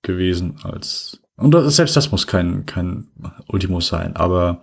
[0.02, 1.22] gewesen als.
[1.36, 3.08] Und selbst das muss kein, kein
[3.48, 4.16] Ultimus sein.
[4.16, 4.62] Aber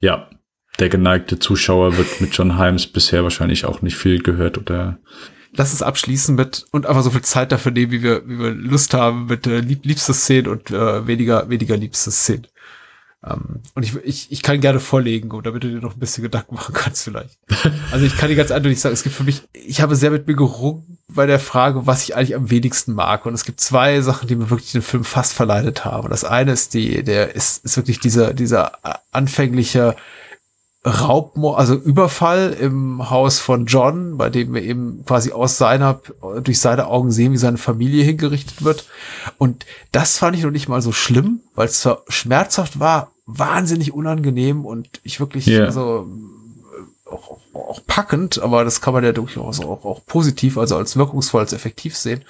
[0.00, 0.28] ja,
[0.78, 4.98] der geneigte Zuschauer wird mit John Himes bisher wahrscheinlich auch nicht viel gehört oder.
[5.58, 8.50] Lass es abschließen mit und einfach so viel Zeit dafür nehmen, wie wir, wie wir
[8.50, 12.46] Lust haben mit äh, lieb, liebste Szenen und äh, weniger, weniger liebste Szenen.
[13.26, 16.22] Um, ähm, und ich, ich, ich kann gerne vorlegen, damit du dir noch ein bisschen
[16.22, 17.38] Gedanken machen kannst vielleicht.
[17.90, 20.26] Also ich kann dir ganz eindeutig sagen, es gibt für mich, ich habe sehr mit
[20.26, 23.26] mir gerungen bei der Frage, was ich eigentlich am wenigsten mag.
[23.26, 26.08] Und es gibt zwei Sachen, die mir wirklich den Film fast verleidet haben.
[26.08, 28.72] Das eine ist die, der ist, ist wirklich dieser, dieser
[29.12, 29.96] anfängliche
[30.86, 36.00] Raubmord, also Überfall im Haus von John, bei dem wir eben quasi aus seiner,
[36.42, 38.86] durch seine Augen sehen, wie seine Familie hingerichtet wird.
[39.36, 43.92] Und das fand ich noch nicht mal so schlimm, weil es zwar schmerzhaft war, wahnsinnig
[43.92, 45.66] unangenehm und ich wirklich, yeah.
[45.66, 46.08] also,
[47.04, 51.40] auch, auch packend, aber das kann man ja durchaus auch, auch positiv, also als wirkungsvoll,
[51.40, 52.22] als effektiv sehen.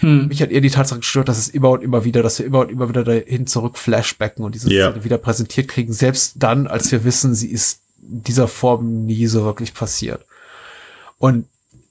[0.00, 0.28] Hm.
[0.28, 2.60] Mich hat eher die Tatsache gestört, dass es immer und immer wieder, dass wir immer
[2.60, 4.90] und immer wieder dahin zurück flashbacken und diese yeah.
[4.90, 9.44] Szene wieder präsentiert kriegen, selbst dann, als wir wissen, sie ist dieser Form nie so
[9.44, 10.24] wirklich passiert.
[11.18, 11.46] Und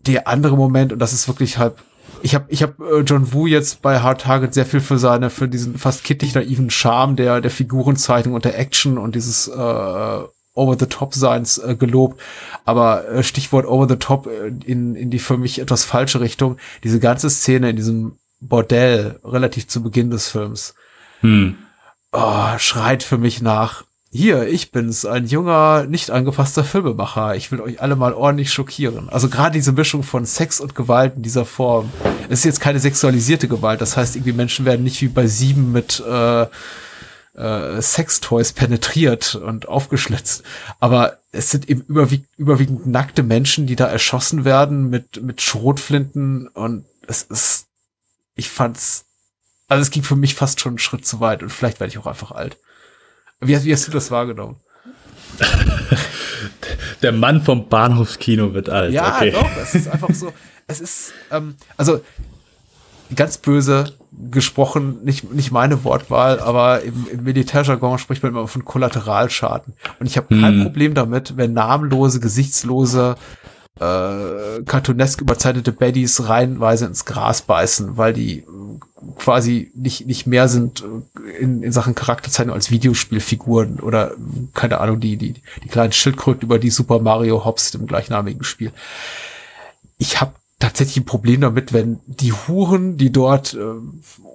[0.05, 1.75] der andere Moment, und das ist wirklich halt,
[2.21, 5.29] ich habe ich hab, äh, John Woo jetzt bei Hard Target sehr viel für seine,
[5.29, 10.21] für diesen fast kittig naiven Charme der, der Figurenzeichnung und der Action und dieses äh,
[10.53, 12.21] Over-the-Top-Seins äh, gelobt.
[12.65, 16.57] Aber äh, Stichwort Over-the-Top äh, in, in die für mich etwas falsche Richtung.
[16.83, 20.73] Diese ganze Szene in diesem Bordell relativ zu Beginn des Films
[21.21, 21.55] hm.
[22.11, 27.35] oh, schreit für mich nach hier, ich bin's, ein junger, nicht angepasster Filmemacher.
[27.35, 29.07] Ich will euch alle mal ordentlich schockieren.
[29.09, 31.89] Also gerade diese Mischung von Sex und Gewalt in dieser Form.
[32.27, 33.79] Es ist jetzt keine sexualisierte Gewalt.
[33.79, 36.45] Das heißt, irgendwie Menschen werden nicht wie bei sieben mit äh,
[37.35, 40.43] äh, Sextoys penetriert und aufgeschlitzt.
[40.81, 46.49] Aber es sind eben überwiegend, überwiegend nackte Menschen, die da erschossen werden mit, mit Schrotflinten
[46.49, 47.67] und es ist,
[48.35, 49.05] ich fand's,
[49.69, 51.97] also es ging für mich fast schon einen Schritt zu weit und vielleicht werde ich
[51.97, 52.57] auch einfach alt.
[53.41, 54.55] Wie, wie hast du das wahrgenommen?
[57.01, 58.93] Der Mann vom Bahnhofskino wird alt.
[58.93, 59.31] Ja, okay.
[59.31, 60.31] doch, es ist einfach so.
[60.67, 62.01] Es ist, ähm, also
[63.15, 63.93] ganz böse
[64.29, 69.73] gesprochen, nicht, nicht meine Wortwahl, aber im, im Militärjargon spricht man immer von Kollateralschaden.
[69.99, 70.63] Und ich habe kein hm.
[70.63, 73.15] Problem damit, wenn namenlose, gesichtslose
[73.79, 78.43] äh, cartoonesk überzeichnete Baddies reihenweise ins Gras beißen, weil die
[79.17, 84.11] quasi nicht, nicht mehr sind äh, in, in Sachen Charakterzeichnung als Videospielfiguren oder
[84.53, 85.33] keine Ahnung, die, die,
[85.63, 88.71] die kleinen Schildkröten über die Super Mario Hobbs im gleichnamigen Spiel.
[89.97, 93.59] Ich habe tatsächlich ein Problem damit, wenn die Huren, die dort äh,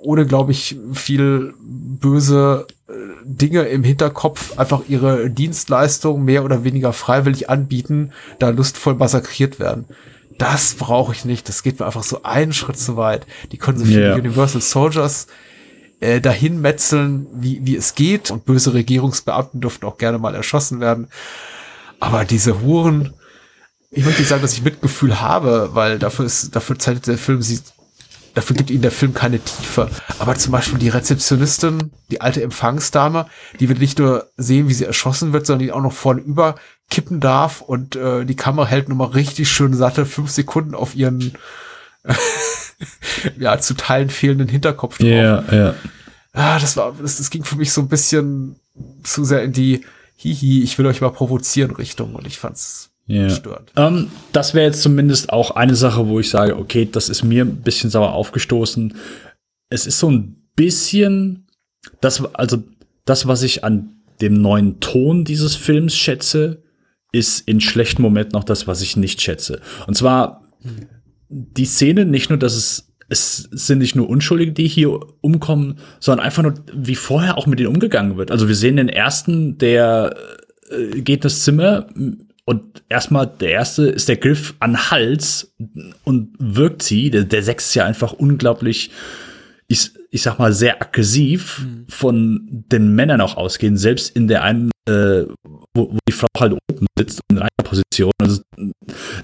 [0.02, 2.72] ohne, glaube ich, viel böse äh,
[3.24, 9.86] Dinge im Hinterkopf einfach ihre Dienstleistung mehr oder weniger freiwillig anbieten, da lustvoll massakriert werden.
[10.38, 11.48] Das brauche ich nicht.
[11.48, 13.26] Das geht mir einfach so einen Schritt zu weit.
[13.50, 14.16] Die können so viele yeah.
[14.16, 15.26] Universal Soldiers
[16.00, 18.30] äh, dahin metzeln, wie, wie es geht.
[18.30, 21.08] Und böse Regierungsbeamten dürften auch gerne mal erschossen werden.
[21.98, 23.14] Aber diese Huren,
[23.90, 27.40] ich möchte nicht sagen, dass ich Mitgefühl habe, weil dafür ist, dafür zeichnet der Film
[27.42, 27.60] sie,
[28.36, 29.90] dafür gibt ihnen der Film keine Tiefe.
[30.18, 33.26] Aber zum Beispiel die Rezeptionistin, die alte Empfangsdame,
[33.58, 36.56] die wir nicht nur sehen, wie sie erschossen wird, sondern die auch noch vorne über
[36.90, 41.32] kippen darf und äh, die Kamera hält nochmal richtig schön satte fünf Sekunden auf ihren
[43.38, 45.08] ja zu Teilen fehlenden Hinterkopf drauf.
[45.08, 45.74] Ja, ja.
[46.34, 48.60] Ah, das war, das, das ging für mich so ein bisschen
[49.02, 49.84] zu sehr in die
[50.18, 53.30] Hihi, ich will euch mal provozieren Richtung und ich fand's ja.
[53.30, 53.72] stört.
[53.76, 57.44] Ähm, das wäre jetzt zumindest auch eine Sache, wo ich sage, okay, das ist mir
[57.44, 58.94] ein bisschen sauer aufgestoßen.
[59.68, 61.46] Es ist so ein bisschen
[62.00, 62.62] das, also
[63.04, 66.62] das, was ich an dem neuen Ton dieses Films schätze,
[67.12, 69.60] ist in schlechten Momenten noch das, was ich nicht schätze.
[69.86, 70.42] Und zwar
[71.28, 76.26] die Szene, nicht nur, dass es es sind nicht nur Unschuldige, die hier umkommen, sondern
[76.26, 78.32] einfach nur, wie vorher auch mit denen umgegangen wird.
[78.32, 80.16] Also wir sehen den ersten, der
[80.70, 81.86] äh, geht ins Zimmer
[82.48, 85.52] und erstmal der erste ist der Griff an Hals
[86.05, 87.10] und wirkt sie.
[87.10, 88.93] Der, der Sechs ist ja einfach unglaublich,
[89.66, 91.86] ich, ich sag mal, sehr aggressiv mhm.
[91.89, 95.24] von den Männern auch ausgehen, selbst in der einen, äh,
[95.74, 98.12] wo, wo die Frau halt oben sitzt in einer Position.
[98.23, 98.43] Also,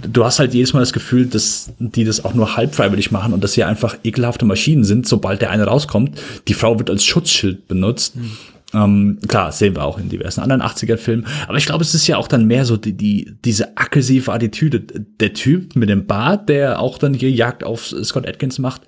[0.02, 3.32] du hast halt jedes Mal das Gefühl, dass die das auch nur halb freiwillig machen
[3.32, 6.20] und dass sie einfach ekelhafte Maschinen sind, sobald der eine rauskommt.
[6.48, 8.16] Die Frau wird als Schutzschild benutzt.
[8.16, 8.32] Mhm.
[8.74, 11.26] Ähm, klar, sehen wir auch in diversen anderen 80er-Filmen.
[11.46, 14.80] Aber ich glaube, es ist ja auch dann mehr so die, die, diese aggressive Attitüde.
[14.80, 18.82] Der Typ mit dem Bart, der auch dann hier Jagd auf Scott Atkins macht,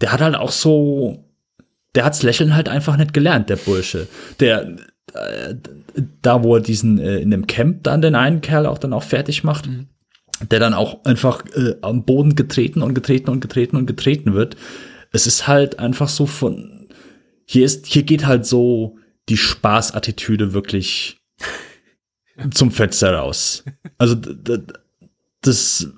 [0.00, 1.24] der hat halt auch so,
[1.94, 4.08] der hat's Lächeln halt einfach nicht gelernt, der Bursche.
[4.40, 4.76] Der,
[5.14, 5.54] äh,
[6.22, 9.02] da wo er diesen, äh, in dem Camp dann den einen Kerl auch dann auch
[9.02, 9.86] fertig macht, mhm.
[10.50, 14.56] der dann auch einfach äh, am Boden getreten und getreten und getreten und getreten wird.
[15.10, 16.77] Es ist halt einfach so von,
[17.50, 18.98] hier ist, hier geht halt so
[19.30, 21.18] die Spaßattitüde wirklich
[22.50, 23.64] zum Fenster raus.
[23.96, 24.14] Also
[25.40, 25.88] das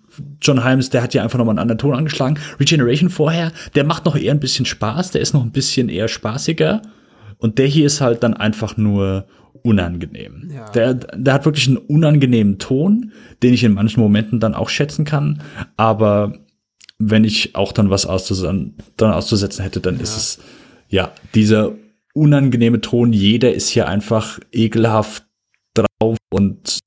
[0.40, 2.38] John Himes, der hat ja einfach nochmal einen anderen Ton angeschlagen.
[2.60, 6.06] Regeneration vorher, der macht noch eher ein bisschen Spaß, der ist noch ein bisschen eher
[6.06, 6.82] spaßiger.
[7.38, 9.26] Und der hier ist halt dann einfach nur
[9.62, 10.52] unangenehm.
[10.54, 10.70] Ja.
[10.70, 13.10] Der, der hat wirklich einen unangenehmen Ton,
[13.42, 15.42] den ich in manchen Momenten dann auch schätzen kann.
[15.76, 16.38] Aber
[16.98, 20.02] wenn ich auch dann was auszusetzen, dann auszusetzen hätte, dann ja.
[20.02, 20.38] ist es
[20.90, 21.74] ja, dieser
[22.12, 25.24] unangenehme Ton, jeder ist hier einfach ekelhaft
[25.74, 26.80] drauf und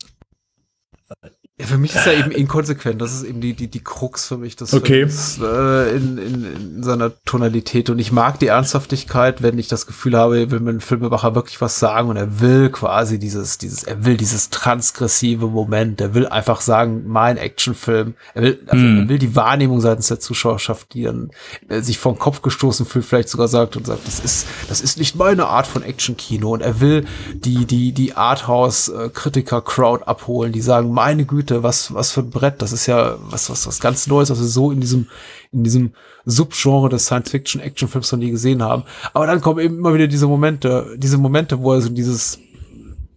[1.59, 2.99] ja, für mich ist er eben inkonsequent.
[2.99, 5.07] Das ist eben die, die, die Krux für mich des okay.
[5.07, 7.91] Films äh, in, in, in seiner Tonalität.
[7.91, 11.77] Und ich mag die Ernsthaftigkeit, wenn ich das Gefühl habe, will dem Filmemacher wirklich was
[11.77, 16.01] sagen und er will quasi dieses, dieses, er will dieses transgressive Moment.
[16.01, 18.15] Er will einfach sagen, mein Actionfilm.
[18.33, 19.01] Er will, also mm.
[19.01, 21.29] er will die Wahrnehmung seitens der Zuschauerschaft, die dann
[21.69, 24.97] äh, sich vom Kopf gestoßen fühlt, vielleicht sogar sagt und sagt, das ist, das ist
[24.97, 26.51] nicht meine Art von Actionkino.
[26.51, 27.05] Und er will
[27.35, 32.61] die, die, die Arthouse-Kritiker-Crowd abholen, die sagen, meine Güte, Güte, was, was für ein Brett.
[32.61, 35.07] Das ist ja was, was, was ganz Neues, was wir so in diesem,
[35.51, 35.93] in diesem
[36.25, 38.83] Subgenre des Science-Fiction-Action-Films noch nie gesehen haben.
[39.13, 42.39] Aber dann kommen eben immer wieder diese Momente, diese Momente, wo er so dieses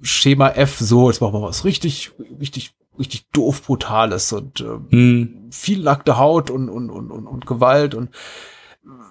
[0.03, 5.48] Schema F, so, jetzt machen wir was richtig, richtig, richtig doof Brutales und äh, hm.
[5.51, 8.11] viel nackte Haut und, und, und, und, und Gewalt und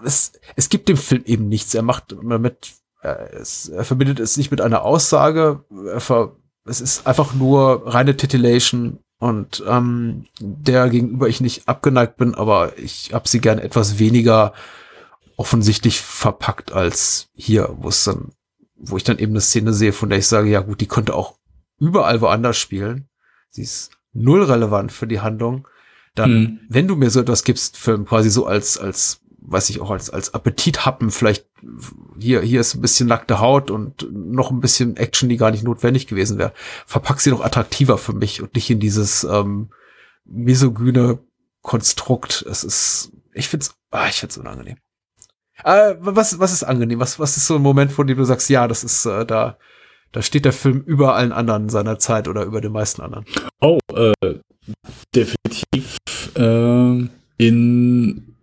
[0.03, 1.73] es, es gibt dem Film eben nichts.
[1.73, 6.81] Er macht damit, er, es, er verbindet es nicht mit einer Aussage, er ver, es
[6.81, 13.13] ist einfach nur reine Titillation und ähm, der gegenüber ich nicht abgeneigt bin, aber ich
[13.13, 14.53] habe sie gern etwas weniger
[15.37, 18.31] offensichtlich verpackt als hier, wo es dann,
[18.75, 21.13] wo ich dann eben eine Szene sehe, von der ich sage, ja gut, die könnte
[21.13, 21.37] auch
[21.79, 23.09] überall woanders spielen.
[23.49, 25.67] Sie ist null relevant für die Handlung.
[26.13, 26.59] Dann, hm.
[26.69, 30.09] wenn du mir so etwas gibst, für quasi so als, als weiß ich auch als,
[30.09, 31.45] als Appetithappen vielleicht
[32.19, 35.63] hier, hier ist ein bisschen nackte Haut und noch ein bisschen Action, die gar nicht
[35.63, 36.53] notwendig gewesen wäre.
[36.85, 39.69] Verpack sie doch attraktiver für mich und nicht in dieses ähm,
[40.25, 41.19] misogyne
[41.61, 42.45] Konstrukt.
[42.49, 44.77] Es ist, ich find's, ah, ich find's unangenehm.
[45.63, 46.99] Äh, was, was ist angenehm?
[46.99, 49.57] Was, was ist so ein Moment, von dem du sagst, ja, das ist äh, da,
[50.11, 53.25] da steht der Film über allen anderen seiner Zeit oder über den meisten anderen?
[53.61, 54.39] Oh, äh,
[55.13, 55.97] definitiv
[56.35, 57.07] äh,
[57.37, 58.34] in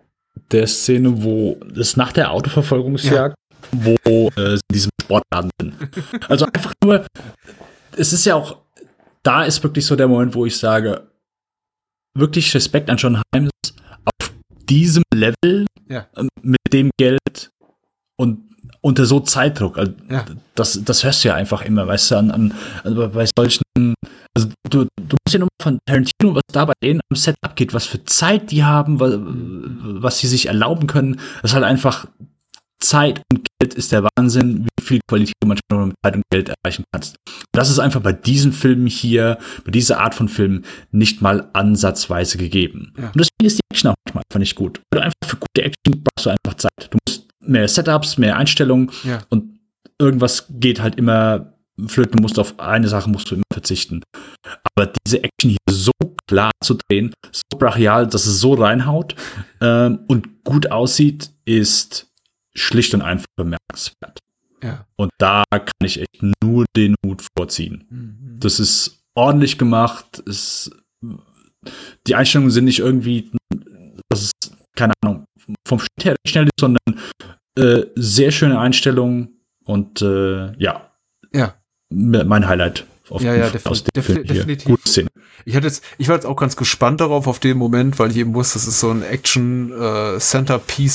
[0.53, 3.35] der Szene, wo es nach der Autoverfolgungsjagd,
[3.73, 3.97] ja.
[4.01, 5.75] wo äh, sie in diesem Sportladen sind.
[6.29, 7.07] Also einfach nur,
[7.97, 8.59] es ist ja auch,
[9.23, 11.09] da ist wirklich so der Moment, wo ich sage,
[12.17, 13.51] wirklich Respekt an John Himes
[14.05, 14.33] auf
[14.69, 16.09] diesem Level ja.
[16.41, 17.51] Mit dem Geld
[18.19, 18.52] und
[18.83, 19.79] unter so Zeitdruck.
[19.79, 20.25] Also ja.
[20.55, 22.55] das, das hörst du ja einfach immer, weißt du, an, an
[22.85, 23.95] also bei solchen,
[24.37, 27.73] also du, du musst ja nur von Tarantino, was da bei denen am Set abgeht,
[27.73, 29.15] was für Zeit die haben, was,
[30.03, 31.21] was sie sich erlauben können.
[31.41, 32.07] Das ist halt einfach
[32.83, 36.51] Zeit und Geld ist der Wahnsinn, wie viel Qualität du manchmal mit Zeit und Geld
[36.51, 37.17] erreichen kannst.
[37.53, 42.39] Das ist einfach bei diesen Filmen hier, bei dieser Art von Filmen nicht mal ansatzweise
[42.39, 42.93] gegeben.
[42.99, 43.07] Ja.
[43.07, 44.81] Und deswegen ist die Action auch manchmal einfach nicht gut.
[44.91, 46.91] Weil du einfach für gute Action brauchst du einfach Zeit.
[46.91, 49.23] Du musst mehr Setups, mehr Einstellungen ja.
[49.31, 49.59] und
[49.99, 51.53] irgendwas geht halt immer
[51.87, 54.03] flöten, musst auf eine Sache musst du immer verzichten.
[54.75, 55.93] Aber diese Action hier so
[56.27, 59.15] klar zu drehen, so brachial, dass es so reinhaut
[59.61, 62.13] ähm, und gut aussieht, ist
[62.55, 64.19] schlicht und einfach bemerkenswert.
[64.63, 64.87] Ja.
[64.97, 67.85] Und da kann ich echt nur den Hut vorziehen.
[67.89, 68.37] Mhm.
[68.39, 70.21] Das ist ordentlich gemacht.
[70.21, 70.71] Ist,
[72.07, 73.31] die Einstellungen sind nicht irgendwie,
[74.09, 75.22] das ist, keine Ahnung,
[75.73, 77.01] vom Schnitt her schnell ist, sondern
[77.57, 80.91] äh, sehr schöne Einstellungen und äh, ja.
[81.33, 81.55] Ja.
[81.91, 84.67] Mein Highlight auf ja, ja, aus dem Film definitiv.
[84.67, 85.09] Gute Szene.
[85.45, 88.17] Ich hatte jetzt, ich war jetzt auch ganz gespannt darauf auf den Moment, weil ich
[88.17, 90.19] eben wusste, das ist so ein Action äh,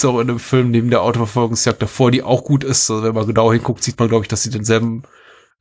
[0.07, 2.89] auch in dem Film neben der Autoverfolgungsjagd davor, die auch gut ist.
[2.89, 5.03] Also wenn man genau hinguckt, sieht man, glaube ich, dass sie denselben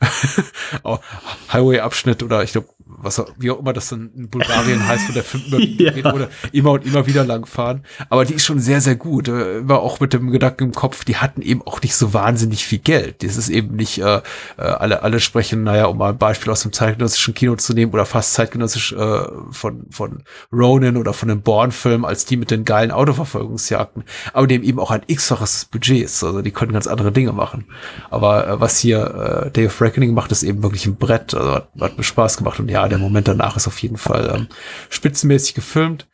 [1.52, 2.68] Highway-Abschnitt oder ich glaube,
[2.98, 5.60] was wie auch immer das dann in Bulgarien heißt, wo der Film immer
[5.96, 6.12] ja.
[6.12, 7.82] wurde, immer und immer wieder lang fahren.
[8.08, 9.28] Aber die ist schon sehr, sehr gut.
[9.28, 12.64] Äh, immer auch mit dem Gedanken im Kopf, die hatten eben auch nicht so wahnsinnig
[12.64, 13.22] viel Geld.
[13.22, 14.18] Das ist eben nicht, äh,
[14.56, 17.92] äh, alle, alle sprechen, naja, um mal ein Beispiel aus dem zeitgenössischen Kino zu nehmen
[17.92, 22.64] oder fast zeitgenössisch äh, von, von Ronin oder von dem Bourne-Film als die mit den
[22.64, 24.04] geilen Autoverfolgungsjagden.
[24.32, 26.22] Aber dem eben auch ein x-faches des Budgets.
[26.22, 27.66] Also die können ganz andere Dinge machen.
[28.10, 31.34] Aber äh, was hier äh, Day of Reckoning macht, ist eben wirklich ein Brett.
[31.34, 32.60] Also hat, hat mir Spaß gemacht.
[32.60, 34.46] Und ja, der Moment danach ist auf jeden Fall ähm,
[34.88, 36.08] spitzenmäßig gefilmt.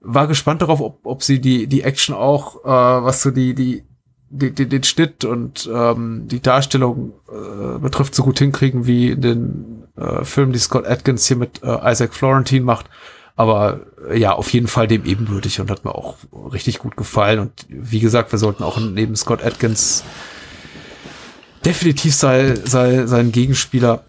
[0.00, 2.68] War gespannt darauf, ob, ob sie die, die Action auch, äh,
[3.04, 3.84] was so die, die,
[4.30, 9.20] die, die, den Schnitt und ähm, die Darstellung äh, betrifft, so gut hinkriegen wie in
[9.20, 12.86] den äh, Filmen, die Scott Atkins hier mit äh, Isaac Florentine macht.
[13.36, 16.16] Aber äh, ja, auf jeden Fall dem ebenbürtig und hat mir auch
[16.52, 17.38] richtig gut gefallen.
[17.38, 20.04] Und wie gesagt, wir sollten auch neben Scott Atkins
[21.64, 24.04] definitiv sei, sei, sein Gegenspieler,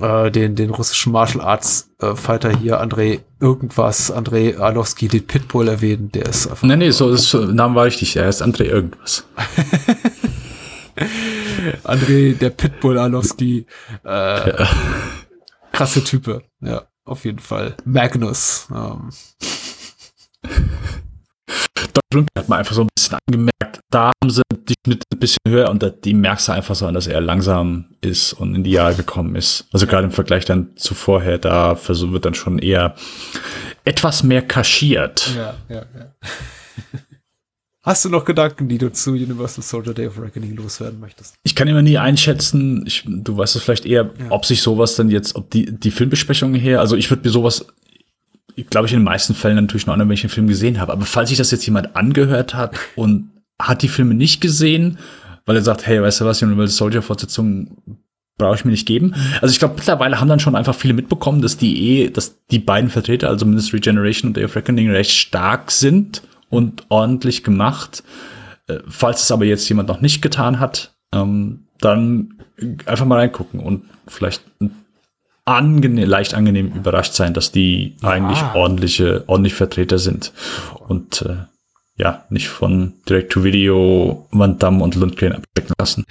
[0.00, 5.68] äh, den, den russischen Martial Arts äh, Fighter hier, Andrei irgendwas, Andrei Arlovski, den Pitbull
[5.68, 6.66] erwähnen, der ist einfach.
[6.66, 9.24] Nee, nee, so ist Name war richtig, er ist Andrei irgendwas.
[11.84, 13.66] Andrei, der Pitbull Arlovski,
[14.04, 14.68] äh, ja.
[15.72, 17.76] krasse Type, ja, auf jeden Fall.
[17.84, 18.68] Magnus.
[18.74, 19.10] Ähm.
[21.92, 25.38] Dort hat man einfach so ein bisschen angemerkt, da haben sie die Schnitte ein bisschen
[25.46, 28.70] höher und die merkst du einfach so an, dass er langsam ist und in die
[28.70, 29.66] Jahre gekommen ist.
[29.72, 32.94] Also gerade im Vergleich dann zu vorher, da wird dann schon eher
[33.84, 35.32] etwas mehr kaschiert.
[35.36, 36.12] Ja, ja, ja.
[37.86, 41.36] Hast du noch Gedanken, die du zu Universal Soldier Day of Reckoning loswerden möchtest?
[41.44, 44.26] Ich kann immer nie einschätzen, ich, du weißt es vielleicht eher, ja.
[44.30, 47.64] ob sich sowas dann jetzt, ob die, die Filmbesprechungen her, also ich würde mir sowas
[48.64, 50.92] glaube ich, in den meisten Fällen natürlich nur an, wenn ich den Film gesehen habe.
[50.92, 53.30] Aber falls sich das jetzt jemand angehört hat und
[53.60, 54.98] hat die Filme nicht gesehen,
[55.44, 57.78] weil er sagt, hey, weißt du was, Universal Soldier Fortsetzung
[58.38, 59.14] brauche ich mir nicht geben.
[59.40, 62.58] Also ich glaube, mittlerweile haben dann schon einfach viele mitbekommen, dass die eh, dass die
[62.58, 68.02] beiden Vertreter, also Ministry Generation und Day of Reckoning, recht stark sind und ordentlich gemacht.
[68.66, 72.34] Äh, falls es aber jetzt jemand noch nicht getan hat, ähm, dann
[72.86, 74.70] einfach mal reingucken und vielleicht ein
[75.46, 80.32] angenehm, leicht angenehm überrascht sein, dass die eigentlich ordentliche, ordentlich Vertreter sind.
[80.86, 81.36] Und äh,
[81.98, 86.04] ja, nicht von Direct-to-Video Van Damme und Lundgren abdecken lassen.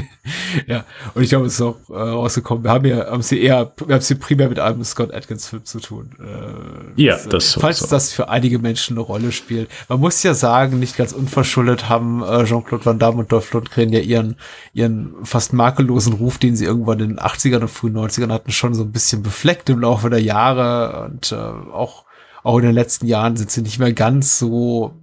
[0.66, 0.84] ja,
[1.14, 2.64] und ich glaube, es ist auch äh, rausgekommen.
[2.64, 5.66] Wir haben ja, haben sie eher, wir haben sie primär mit einem Scott Atkins Film
[5.66, 6.16] zu tun.
[6.18, 7.86] Äh, ja, das, das Falls so.
[7.88, 9.68] das für einige Menschen eine Rolle spielt.
[9.90, 13.92] Man muss ja sagen, nicht ganz unverschuldet haben äh, Jean-Claude Van Damme und Dolph Lundgren
[13.92, 14.36] ja ihren,
[14.72, 18.72] ihren fast makellosen Ruf, den sie irgendwann in den 80ern und frühen 90ern hatten, schon
[18.72, 22.08] so ein bisschen befleckt im Laufe der Jahre und äh, auch
[22.44, 24.94] auch in den letzten Jahren sind sie nicht mehr ganz so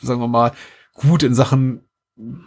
[0.00, 0.52] sagen wir mal,
[0.94, 1.82] gut in Sachen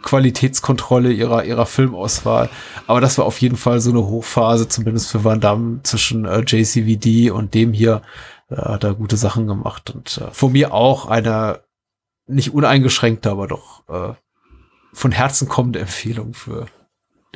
[0.02, 2.48] Qualitätskontrolle ihrer, ihrer Filmauswahl.
[2.86, 6.40] Aber das war auf jeden Fall so eine Hochphase, zumindest für Van Damme, zwischen äh,
[6.40, 8.02] JCVD und dem hier.
[8.48, 9.90] Äh, hat er gute Sachen gemacht.
[9.90, 11.60] Und äh, von mir auch eine
[12.26, 14.14] nicht uneingeschränkte, aber doch äh,
[14.92, 16.66] von Herzen kommende Empfehlung für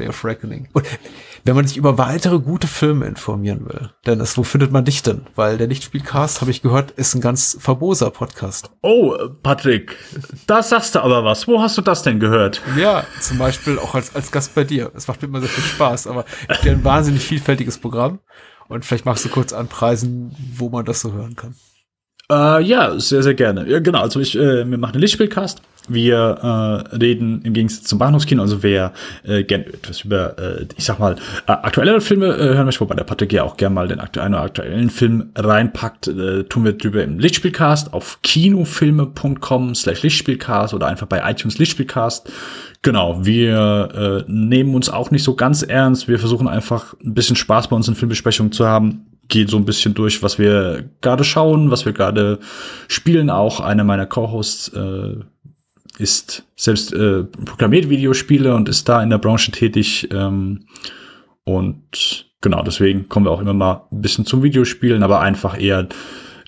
[0.01, 0.69] Day of Reckoning.
[0.73, 0.87] Und
[1.45, 5.27] wenn man sich über weitere gute Filme informieren will, Dennis, wo findet man dich denn?
[5.35, 8.71] Weil der Lichtspielcast, habe ich gehört, ist ein ganz famoser Podcast.
[8.83, 9.97] Oh, Patrick,
[10.47, 11.47] da sagst du aber was.
[11.47, 12.63] Wo hast du das denn gehört?
[12.77, 14.91] Ja, zum Beispiel auch als, als Gast bei dir.
[14.95, 18.21] Es macht mir immer sehr viel Spaß, aber ich habe ein wahnsinnig vielfältiges Programm.
[18.69, 21.55] Und vielleicht magst du kurz anpreisen, wo man das so hören kann.
[22.31, 23.69] Äh, ja, sehr, sehr gerne.
[23.69, 25.62] Ja, genau, also ich, äh, wir machen einen Lichtspielcast
[25.93, 26.39] wir
[26.93, 28.93] äh, reden im Gegensatz zum Bahnhofskino, also wer
[29.24, 31.16] äh, gerne etwas über, äh, ich sag mal,
[31.47, 34.35] äh, aktuellere Filme äh, hören möchte, wobei der Patrick ja auch gerne mal den aktuellen
[34.35, 40.86] oder aktuellen Film reinpackt, äh, tun wir drüber im Lichtspielcast auf kinofilme.com slash Lichtspielcast oder
[40.86, 42.31] einfach bei iTunes Lichtspielcast.
[42.82, 46.09] Genau, wir äh, nehmen uns auch nicht so ganz ernst.
[46.09, 49.10] Wir versuchen einfach ein bisschen Spaß bei unseren Filmbesprechungen zu haben.
[49.31, 52.39] Geht so ein bisschen durch, was wir gerade schauen, was wir gerade
[52.89, 53.31] spielen.
[53.31, 55.15] Auch einer meiner Co-Hosts äh,
[55.98, 60.09] ist selbst äh, programmiert Videospiele und ist da in der Branche tätig.
[60.12, 60.66] Ähm,
[61.44, 65.89] und genau, deswegen kommen wir auch immer mal ein bisschen zum Videospielen, aber einfach eher,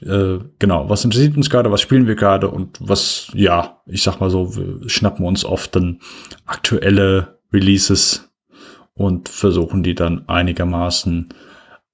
[0.03, 4.21] äh, genau, was interessiert uns gerade, was spielen wir gerade und was, ja, ich sag
[4.21, 6.01] mal so, wir schnappen uns oft dann
[6.47, 8.31] aktuelle Releases
[8.95, 11.29] und versuchen die dann einigermaßen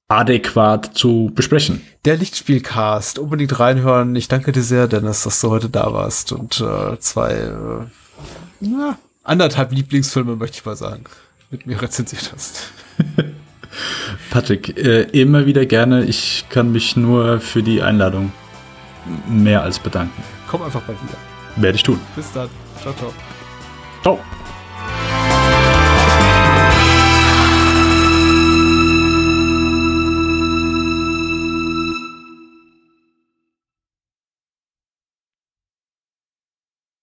[0.09, 1.83] adäquat zu besprechen.
[2.05, 4.17] Der Lichtspielcast, unbedingt reinhören.
[4.17, 7.87] Ich danke dir sehr, Dennis, dass du heute da warst und äh, zwei, äh,
[8.61, 11.05] na, anderthalb Lieblingsfilme, möchte ich mal sagen,
[11.51, 12.73] mit mir rezensiert hast.
[14.31, 16.05] Patrick, äh, immer wieder gerne.
[16.05, 18.33] Ich kann mich nur für die Einladung
[19.29, 20.23] mehr als bedanken.
[20.49, 21.19] Komm einfach mal wieder.
[21.57, 22.01] Werde ich tun.
[22.17, 22.49] Bis dann.
[22.81, 23.13] Ciao, ciao.
[24.03, 24.38] Ciao.